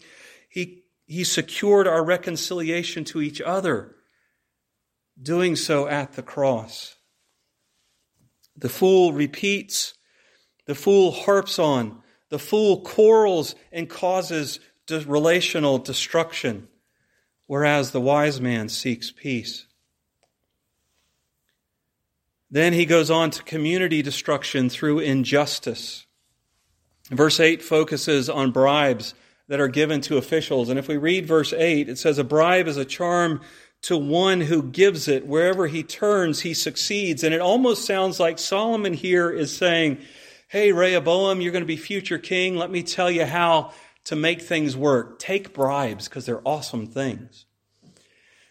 he, 0.49 0.83
he 1.05 1.23
secured 1.23 1.87
our 1.87 2.03
reconciliation 2.03 3.05
to 3.05 3.21
each 3.21 3.39
other, 3.39 3.95
doing 5.21 5.55
so 5.55 5.87
at 5.87 6.13
the 6.13 6.23
cross. 6.23 6.95
The 8.57 8.69
fool 8.69 9.13
repeats, 9.13 9.93
the 10.65 10.75
fool 10.75 11.11
harps 11.11 11.57
on, 11.57 12.01
the 12.29 12.39
fool 12.39 12.81
quarrels 12.81 13.55
and 13.71 13.89
causes 13.89 14.59
relational 14.89 15.77
destruction, 15.77 16.67
whereas 17.47 17.91
the 17.91 18.01
wise 18.01 18.41
man 18.41 18.67
seeks 18.67 19.09
peace. 19.09 19.67
Then 22.51 22.73
he 22.73 22.85
goes 22.85 23.09
on 23.09 23.31
to 23.31 23.43
community 23.43 24.01
destruction 24.01 24.69
through 24.69 24.99
injustice. 24.99 26.05
Verse 27.09 27.39
8 27.39 27.61
focuses 27.61 28.29
on 28.29 28.51
bribes 28.51 29.13
that 29.47 29.59
are 29.59 29.67
given 29.67 30.01
to 30.01 30.17
officials. 30.17 30.69
And 30.69 30.79
if 30.79 30.87
we 30.87 30.97
read 30.97 31.27
verse 31.27 31.53
8, 31.53 31.89
it 31.89 31.97
says, 31.97 32.17
A 32.17 32.23
bribe 32.23 32.67
is 32.67 32.77
a 32.77 32.85
charm 32.85 33.41
to 33.83 33.97
one 33.97 34.41
who 34.41 34.63
gives 34.63 35.07
it. 35.07 35.27
Wherever 35.27 35.67
he 35.67 35.83
turns, 35.83 36.41
he 36.41 36.53
succeeds. 36.53 37.23
And 37.23 37.33
it 37.33 37.41
almost 37.41 37.85
sounds 37.85 38.19
like 38.19 38.39
Solomon 38.39 38.93
here 38.93 39.29
is 39.29 39.55
saying, 39.55 39.99
Hey, 40.47 40.71
Rehoboam, 40.71 41.41
you're 41.41 41.51
going 41.51 41.63
to 41.63 41.67
be 41.67 41.77
future 41.77 42.17
king. 42.17 42.55
Let 42.55 42.71
me 42.71 42.81
tell 42.81 43.11
you 43.11 43.25
how 43.25 43.73
to 44.05 44.15
make 44.15 44.41
things 44.41 44.77
work. 44.77 45.19
Take 45.19 45.53
bribes 45.53 46.07
because 46.07 46.25
they're 46.25 46.47
awesome 46.47 46.87
things. 46.87 47.45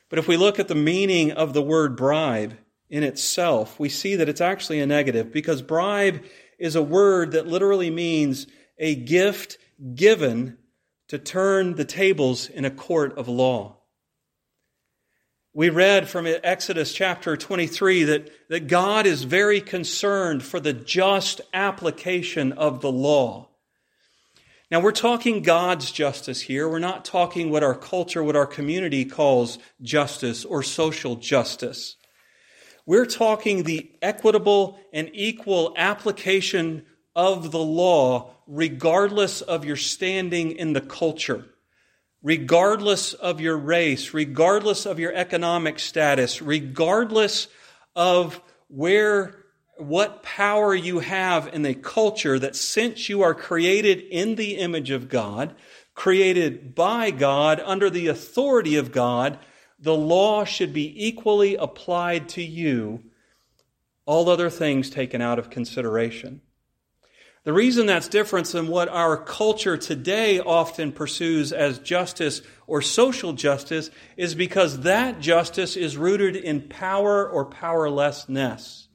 But 0.08 0.18
if 0.18 0.28
we 0.28 0.36
look 0.36 0.58
at 0.60 0.68
the 0.68 0.74
meaning 0.74 1.32
of 1.32 1.54
the 1.54 1.62
word 1.62 1.96
bribe, 1.96 2.56
in 2.88 3.02
itself, 3.02 3.78
we 3.80 3.88
see 3.88 4.16
that 4.16 4.28
it's 4.28 4.40
actually 4.40 4.80
a 4.80 4.86
negative 4.86 5.32
because 5.32 5.62
bribe 5.62 6.22
is 6.58 6.76
a 6.76 6.82
word 6.82 7.32
that 7.32 7.46
literally 7.46 7.90
means 7.90 8.46
a 8.78 8.94
gift 8.94 9.58
given 9.94 10.58
to 11.08 11.18
turn 11.18 11.74
the 11.74 11.84
tables 11.84 12.48
in 12.48 12.64
a 12.64 12.70
court 12.70 13.16
of 13.18 13.28
law. 13.28 13.76
We 15.52 15.70
read 15.70 16.08
from 16.08 16.26
Exodus 16.26 16.92
chapter 16.92 17.36
23 17.36 18.04
that, 18.04 18.48
that 18.48 18.66
God 18.66 19.06
is 19.06 19.22
very 19.22 19.60
concerned 19.60 20.42
for 20.42 20.58
the 20.58 20.72
just 20.72 21.40
application 21.52 22.52
of 22.52 22.80
the 22.80 22.90
law. 22.90 23.50
Now, 24.70 24.80
we're 24.80 24.90
talking 24.90 25.42
God's 25.42 25.92
justice 25.92 26.40
here. 26.40 26.68
We're 26.68 26.80
not 26.80 27.04
talking 27.04 27.50
what 27.50 27.62
our 27.62 27.76
culture, 27.76 28.24
what 28.24 28.34
our 28.34 28.46
community 28.46 29.04
calls 29.04 29.58
justice 29.80 30.44
or 30.44 30.64
social 30.64 31.14
justice. 31.14 31.94
We're 32.86 33.06
talking 33.06 33.62
the 33.62 33.90
equitable 34.02 34.78
and 34.92 35.10
equal 35.14 35.74
application 35.76 36.84
of 37.16 37.50
the 37.50 37.58
law, 37.58 38.34
regardless 38.46 39.40
of 39.40 39.64
your 39.64 39.76
standing 39.76 40.52
in 40.52 40.74
the 40.74 40.80
culture, 40.80 41.46
regardless 42.22 43.14
of 43.14 43.40
your 43.40 43.56
race, 43.56 44.12
regardless 44.12 44.84
of 44.84 44.98
your 44.98 45.14
economic 45.14 45.78
status, 45.78 46.42
regardless 46.42 47.48
of 47.96 48.40
where 48.68 49.44
what 49.76 50.22
power 50.22 50.74
you 50.74 51.00
have 51.00 51.48
in 51.52 51.64
a 51.64 51.74
culture 51.74 52.38
that 52.38 52.54
since 52.54 53.08
you 53.08 53.22
are 53.22 53.34
created 53.34 54.00
in 54.00 54.34
the 54.34 54.56
image 54.56 54.90
of 54.90 55.08
God, 55.08 55.54
created 55.94 56.74
by 56.74 57.10
God, 57.10 57.60
under 57.64 57.88
the 57.88 58.08
authority 58.08 58.76
of 58.76 58.92
God, 58.92 59.38
the 59.84 59.94
law 59.94 60.44
should 60.44 60.72
be 60.72 61.06
equally 61.06 61.56
applied 61.56 62.30
to 62.30 62.42
you, 62.42 63.02
all 64.06 64.30
other 64.30 64.48
things 64.48 64.88
taken 64.88 65.20
out 65.20 65.38
of 65.38 65.50
consideration. 65.50 66.40
The 67.44 67.52
reason 67.52 67.84
that's 67.84 68.08
different 68.08 68.46
than 68.46 68.68
what 68.68 68.88
our 68.88 69.18
culture 69.18 69.76
today 69.76 70.40
often 70.40 70.90
pursues 70.90 71.52
as 71.52 71.78
justice 71.78 72.40
or 72.66 72.80
social 72.80 73.34
justice 73.34 73.90
is 74.16 74.34
because 74.34 74.80
that 74.80 75.20
justice 75.20 75.76
is 75.76 75.98
rooted 75.98 76.34
in 76.34 76.62
power 76.62 77.28
or 77.28 77.44
powerlessness. 77.44 78.88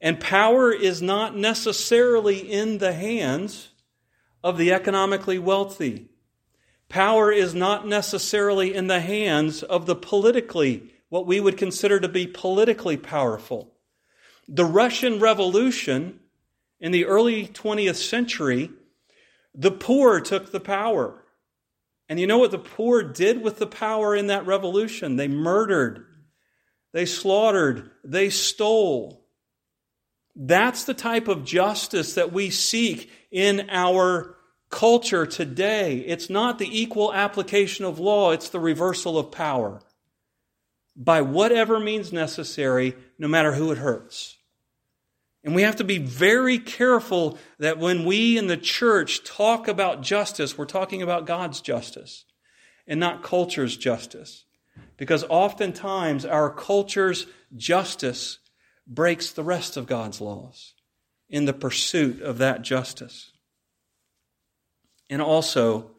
And 0.00 0.20
power 0.20 0.72
is 0.72 1.02
not 1.02 1.36
necessarily 1.36 2.38
in 2.38 2.78
the 2.78 2.92
hands 2.92 3.70
of 4.44 4.56
the 4.56 4.72
economically 4.72 5.40
wealthy. 5.40 6.10
Power 6.90 7.30
is 7.30 7.54
not 7.54 7.86
necessarily 7.86 8.74
in 8.74 8.88
the 8.88 9.00
hands 9.00 9.62
of 9.62 9.86
the 9.86 9.94
politically, 9.94 10.92
what 11.08 11.24
we 11.24 11.40
would 11.40 11.56
consider 11.56 12.00
to 12.00 12.08
be 12.08 12.26
politically 12.26 12.96
powerful. 12.96 13.72
The 14.48 14.64
Russian 14.64 15.20
Revolution 15.20 16.18
in 16.80 16.90
the 16.90 17.04
early 17.04 17.46
20th 17.46 17.94
century, 17.94 18.70
the 19.54 19.70
poor 19.70 20.20
took 20.20 20.50
the 20.50 20.58
power. 20.58 21.24
And 22.08 22.18
you 22.18 22.26
know 22.26 22.38
what 22.38 22.50
the 22.50 22.58
poor 22.58 23.04
did 23.04 23.40
with 23.40 23.58
the 23.58 23.68
power 23.68 24.16
in 24.16 24.26
that 24.26 24.44
revolution? 24.44 25.14
They 25.14 25.28
murdered, 25.28 26.04
they 26.92 27.06
slaughtered, 27.06 27.88
they 28.02 28.30
stole. 28.30 29.24
That's 30.34 30.82
the 30.84 30.94
type 30.94 31.28
of 31.28 31.44
justice 31.44 32.14
that 32.14 32.32
we 32.32 32.50
seek 32.50 33.12
in 33.30 33.68
our 33.70 34.36
culture 34.70 35.26
today. 35.26 35.98
It's 35.98 36.30
not 36.30 36.58
the 36.58 36.80
equal 36.80 37.12
application 37.12 37.84
of 37.84 37.98
law, 37.98 38.30
it's 38.30 38.48
the 38.48 38.60
reversal 38.60 39.18
of 39.18 39.30
power. 39.30 39.80
By 40.96 41.22
whatever 41.22 41.78
means 41.78 42.12
necessary, 42.12 42.96
no 43.18 43.28
matter 43.28 43.52
who 43.52 43.70
it 43.72 43.78
hurts. 43.78 44.36
And 45.42 45.54
we 45.54 45.62
have 45.62 45.76
to 45.76 45.84
be 45.84 45.98
very 45.98 46.58
careful 46.58 47.38
that 47.58 47.78
when 47.78 48.04
we 48.04 48.36
in 48.36 48.46
the 48.46 48.56
church 48.56 49.24
talk 49.24 49.68
about 49.68 50.02
justice, 50.02 50.58
we're 50.58 50.66
talking 50.66 51.00
about 51.02 51.26
God's 51.26 51.60
justice 51.60 52.24
and 52.86 53.00
not 53.00 53.22
culture's 53.22 53.76
justice. 53.76 54.44
Because 54.96 55.24
oftentimes 55.30 56.26
our 56.26 56.50
culture's 56.50 57.26
justice 57.56 58.38
breaks 58.86 59.32
the 59.32 59.44
rest 59.44 59.76
of 59.76 59.86
God's 59.86 60.20
laws 60.20 60.74
in 61.30 61.46
the 61.46 61.54
pursuit 61.54 62.20
of 62.20 62.38
that 62.38 62.62
justice. 62.62 63.29
And 65.10 65.20
also, 65.20 65.90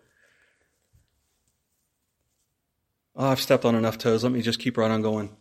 oh, 3.16 3.28
I've 3.28 3.42
stepped 3.42 3.66
on 3.66 3.76
enough 3.76 3.98
toes. 3.98 4.24
Let 4.24 4.32
me 4.32 4.42
just 4.42 4.60
keep 4.60 4.78
right 4.78 4.90
on 4.90 5.02
going. 5.02 5.36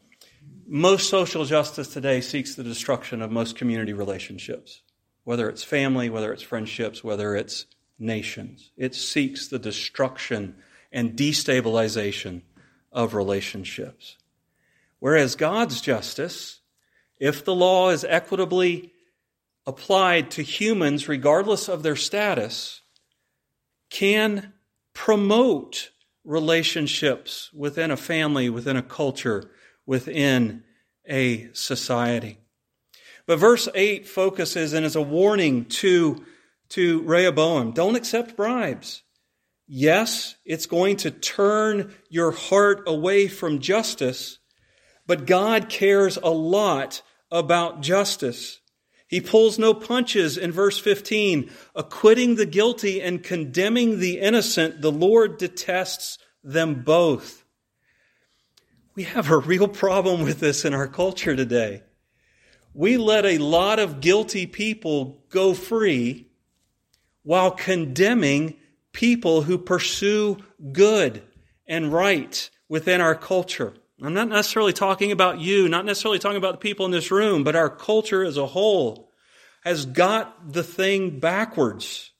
Most 0.66 1.08
social 1.08 1.44
justice 1.44 1.88
today 1.88 2.20
seeks 2.20 2.56
the 2.56 2.64
destruction 2.64 3.22
of 3.22 3.30
most 3.30 3.56
community 3.56 3.92
relationships, 3.92 4.82
whether 5.24 5.48
it's 5.48 5.62
family, 5.62 6.10
whether 6.10 6.32
it's 6.32 6.42
friendships, 6.42 7.02
whether 7.02 7.34
it's 7.36 7.66
nations. 7.98 8.72
It 8.76 8.94
seeks 8.94 9.46
the 9.48 9.58
destruction 9.58 10.56
and 10.92 11.16
destabilization 11.16 12.42
of 12.92 13.14
relationships. 13.14 14.16
Whereas 14.98 15.36
God's 15.36 15.80
justice, 15.80 16.60
if 17.18 17.44
the 17.44 17.54
law 17.54 17.90
is 17.90 18.04
equitably 18.04 18.92
applied 19.66 20.30
to 20.32 20.42
humans 20.42 21.08
regardless 21.08 21.68
of 21.68 21.82
their 21.82 21.96
status, 21.96 22.80
can 23.90 24.52
promote 24.94 25.90
relationships 26.24 27.50
within 27.52 27.90
a 27.90 27.96
family, 27.96 28.48
within 28.48 28.76
a 28.76 28.82
culture, 28.82 29.50
within 29.86 30.62
a 31.08 31.52
society. 31.52 32.38
But 33.26 33.38
verse 33.38 33.68
8 33.74 34.08
focuses 34.08 34.72
and 34.72 34.84
is 34.86 34.96
a 34.96 35.02
warning 35.02 35.66
to, 35.66 36.24
to 36.70 37.02
Rehoboam 37.02 37.72
don't 37.72 37.96
accept 37.96 38.36
bribes. 38.36 39.02
Yes, 39.66 40.34
it's 40.44 40.66
going 40.66 40.96
to 40.98 41.12
turn 41.12 41.94
your 42.08 42.32
heart 42.32 42.82
away 42.88 43.28
from 43.28 43.60
justice, 43.60 44.38
but 45.06 45.26
God 45.26 45.68
cares 45.68 46.16
a 46.16 46.30
lot 46.30 47.02
about 47.30 47.80
justice. 47.80 48.59
He 49.10 49.20
pulls 49.20 49.58
no 49.58 49.74
punches 49.74 50.38
in 50.38 50.52
verse 50.52 50.78
15, 50.78 51.50
acquitting 51.74 52.36
the 52.36 52.46
guilty 52.46 53.02
and 53.02 53.24
condemning 53.24 53.98
the 53.98 54.20
innocent. 54.20 54.82
The 54.82 54.92
Lord 54.92 55.36
detests 55.36 56.16
them 56.44 56.84
both. 56.84 57.44
We 58.94 59.02
have 59.02 59.28
a 59.28 59.38
real 59.38 59.66
problem 59.66 60.22
with 60.22 60.38
this 60.38 60.64
in 60.64 60.74
our 60.74 60.86
culture 60.86 61.34
today. 61.34 61.82
We 62.72 62.98
let 62.98 63.26
a 63.26 63.38
lot 63.38 63.80
of 63.80 64.00
guilty 64.00 64.46
people 64.46 65.24
go 65.28 65.54
free 65.54 66.28
while 67.24 67.50
condemning 67.50 68.58
people 68.92 69.42
who 69.42 69.58
pursue 69.58 70.38
good 70.70 71.20
and 71.66 71.92
right 71.92 72.48
within 72.68 73.00
our 73.00 73.16
culture. 73.16 73.74
I'm 74.02 74.14
not 74.14 74.28
necessarily 74.28 74.72
talking 74.72 75.12
about 75.12 75.40
you, 75.40 75.68
not 75.68 75.84
necessarily 75.84 76.18
talking 76.18 76.38
about 76.38 76.52
the 76.52 76.58
people 76.58 76.86
in 76.86 76.92
this 76.92 77.10
room, 77.10 77.44
but 77.44 77.56
our 77.56 77.68
culture 77.68 78.24
as 78.24 78.36
a 78.36 78.46
whole 78.46 79.12
has 79.62 79.84
got 79.84 80.52
the 80.52 80.62
thing 80.62 81.20
backwards. 81.20 82.10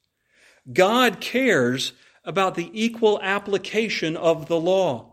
God 0.70 1.20
cares 1.20 1.92
about 2.24 2.54
the 2.54 2.70
equal 2.72 3.18
application 3.22 4.16
of 4.16 4.46
the 4.46 4.60
law 4.60 5.10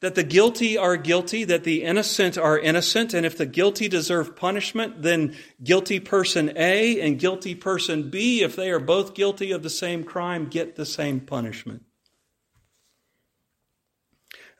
that 0.00 0.14
the 0.14 0.24
guilty 0.24 0.78
are 0.78 0.96
guilty, 0.96 1.44
that 1.44 1.64
the 1.64 1.84
innocent 1.84 2.38
are 2.38 2.58
innocent, 2.58 3.12
and 3.12 3.26
if 3.26 3.36
the 3.36 3.46
guilty 3.46 3.86
deserve 3.86 4.34
punishment, 4.34 5.02
then 5.02 5.36
guilty 5.62 6.00
person 6.00 6.52
A 6.56 7.00
and 7.00 7.18
guilty 7.18 7.54
person 7.54 8.08
B, 8.08 8.42
if 8.42 8.56
they 8.56 8.70
are 8.70 8.80
both 8.80 9.14
guilty 9.14 9.52
of 9.52 9.62
the 9.62 9.70
same 9.70 10.04
crime, 10.04 10.46
get 10.46 10.76
the 10.76 10.86
same 10.86 11.20
punishment. 11.20 11.82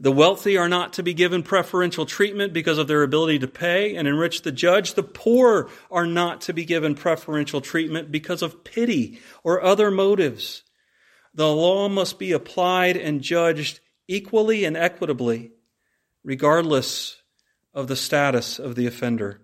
The 0.02 0.10
wealthy 0.10 0.56
are 0.56 0.68
not 0.68 0.94
to 0.94 1.02
be 1.02 1.12
given 1.12 1.42
preferential 1.42 2.06
treatment 2.06 2.54
because 2.54 2.78
of 2.78 2.88
their 2.88 3.02
ability 3.02 3.38
to 3.40 3.46
pay 3.46 3.94
and 3.94 4.08
enrich 4.08 4.40
the 4.40 4.50
judge. 4.50 4.94
The 4.94 5.02
poor 5.02 5.68
are 5.90 6.06
not 6.06 6.40
to 6.42 6.54
be 6.54 6.64
given 6.64 6.94
preferential 6.94 7.60
treatment 7.60 8.10
because 8.10 8.40
of 8.40 8.64
pity 8.64 9.20
or 9.44 9.62
other 9.62 9.90
motives. 9.90 10.62
The 11.34 11.48
law 11.48 11.90
must 11.90 12.18
be 12.18 12.32
applied 12.32 12.96
and 12.96 13.20
judged 13.20 13.80
equally 14.08 14.64
and 14.64 14.74
equitably, 14.74 15.52
regardless 16.24 17.20
of 17.74 17.86
the 17.86 17.94
status 17.94 18.58
of 18.58 18.76
the 18.76 18.86
offender. 18.86 19.42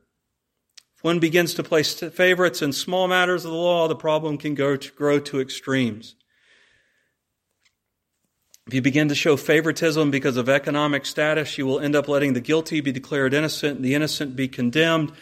If 0.97 1.05
one 1.05 1.19
begins 1.19 1.53
to 1.55 1.63
place 1.63 1.93
favorites 2.01 2.63
in 2.63 2.73
small 2.73 3.09
matters 3.09 3.45
of 3.45 3.51
the 3.51 3.57
law, 3.59 3.89
the 3.89 3.95
problem 3.95 4.39
can 4.39 4.55
go 4.55 4.75
to 4.75 4.93
grow 4.93 5.19
to 5.21 5.39
extremes. 5.39 6.17
If 8.67 8.75
you 8.75 8.83
begin 8.83 9.09
to 9.09 9.15
show 9.15 9.37
favoritism 9.37 10.11
because 10.11 10.37
of 10.37 10.49
economic 10.49 11.07
status, 11.07 11.57
you 11.57 11.67
will 11.67 11.79
end 11.79 11.95
up 11.95 12.09
letting 12.09 12.33
the 12.33 12.41
guilty 12.41 12.81
be 12.81 12.93
declared 12.93 13.33
innocent 13.33 13.83
the 13.83 13.95
innocent 13.95 14.35
be 14.35 14.49
condemned. 14.49 15.13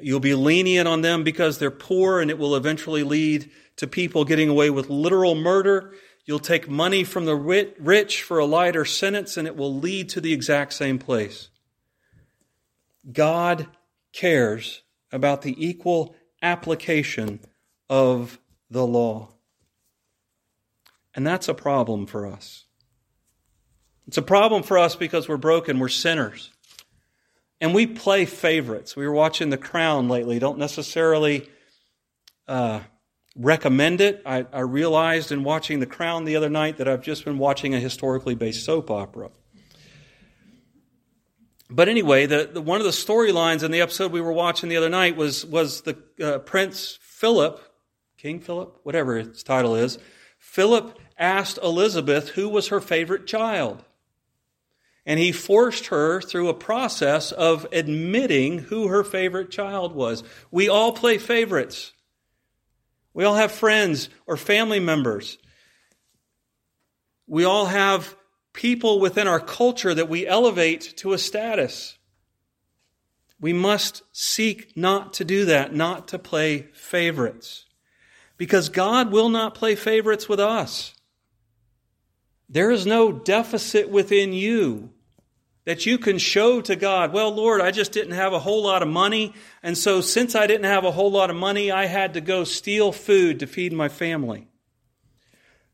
You'll 0.00 0.20
be 0.20 0.34
lenient 0.34 0.86
on 0.86 1.00
them 1.00 1.24
because 1.24 1.58
they're 1.58 1.70
poor, 1.70 2.20
and 2.20 2.30
it 2.30 2.38
will 2.38 2.54
eventually 2.54 3.02
lead 3.02 3.50
to 3.76 3.86
people 3.86 4.24
getting 4.24 4.48
away 4.48 4.70
with 4.70 4.90
literal 4.90 5.34
murder 5.34 5.94
You'll 6.24 6.38
take 6.38 6.68
money 6.68 7.02
from 7.02 7.24
the 7.24 7.34
rich 7.34 8.22
for 8.22 8.38
a 8.38 8.44
lighter 8.44 8.84
sentence, 8.84 9.36
and 9.36 9.48
it 9.48 9.56
will 9.56 9.74
lead 9.74 10.08
to 10.10 10.20
the 10.20 10.32
exact 10.32 10.72
same 10.72 10.98
place. 10.98 11.48
God 13.10 13.66
cares 14.12 14.82
about 15.10 15.42
the 15.42 15.54
equal 15.64 16.14
application 16.40 17.40
of 17.90 18.38
the 18.70 18.86
law. 18.86 19.32
And 21.14 21.26
that's 21.26 21.48
a 21.48 21.54
problem 21.54 22.06
for 22.06 22.26
us. 22.26 22.66
It's 24.06 24.18
a 24.18 24.22
problem 24.22 24.62
for 24.62 24.78
us 24.78 24.96
because 24.96 25.28
we're 25.28 25.36
broken, 25.36 25.78
we're 25.78 25.88
sinners. 25.88 26.50
And 27.60 27.74
we 27.74 27.86
play 27.86 28.24
favorites. 28.24 28.96
We 28.96 29.06
were 29.06 29.12
watching 29.12 29.50
The 29.50 29.56
Crown 29.56 30.08
lately. 30.08 30.40
Don't 30.40 30.58
necessarily 30.58 31.48
uh, 32.48 32.80
recommend 33.36 34.00
it. 34.00 34.20
I, 34.26 34.46
I, 34.52 34.60
realized 34.60 35.30
in 35.30 35.44
watching 35.44 35.78
The 35.78 35.86
Crown 35.86 36.24
the 36.24 36.34
other 36.34 36.50
night 36.50 36.78
that 36.78 36.88
I've 36.88 37.02
just 37.02 37.24
been 37.24 37.38
watching 37.38 37.72
a 37.72 37.78
historically 37.78 38.34
based 38.34 38.64
soap 38.64 38.90
opera. 38.90 39.30
But 41.70 41.88
anyway, 41.88 42.26
the, 42.26 42.50
the 42.52 42.60
one 42.60 42.80
of 42.80 42.84
the 42.84 42.90
storylines 42.90 43.62
in 43.62 43.70
the 43.70 43.80
episode 43.80 44.12
we 44.12 44.20
were 44.20 44.32
watching 44.32 44.68
the 44.68 44.76
other 44.76 44.90
night 44.90 45.16
was 45.16 45.46
was 45.46 45.82
the 45.82 45.96
uh, 46.20 46.38
Prince 46.38 46.98
Philip, 47.00 47.60
King 48.18 48.40
Philip, 48.40 48.80
whatever 48.82 49.16
his 49.16 49.42
title 49.42 49.74
is. 49.76 49.98
Philip 50.38 50.98
asked 51.16 51.58
Elizabeth 51.62 52.30
who 52.30 52.48
was 52.48 52.68
her 52.68 52.80
favorite 52.80 53.26
child. 53.26 53.84
And 55.04 55.18
he 55.18 55.32
forced 55.32 55.86
her 55.86 56.20
through 56.20 56.48
a 56.48 56.54
process 56.54 57.32
of 57.32 57.66
admitting 57.72 58.58
who 58.58 58.88
her 58.88 59.02
favorite 59.02 59.50
child 59.50 59.92
was. 59.94 60.22
We 60.50 60.68
all 60.68 60.92
play 60.92 61.18
favorites. 61.18 61.92
We 63.14 63.24
all 63.24 63.34
have 63.34 63.52
friends 63.52 64.08
or 64.26 64.36
family 64.36 64.80
members. 64.80 65.38
We 67.26 67.44
all 67.44 67.66
have 67.66 68.14
people 68.52 69.00
within 69.00 69.26
our 69.26 69.40
culture 69.40 69.94
that 69.94 70.08
we 70.08 70.26
elevate 70.26 70.96
to 70.98 71.12
a 71.12 71.18
status. 71.18 71.98
We 73.40 73.52
must 73.52 74.02
seek 74.12 74.76
not 74.76 75.14
to 75.14 75.24
do 75.24 75.46
that, 75.46 75.74
not 75.74 76.08
to 76.08 76.18
play 76.18 76.68
favorites. 76.74 77.66
Because 78.36 78.68
God 78.68 79.10
will 79.10 79.28
not 79.28 79.54
play 79.54 79.74
favorites 79.74 80.28
with 80.28 80.40
us. 80.40 80.94
There 82.52 82.70
is 82.70 82.84
no 82.84 83.10
deficit 83.12 83.88
within 83.88 84.34
you 84.34 84.90
that 85.64 85.86
you 85.86 85.96
can 85.96 86.18
show 86.18 86.60
to 86.60 86.76
God, 86.76 87.10
well, 87.10 87.34
Lord, 87.34 87.62
I 87.62 87.70
just 87.70 87.92
didn't 87.92 88.12
have 88.12 88.34
a 88.34 88.38
whole 88.38 88.62
lot 88.62 88.82
of 88.82 88.88
money, 88.88 89.32
and 89.62 89.78
so 89.78 90.02
since 90.02 90.34
I 90.34 90.46
didn't 90.46 90.66
have 90.66 90.84
a 90.84 90.90
whole 90.90 91.10
lot 91.10 91.30
of 91.30 91.36
money, 91.36 91.70
I 91.70 91.86
had 91.86 92.12
to 92.14 92.20
go 92.20 92.44
steal 92.44 92.92
food 92.92 93.40
to 93.40 93.46
feed 93.46 93.72
my 93.72 93.88
family. 93.88 94.48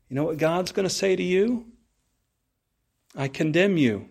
You 0.07 0.15
know 0.15 0.23
what 0.23 0.37
God's 0.37 0.71
going 0.71 0.87
to 0.87 0.93
say 0.93 1.17
to 1.17 1.23
you? 1.23 1.65
I 3.13 3.27
condemn 3.27 3.75
you. 3.75 4.07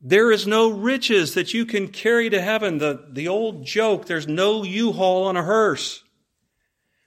There 0.00 0.30
is 0.30 0.46
no 0.46 0.70
riches 0.70 1.34
that 1.34 1.52
you 1.52 1.66
can 1.66 1.88
carry 1.88 2.30
to 2.30 2.40
heaven. 2.40 2.78
The, 2.78 3.08
the 3.10 3.26
old 3.26 3.64
joke, 3.64 4.06
there's 4.06 4.28
no 4.28 4.62
U-Haul 4.62 5.24
on 5.24 5.36
a 5.36 5.42
hearse. 5.42 6.04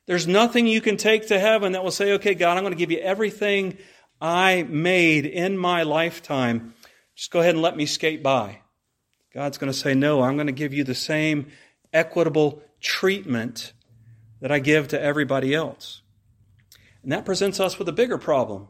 There's 0.06 0.28
nothing 0.28 0.68
you 0.68 0.82
can 0.82 0.98
take 0.98 1.28
to 1.28 1.40
heaven 1.40 1.72
that 1.72 1.84
will 1.84 1.92
say, 1.92 2.14
okay, 2.14 2.36
God, 2.36 2.58
I'm 2.58 2.64
going 2.64 2.74
to 2.74 2.80
give 2.80 2.92
you 2.92 3.00
everything 3.00 3.78
I 4.22 4.64
made 4.64 5.26
in 5.26 5.58
my 5.58 5.84
lifetime 5.84 6.74
just 7.16 7.32
go 7.32 7.40
ahead 7.40 7.56
and 7.56 7.62
let 7.62 7.78
me 7.78 7.86
skate 7.86 8.22
by. 8.22 8.60
God's 9.34 9.58
going 9.58 9.72
to 9.72 9.78
say, 9.78 9.94
No, 9.94 10.22
I'm 10.22 10.36
going 10.36 10.48
to 10.48 10.54
give 10.54 10.74
you 10.74 10.84
the 10.84 10.96
same 10.96 11.48
equitable 11.94 12.62
treatment 12.82 13.74
that 14.42 14.52
I 14.52 14.60
give 14.60 14.90
to 14.90 15.02
everybody 15.02 15.54
else. 15.54 16.02
And 17.02 17.12
that 17.12 17.26
presents 17.26 17.60
us 17.60 17.80
with 17.80 17.88
a 17.88 17.94
bigger 17.94 18.18
problem. 18.18 18.68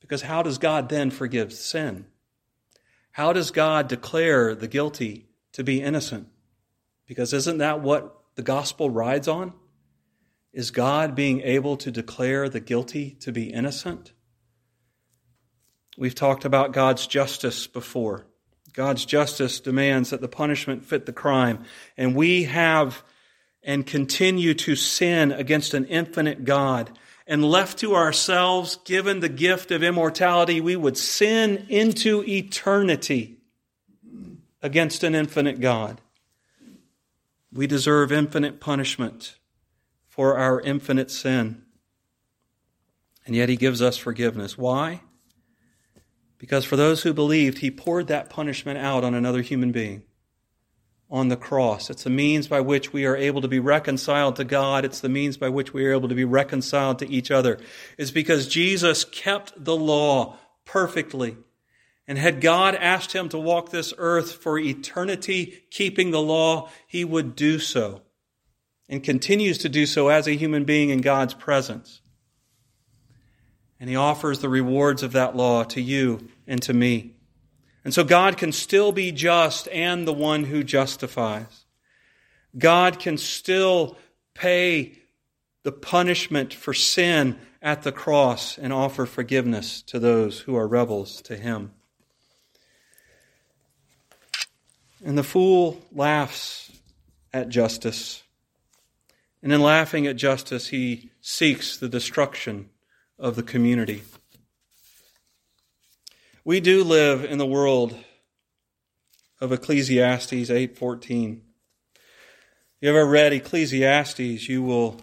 Because 0.00 0.22
how 0.22 0.42
does 0.42 0.56
God 0.56 0.88
then 0.88 1.10
forgive 1.10 1.52
sin? 1.52 2.06
How 3.12 3.32
does 3.32 3.50
God 3.50 3.88
declare 3.88 4.54
the 4.54 4.68
guilty 4.68 5.26
to 5.52 5.62
be 5.62 5.82
innocent? 5.82 6.28
Because 7.06 7.32
isn't 7.34 7.58
that 7.58 7.82
what 7.82 8.16
the 8.36 8.42
gospel 8.42 8.88
rides 8.88 9.28
on? 9.28 9.52
Is 10.52 10.70
God 10.70 11.14
being 11.14 11.42
able 11.42 11.76
to 11.76 11.90
declare 11.90 12.48
the 12.48 12.60
guilty 12.60 13.12
to 13.20 13.30
be 13.30 13.52
innocent? 13.52 14.12
We've 15.96 16.14
talked 16.14 16.44
about 16.44 16.72
God's 16.72 17.06
justice 17.06 17.66
before. 17.66 18.26
God's 18.72 19.04
justice 19.04 19.60
demands 19.60 20.10
that 20.10 20.20
the 20.20 20.28
punishment 20.28 20.84
fit 20.84 21.06
the 21.06 21.12
crime. 21.12 21.64
And 21.96 22.16
we 22.16 22.44
have 22.44 23.02
and 23.62 23.86
continue 23.86 24.54
to 24.54 24.74
sin 24.74 25.32
against 25.32 25.74
an 25.74 25.84
infinite 25.86 26.44
God. 26.44 26.98
And 27.26 27.44
left 27.44 27.78
to 27.78 27.94
ourselves, 27.94 28.76
given 28.84 29.20
the 29.20 29.28
gift 29.28 29.70
of 29.70 29.82
immortality, 29.82 30.60
we 30.60 30.74
would 30.74 30.96
sin 30.96 31.66
into 31.68 32.24
eternity 32.26 33.36
against 34.62 35.04
an 35.04 35.14
infinite 35.14 35.60
God. 35.60 36.00
We 37.52 37.66
deserve 37.66 38.10
infinite 38.10 38.60
punishment 38.60 39.36
for 40.20 40.36
our 40.36 40.60
infinite 40.60 41.10
sin. 41.10 41.62
And 43.24 43.34
yet 43.34 43.48
he 43.48 43.56
gives 43.56 43.80
us 43.80 43.96
forgiveness. 43.96 44.58
Why? 44.58 45.00
Because 46.36 46.66
for 46.66 46.76
those 46.76 47.02
who 47.02 47.14
believed, 47.14 47.60
he 47.60 47.70
poured 47.70 48.08
that 48.08 48.28
punishment 48.28 48.76
out 48.76 49.02
on 49.02 49.14
another 49.14 49.40
human 49.40 49.72
being 49.72 50.02
on 51.10 51.28
the 51.28 51.38
cross. 51.38 51.88
It's 51.88 52.04
the 52.04 52.10
means 52.10 52.48
by 52.48 52.60
which 52.60 52.92
we 52.92 53.06
are 53.06 53.16
able 53.16 53.40
to 53.40 53.48
be 53.48 53.60
reconciled 53.60 54.36
to 54.36 54.44
God. 54.44 54.84
It's 54.84 55.00
the 55.00 55.08
means 55.08 55.38
by 55.38 55.48
which 55.48 55.72
we 55.72 55.86
are 55.86 55.94
able 55.94 56.10
to 56.10 56.14
be 56.14 56.26
reconciled 56.26 56.98
to 56.98 57.10
each 57.10 57.30
other. 57.30 57.58
It's 57.96 58.10
because 58.10 58.46
Jesus 58.46 59.04
kept 59.04 59.54
the 59.56 59.74
law 59.74 60.36
perfectly. 60.66 61.38
And 62.06 62.18
had 62.18 62.42
God 62.42 62.74
asked 62.74 63.14
him 63.14 63.30
to 63.30 63.38
walk 63.38 63.70
this 63.70 63.94
earth 63.96 64.34
for 64.34 64.58
eternity, 64.58 65.62
keeping 65.70 66.10
the 66.10 66.20
law, 66.20 66.68
he 66.86 67.06
would 67.06 67.34
do 67.34 67.58
so 67.58 68.02
and 68.90 69.04
continues 69.04 69.56
to 69.58 69.68
do 69.68 69.86
so 69.86 70.08
as 70.08 70.26
a 70.26 70.36
human 70.36 70.64
being 70.64 70.90
in 70.90 71.00
God's 71.00 71.32
presence. 71.32 72.00
And 73.78 73.88
he 73.88 73.94
offers 73.94 74.40
the 74.40 74.48
rewards 74.48 75.04
of 75.04 75.12
that 75.12 75.36
law 75.36 75.62
to 75.64 75.80
you 75.80 76.28
and 76.46 76.60
to 76.62 76.74
me. 76.74 77.14
And 77.84 77.94
so 77.94 78.04
God 78.04 78.36
can 78.36 78.52
still 78.52 78.90
be 78.90 79.12
just 79.12 79.68
and 79.68 80.06
the 80.06 80.12
one 80.12 80.44
who 80.44 80.64
justifies. 80.64 81.64
God 82.58 82.98
can 82.98 83.16
still 83.16 83.96
pay 84.34 84.98
the 85.62 85.72
punishment 85.72 86.52
for 86.52 86.74
sin 86.74 87.38
at 87.62 87.84
the 87.84 87.92
cross 87.92 88.58
and 88.58 88.72
offer 88.72 89.06
forgiveness 89.06 89.82
to 89.82 90.00
those 90.00 90.40
who 90.40 90.56
are 90.56 90.66
rebels 90.66 91.22
to 91.22 91.36
him. 91.36 91.70
And 95.04 95.16
the 95.16 95.22
fool 95.22 95.80
laughs 95.92 96.72
at 97.32 97.48
justice. 97.48 98.24
And 99.42 99.52
in 99.52 99.60
laughing 99.62 100.06
at 100.06 100.16
justice, 100.16 100.68
he 100.68 101.10
seeks 101.20 101.76
the 101.76 101.88
destruction 101.88 102.68
of 103.18 103.36
the 103.36 103.42
community. 103.42 104.02
We 106.44 106.60
do 106.60 106.84
live 106.84 107.24
in 107.24 107.38
the 107.38 107.46
world 107.46 107.96
of 109.40 109.52
Ecclesiastes 109.52 110.50
8:14. 110.50 111.42
You 112.80 112.88
ever 112.88 113.06
read 113.06 113.32
Ecclesiastes, 113.32 114.48
you 114.48 114.62
will 114.62 115.00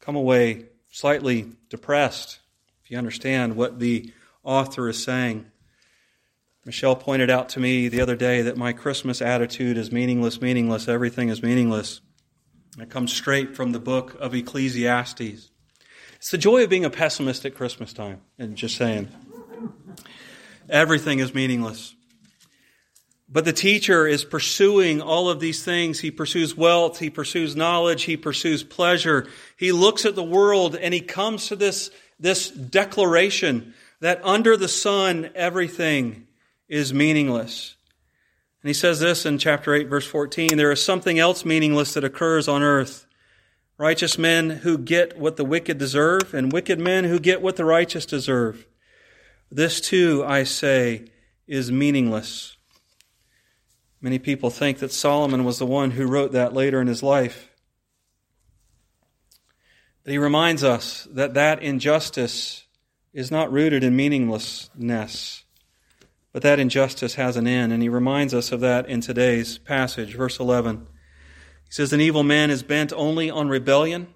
come 0.00 0.16
away 0.16 0.66
slightly 0.90 1.52
depressed 1.68 2.40
if 2.82 2.90
you 2.90 2.98
understand 2.98 3.56
what 3.56 3.78
the 3.78 4.12
author 4.42 4.88
is 4.88 5.02
saying. 5.02 5.46
Michelle 6.64 6.96
pointed 6.96 7.30
out 7.30 7.48
to 7.50 7.60
me 7.60 7.88
the 7.88 8.00
other 8.00 8.16
day 8.16 8.42
that 8.42 8.56
my 8.56 8.72
Christmas 8.72 9.22
attitude 9.22 9.76
is 9.76 9.90
meaningless, 9.90 10.40
meaningless, 10.40 10.88
everything 10.88 11.28
is 11.28 11.42
meaningless. 11.42 12.00
It 12.78 12.88
comes 12.88 13.12
straight 13.12 13.54
from 13.54 13.72
the 13.72 13.78
book 13.78 14.16
of 14.18 14.34
Ecclesiastes. 14.34 15.50
It's 16.16 16.30
the 16.30 16.38
joy 16.38 16.64
of 16.64 16.70
being 16.70 16.86
a 16.86 16.90
pessimist 16.90 17.44
at 17.44 17.54
Christmas 17.54 17.92
time, 17.92 18.22
and 18.38 18.56
just 18.56 18.76
saying. 18.76 19.08
Everything 20.70 21.18
is 21.18 21.34
meaningless. 21.34 21.94
But 23.28 23.44
the 23.44 23.52
teacher 23.52 24.06
is 24.06 24.24
pursuing 24.24 25.02
all 25.02 25.28
of 25.28 25.40
these 25.40 25.62
things. 25.62 26.00
He 26.00 26.10
pursues 26.10 26.56
wealth. 26.56 26.98
He 26.98 27.10
pursues 27.10 27.56
knowledge. 27.56 28.04
He 28.04 28.16
pursues 28.16 28.62
pleasure. 28.62 29.26
He 29.56 29.72
looks 29.72 30.04
at 30.04 30.14
the 30.14 30.22
world 30.22 30.76
and 30.76 30.92
he 30.92 31.00
comes 31.00 31.48
to 31.48 31.56
this, 31.56 31.90
this 32.20 32.50
declaration 32.50 33.74
that 34.00 34.20
under 34.22 34.56
the 34.56 34.68
sun, 34.68 35.30
everything 35.34 36.26
is 36.68 36.92
meaningless. 36.92 37.74
And 38.62 38.68
he 38.68 38.74
says 38.74 39.00
this 39.00 39.26
in 39.26 39.38
chapter 39.38 39.74
8, 39.74 39.88
verse 39.88 40.06
14 40.06 40.56
there 40.56 40.70
is 40.70 40.84
something 40.84 41.18
else 41.18 41.44
meaningless 41.44 41.94
that 41.94 42.04
occurs 42.04 42.48
on 42.48 42.62
earth 42.62 43.06
righteous 43.82 44.16
men 44.16 44.48
who 44.48 44.78
get 44.78 45.18
what 45.18 45.36
the 45.36 45.44
wicked 45.44 45.76
deserve, 45.76 46.32
and 46.34 46.52
wicked 46.52 46.78
men 46.78 47.02
who 47.02 47.18
get 47.18 47.42
what 47.42 47.56
the 47.56 47.64
righteous 47.64 48.06
deserve. 48.06 48.64
This 49.50 49.80
too, 49.80 50.24
I 50.24 50.44
say, 50.44 51.06
is 51.48 51.72
meaningless. 51.72 52.56
Many 54.00 54.20
people 54.20 54.50
think 54.50 54.78
that 54.78 54.92
Solomon 54.92 55.44
was 55.44 55.58
the 55.58 55.66
one 55.66 55.90
who 55.90 56.06
wrote 56.06 56.30
that 56.30 56.52
later 56.52 56.80
in 56.80 56.86
his 56.86 57.02
life. 57.02 57.50
But 60.04 60.12
he 60.12 60.18
reminds 60.18 60.62
us 60.62 61.08
that 61.10 61.34
that 61.34 61.60
injustice 61.60 62.64
is 63.12 63.32
not 63.32 63.52
rooted 63.52 63.82
in 63.82 63.96
meaninglessness, 63.96 65.42
but 66.32 66.42
that 66.42 66.58
injustice 66.58 67.14
has 67.14 67.36
an 67.36 67.46
end. 67.46 67.72
And 67.72 67.82
he 67.82 67.88
reminds 67.88 68.32
us 68.34 68.52
of 68.52 68.60
that 68.60 68.88
in 68.88 69.00
today's 69.00 69.58
passage, 69.58 70.14
verse 70.14 70.40
11. 70.40 70.86
He 71.66 71.72
says, 71.72 71.92
An 71.92 72.00
evil 72.00 72.22
man 72.22 72.50
is 72.50 72.62
bent 72.62 72.92
only 72.92 73.30
on 73.30 73.48
rebellion. 73.48 74.08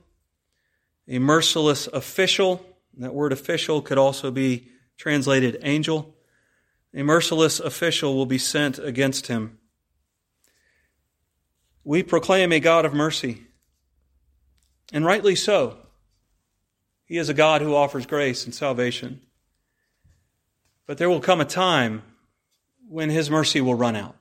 A 1.09 1.19
merciless 1.19 1.87
official, 1.89 2.65
that 2.97 3.15
word 3.15 3.33
official 3.33 3.83
could 3.83 3.99
also 3.99 4.31
be 4.31 4.69
translated 4.97 5.59
angel. 5.63 6.15
A 6.95 7.03
merciless 7.03 7.61
official 7.61 8.15
will 8.15 8.27
be 8.27 8.39
sent 8.39 8.79
against 8.79 9.27
him. 9.27 9.59
We 11.85 12.03
proclaim 12.03 12.51
a 12.51 12.59
God 12.59 12.85
of 12.85 12.95
mercy, 12.95 13.47
and 14.93 15.05
rightly 15.05 15.37
so. 15.37 15.79
He 17.05 17.19
is 17.19 17.29
a 17.29 17.35
God 17.35 17.63
who 17.63 17.77
offers 17.77 18.07
grace 18.07 18.45
and 18.45 18.53
salvation. 18.53 19.21
But 20.87 20.99
there 20.99 21.11
will 21.11 21.21
come 21.21 21.41
a 21.41 21.45
time 21.45 22.03
when 22.89 23.11
his 23.11 23.29
mercy 23.29 23.61
will 23.61 23.75
run 23.75 23.97
out 23.97 24.17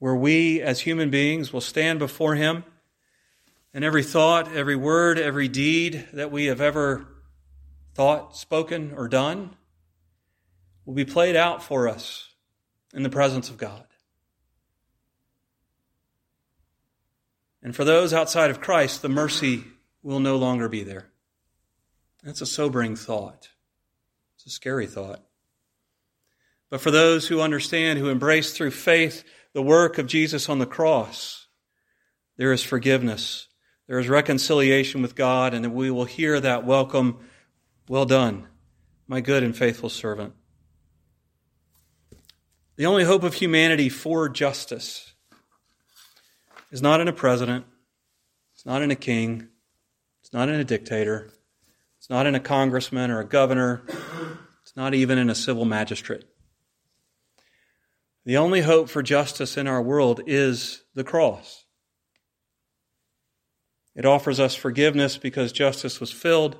where 0.00 0.16
we 0.16 0.60
as 0.60 0.80
human 0.80 1.10
beings 1.10 1.52
will 1.52 1.60
stand 1.60 2.00
before 2.00 2.34
Him 2.34 2.64
and 3.72 3.84
every 3.84 4.02
thought, 4.02 4.52
every 4.52 4.74
word, 4.74 5.18
every 5.18 5.46
deed 5.46 6.08
that 6.12 6.32
we 6.32 6.46
have 6.46 6.60
ever 6.60 7.06
thought, 7.94 8.36
spoken, 8.36 8.92
or 8.96 9.06
done 9.06 9.54
will 10.84 10.94
be 10.94 11.04
played 11.04 11.36
out 11.36 11.62
for 11.62 11.86
us 11.86 12.30
in 12.92 13.04
the 13.04 13.10
presence 13.10 13.48
of 13.50 13.58
God. 13.58 13.84
And 17.62 17.76
for 17.76 17.84
those 17.84 18.14
outside 18.14 18.50
of 18.50 18.60
Christ, 18.60 19.02
the 19.02 19.08
mercy 19.10 19.64
will 20.02 20.18
no 20.18 20.36
longer 20.36 20.68
be 20.68 20.82
there. 20.82 21.08
That's 22.24 22.40
a 22.40 22.46
sobering 22.46 22.96
thought. 22.96 23.50
A 24.50 24.52
scary 24.52 24.88
thought. 24.88 25.22
But 26.70 26.80
for 26.80 26.90
those 26.90 27.28
who 27.28 27.40
understand, 27.40 28.00
who 28.00 28.08
embrace 28.08 28.52
through 28.52 28.72
faith 28.72 29.22
the 29.52 29.62
work 29.62 29.96
of 29.96 30.08
Jesus 30.08 30.48
on 30.48 30.58
the 30.58 30.66
cross, 30.66 31.46
there 32.36 32.52
is 32.52 32.64
forgiveness. 32.64 33.46
There 33.86 34.00
is 34.00 34.08
reconciliation 34.08 35.02
with 35.02 35.14
God, 35.14 35.54
and 35.54 35.72
we 35.72 35.88
will 35.88 36.04
hear 36.04 36.40
that 36.40 36.66
welcome, 36.66 37.20
well 37.88 38.06
done, 38.06 38.48
my 39.06 39.20
good 39.20 39.44
and 39.44 39.56
faithful 39.56 39.88
servant. 39.88 40.32
The 42.74 42.86
only 42.86 43.04
hope 43.04 43.22
of 43.22 43.34
humanity 43.34 43.88
for 43.88 44.28
justice 44.28 45.12
is 46.72 46.82
not 46.82 47.00
in 47.00 47.06
a 47.06 47.12
president, 47.12 47.66
it's 48.56 48.66
not 48.66 48.82
in 48.82 48.90
a 48.90 48.96
king, 48.96 49.46
it's 50.20 50.32
not 50.32 50.48
in 50.48 50.56
a 50.56 50.64
dictator, 50.64 51.30
it's 52.10 52.16
not 52.16 52.26
in 52.26 52.34
a 52.34 52.40
congressman 52.40 53.12
or 53.12 53.20
a 53.20 53.24
governor, 53.24 53.82
it's 54.62 54.74
not 54.74 54.94
even 54.94 55.16
in 55.16 55.30
a 55.30 55.34
civil 55.36 55.64
magistrate. 55.64 56.24
The 58.24 58.36
only 58.36 58.62
hope 58.62 58.88
for 58.88 59.00
justice 59.00 59.56
in 59.56 59.68
our 59.68 59.80
world 59.80 60.20
is 60.26 60.82
the 60.96 61.04
cross. 61.04 61.66
It 63.94 64.04
offers 64.04 64.40
us 64.40 64.56
forgiveness 64.56 65.18
because 65.18 65.52
justice 65.52 66.00
was 66.00 66.10
filled, 66.10 66.56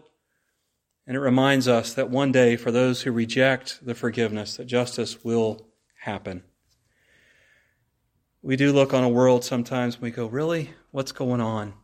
and 1.05 1.17
it 1.17 1.21
reminds 1.21 1.67
us 1.67 1.95
that 1.95 2.11
one 2.11 2.31
day, 2.31 2.55
for 2.55 2.71
those 2.71 3.03
who 3.03 3.11
reject 3.11 3.85
the 3.85 3.97
forgiveness, 3.97 4.57
that 4.57 4.67
justice 4.67 5.25
will 5.25 5.67
happen. 6.03 6.45
We 8.41 8.55
do 8.55 8.73
look 8.73 8.95
on 8.95 9.03
a 9.03 9.09
world 9.09 9.45
sometimes 9.45 9.97
and 9.97 10.05
we 10.05 10.13
go, 10.13 10.29
Really? 10.29 10.75
What's 10.93 11.11
going 11.11 11.41
on? 11.41 11.75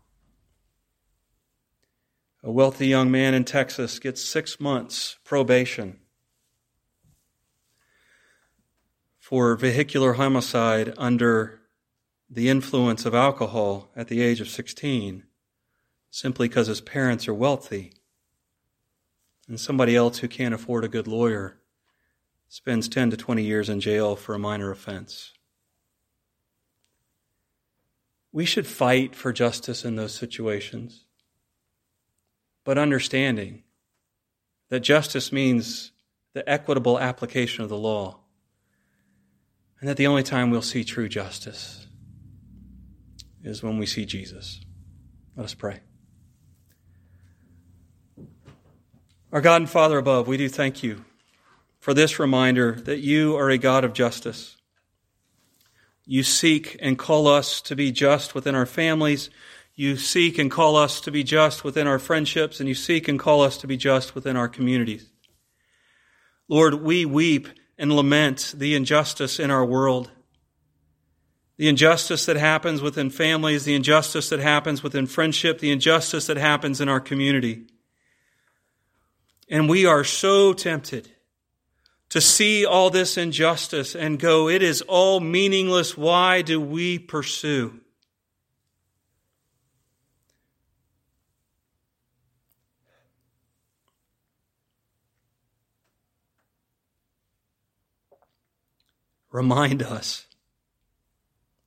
A 2.47 2.53
wealthy 2.53 2.87
young 2.87 3.11
man 3.11 3.35
in 3.35 3.45
Texas 3.45 3.99
gets 3.99 4.23
six 4.23 4.61
months 4.61 5.19
probation 5.25 5.99
for 9.19 9.57
vehicular 9.57 10.13
homicide 10.13 10.95
under 10.97 11.59
the 12.31 12.49
influence 12.49 13.05
of 13.05 13.17
alcohol 13.17 13.91
at 13.97 14.07
the 14.07 14.21
age 14.21 14.41
of 14.41 14.49
16 14.49 15.25
simply 16.13 16.47
because 16.47 16.69
his 16.69 16.81
parents 16.81 17.27
are 17.27 17.35
wealthy. 17.35 17.95
And 19.49 19.59
somebody 19.59 19.97
else 19.97 20.19
who 20.19 20.29
can't 20.29 20.55
afford 20.55 20.85
a 20.85 20.89
good 20.89 21.09
lawyer 21.09 21.59
spends 22.49 22.89
10 22.89 23.11
to 23.11 23.17
20 23.17 23.43
years 23.43 23.69
in 23.69 23.81
jail 23.81 24.15
for 24.15 24.37
a 24.37 24.39
minor 24.39 24.71
offense. 24.71 25.33
We 28.31 28.45
should 28.45 28.69
fight 28.69 29.17
for 29.17 29.33
justice 29.33 29.85
in 29.85 29.97
those 29.97 30.15
situations, 30.15 31.06
but 32.67 32.77
understanding 32.77 33.63
that 34.71 34.81
justice 34.81 35.31
means 35.31 35.93
the 36.35 36.47
equitable 36.51 36.99
application 36.99 37.63
of 37.63 37.71
the 37.71 37.79
law, 37.79 38.19
and 39.81 39.89
that 39.89 39.97
the 39.97 40.09
only 40.09 40.25
time 40.25 40.51
we'll 40.51 40.61
see 40.61 40.83
true 40.83 41.09
justice 41.09 41.87
is 43.45 43.63
when 43.63 43.79
we 43.79 43.87
see 43.87 44.05
Jesus. 44.05 44.61
Let 45.37 45.45
us 45.45 45.55
pray. 45.55 45.79
Our 49.31 49.41
God 49.41 49.63
and 49.63 49.71
Father 49.71 49.97
above, 49.97 50.27
we 50.27 50.37
do 50.37 50.49
thank 50.49 50.83
you 50.83 51.05
for 51.79 51.95
this 51.95 52.19
reminder 52.19 52.73
that 52.73 52.99
you 52.99 53.37
are 53.37 53.49
a 53.49 53.59
God 53.59 53.85
of 53.85 53.93
justice. 53.93 54.57
You 56.05 56.25
seek 56.25 56.77
and 56.81 56.99
call 56.99 57.29
us 57.29 57.61
to 57.61 57.77
be 57.77 57.93
just 57.93 58.35
within 58.35 58.57
our 58.57 58.67
families. 58.67 59.31
You 59.77 59.99
seek 59.99 60.39
and 60.39 60.51
call 60.51 60.75
us 60.75 61.01
to 61.03 61.11
be 61.11 61.23
just 61.23 61.63
within 61.63 61.87
our 61.87 61.99
friendships, 61.99 62.59
and 62.59 62.69
you 62.69 62.75
seek 62.75 63.09
and 63.09 63.19
call 63.19 63.43
us 63.43 63.59
to 63.59 63.67
be 63.67 63.77
just 63.77 64.15
within 64.15 64.35
our 64.35 64.49
communities. 64.49 65.11
Lord, 66.49 66.75
we 66.75 67.05
weep 67.05 67.49
and 67.77 67.93
lament 67.93 68.55
the 68.57 68.75
injustice 68.75 69.39
in 69.39 69.51
our 69.51 69.65
world. 69.65 70.11
The 71.59 71.69
injustice 71.69 72.25
that 72.27 72.37
happens 72.37 72.81
within 72.81 73.11
families, 73.11 73.65
the 73.65 73.75
injustice 73.75 74.31
that 74.31 74.41
happens 74.41 74.83
within 74.83 75.07
friendship, 75.07 75.59
the 75.59 75.71
injustice 75.71 76.27
that 76.27 76.39
happens 76.39 76.81
in 76.81 76.89
our 76.89 77.01
community. 77.01 77.67
And 79.49 79.69
we 79.69 79.85
are 79.85 80.05
so 80.05 80.55
tempted 80.55 81.11
to 82.09 82.21
see 82.21 82.65
all 82.65 82.89
this 82.89 83.19
injustice 83.19 83.95
and 83.95 84.19
go, 84.19 84.49
it 84.49 84.63
is 84.63 84.81
all 84.83 85.21
meaningless. 85.21 85.97
Why 85.97 86.41
do 86.41 86.61
we 86.61 86.99
pursue? 86.99 87.81
Remind 99.37 99.83
us 99.83 100.25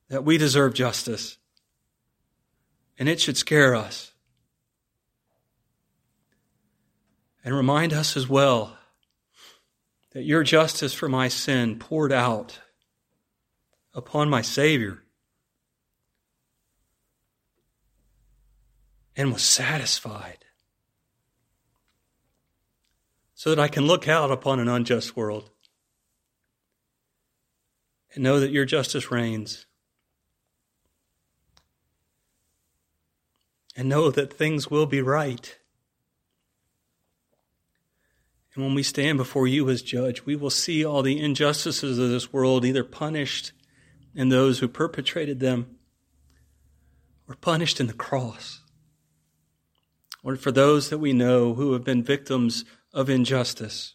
that 0.08 0.24
we 0.24 0.36
deserve 0.36 0.74
justice, 0.74 1.38
and 2.98 3.08
it 3.08 3.20
should 3.20 3.36
scare 3.36 3.76
us. 3.76 4.10
And 7.44 7.54
remind 7.54 7.92
us 7.92 8.16
as 8.16 8.28
well 8.28 8.76
that 10.10 10.24
your 10.24 10.42
justice 10.42 10.92
for 10.92 11.08
my 11.08 11.28
sin 11.28 11.78
poured 11.78 12.10
out 12.10 12.58
upon 13.94 14.28
my 14.28 14.42
Savior 14.42 15.04
and 19.14 19.32
was 19.32 19.42
satisfied 19.42 20.44
so 23.36 23.50
that 23.50 23.62
I 23.62 23.68
can 23.68 23.86
look 23.86 24.08
out 24.08 24.32
upon 24.32 24.58
an 24.58 24.66
unjust 24.66 25.16
world 25.16 25.50
and 28.14 28.24
know 28.24 28.40
that 28.40 28.50
your 28.50 28.64
justice 28.64 29.10
reigns 29.10 29.66
and 33.76 33.88
know 33.88 34.10
that 34.10 34.32
things 34.32 34.70
will 34.70 34.86
be 34.86 35.00
right. 35.00 35.58
And 38.54 38.64
when 38.64 38.74
we 38.74 38.82
stand 38.82 39.16
before 39.16 39.46
you 39.46 39.70
as 39.70 39.80
judge, 39.80 40.26
we 40.26 40.36
will 40.36 40.50
see 40.50 40.84
all 40.84 41.02
the 41.02 41.20
injustices 41.20 41.98
of 41.98 42.10
this 42.10 42.32
world 42.32 42.64
either 42.64 42.84
punished 42.84 43.52
in 44.14 44.28
those 44.28 44.58
who 44.58 44.68
perpetrated 44.68 45.40
them 45.40 45.76
or 47.28 47.36
punished 47.36 47.80
in 47.80 47.86
the 47.86 47.92
cross. 47.92 48.60
Or 50.22 50.36
for 50.36 50.50
those 50.50 50.90
that 50.90 50.98
we 50.98 51.12
know 51.12 51.54
who 51.54 51.72
have 51.72 51.84
been 51.84 52.02
victims 52.02 52.64
of 52.92 53.08
injustice. 53.08 53.94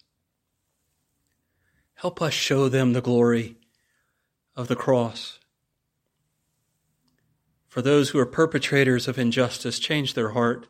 Help 1.96 2.22
us 2.22 2.34
show 2.34 2.70
them 2.70 2.94
the 2.94 3.02
glory 3.02 3.58
of 4.56 4.68
the 4.68 4.76
cross. 4.76 5.40
For 7.68 7.82
those 7.82 8.10
who 8.10 8.20
are 8.20 8.26
perpetrators 8.26 9.08
of 9.08 9.20
injustice, 9.20 9.80
change 9.80 10.14
their 10.14 10.30
heart 10.30 10.68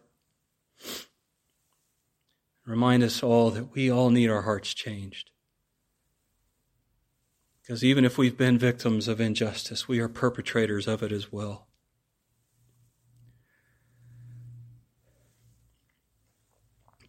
Remind 2.65 3.03
us 3.03 3.21
all 3.21 3.51
that 3.51 3.73
we 3.73 3.91
all 3.91 4.09
need 4.09 4.29
our 4.29 4.41
hearts 4.41 4.73
changed. 4.73 5.29
Because 7.61 7.83
even 7.83 8.05
if 8.05 8.17
we've 8.17 8.37
been 8.37 8.57
victims 8.57 9.07
of 9.07 9.21
injustice, 9.21 9.87
we 9.87 9.99
are 9.99 10.09
perpetrators 10.09 10.87
of 10.87 11.03
it 11.03 11.11
as 11.11 11.31
well. 11.31 11.67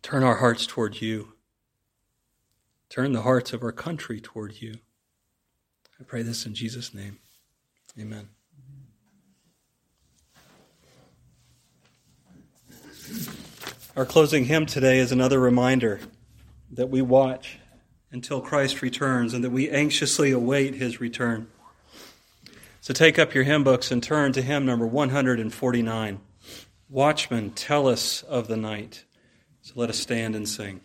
Turn 0.03 0.23
our 0.23 0.37
hearts 0.37 0.67
toward 0.67 1.01
you. 1.01 1.33
Turn 2.89 3.13
the 3.13 3.23
hearts 3.23 3.53
of 3.53 3.63
our 3.63 3.73
country 3.73 4.21
toward 4.21 4.61
you. 4.63 4.75
I 6.01 6.05
pray 6.05 6.23
this 6.23 6.47
in 6.47 6.55
Jesus' 6.55 6.93
name. 6.93 7.19
Amen. 7.99 8.29
Our 13.97 14.05
closing 14.05 14.45
hymn 14.45 14.67
today 14.67 14.99
is 14.99 15.11
another 15.11 15.41
reminder 15.41 16.01
that 16.71 16.91
we 16.91 17.01
watch 17.01 17.59
until 18.13 18.43
Christ 18.43 18.83
returns 18.83 19.33
and 19.33 19.43
that 19.43 19.51
we 19.51 19.71
anxiously 19.71 20.33
await 20.33 20.75
his 20.75 21.01
return. 21.01 21.49
So 22.83 22.93
take 22.93 23.19
up 23.19 23.35
your 23.35 23.45
hymn 23.45 23.65
books 23.65 23.91
and 23.91 24.03
turn 24.03 24.33
to 24.35 24.43
hymn 24.43 24.67
number 24.67 24.87
149. 24.87 26.21
Watchmen, 26.89 27.51
tell 27.51 27.89
us 27.89 28.23
of 28.23 28.49
the 28.49 28.57
night. 28.57 29.05
So 29.63 29.73
let 29.77 29.89
us 29.91 29.99
stand 29.99 30.37
and 30.37 30.49
sing. 30.49 30.83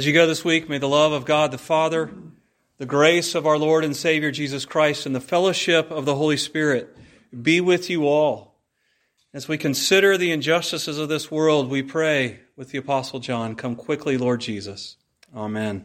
As 0.00 0.06
you 0.06 0.14
go 0.14 0.26
this 0.26 0.46
week, 0.46 0.66
may 0.66 0.78
the 0.78 0.88
love 0.88 1.12
of 1.12 1.26
God 1.26 1.50
the 1.50 1.58
Father, 1.58 2.10
the 2.78 2.86
grace 2.86 3.34
of 3.34 3.46
our 3.46 3.58
Lord 3.58 3.84
and 3.84 3.94
Savior 3.94 4.30
Jesus 4.30 4.64
Christ, 4.64 5.04
and 5.04 5.14
the 5.14 5.20
fellowship 5.20 5.90
of 5.90 6.06
the 6.06 6.14
Holy 6.14 6.38
Spirit 6.38 6.96
be 7.42 7.60
with 7.60 7.90
you 7.90 8.08
all. 8.08 8.54
As 9.34 9.46
we 9.46 9.58
consider 9.58 10.16
the 10.16 10.32
injustices 10.32 10.96
of 10.96 11.10
this 11.10 11.30
world, 11.30 11.68
we 11.68 11.82
pray 11.82 12.40
with 12.56 12.70
the 12.70 12.78
Apostle 12.78 13.20
John, 13.20 13.54
Come 13.54 13.76
quickly, 13.76 14.16
Lord 14.16 14.40
Jesus. 14.40 14.96
Amen. 15.36 15.84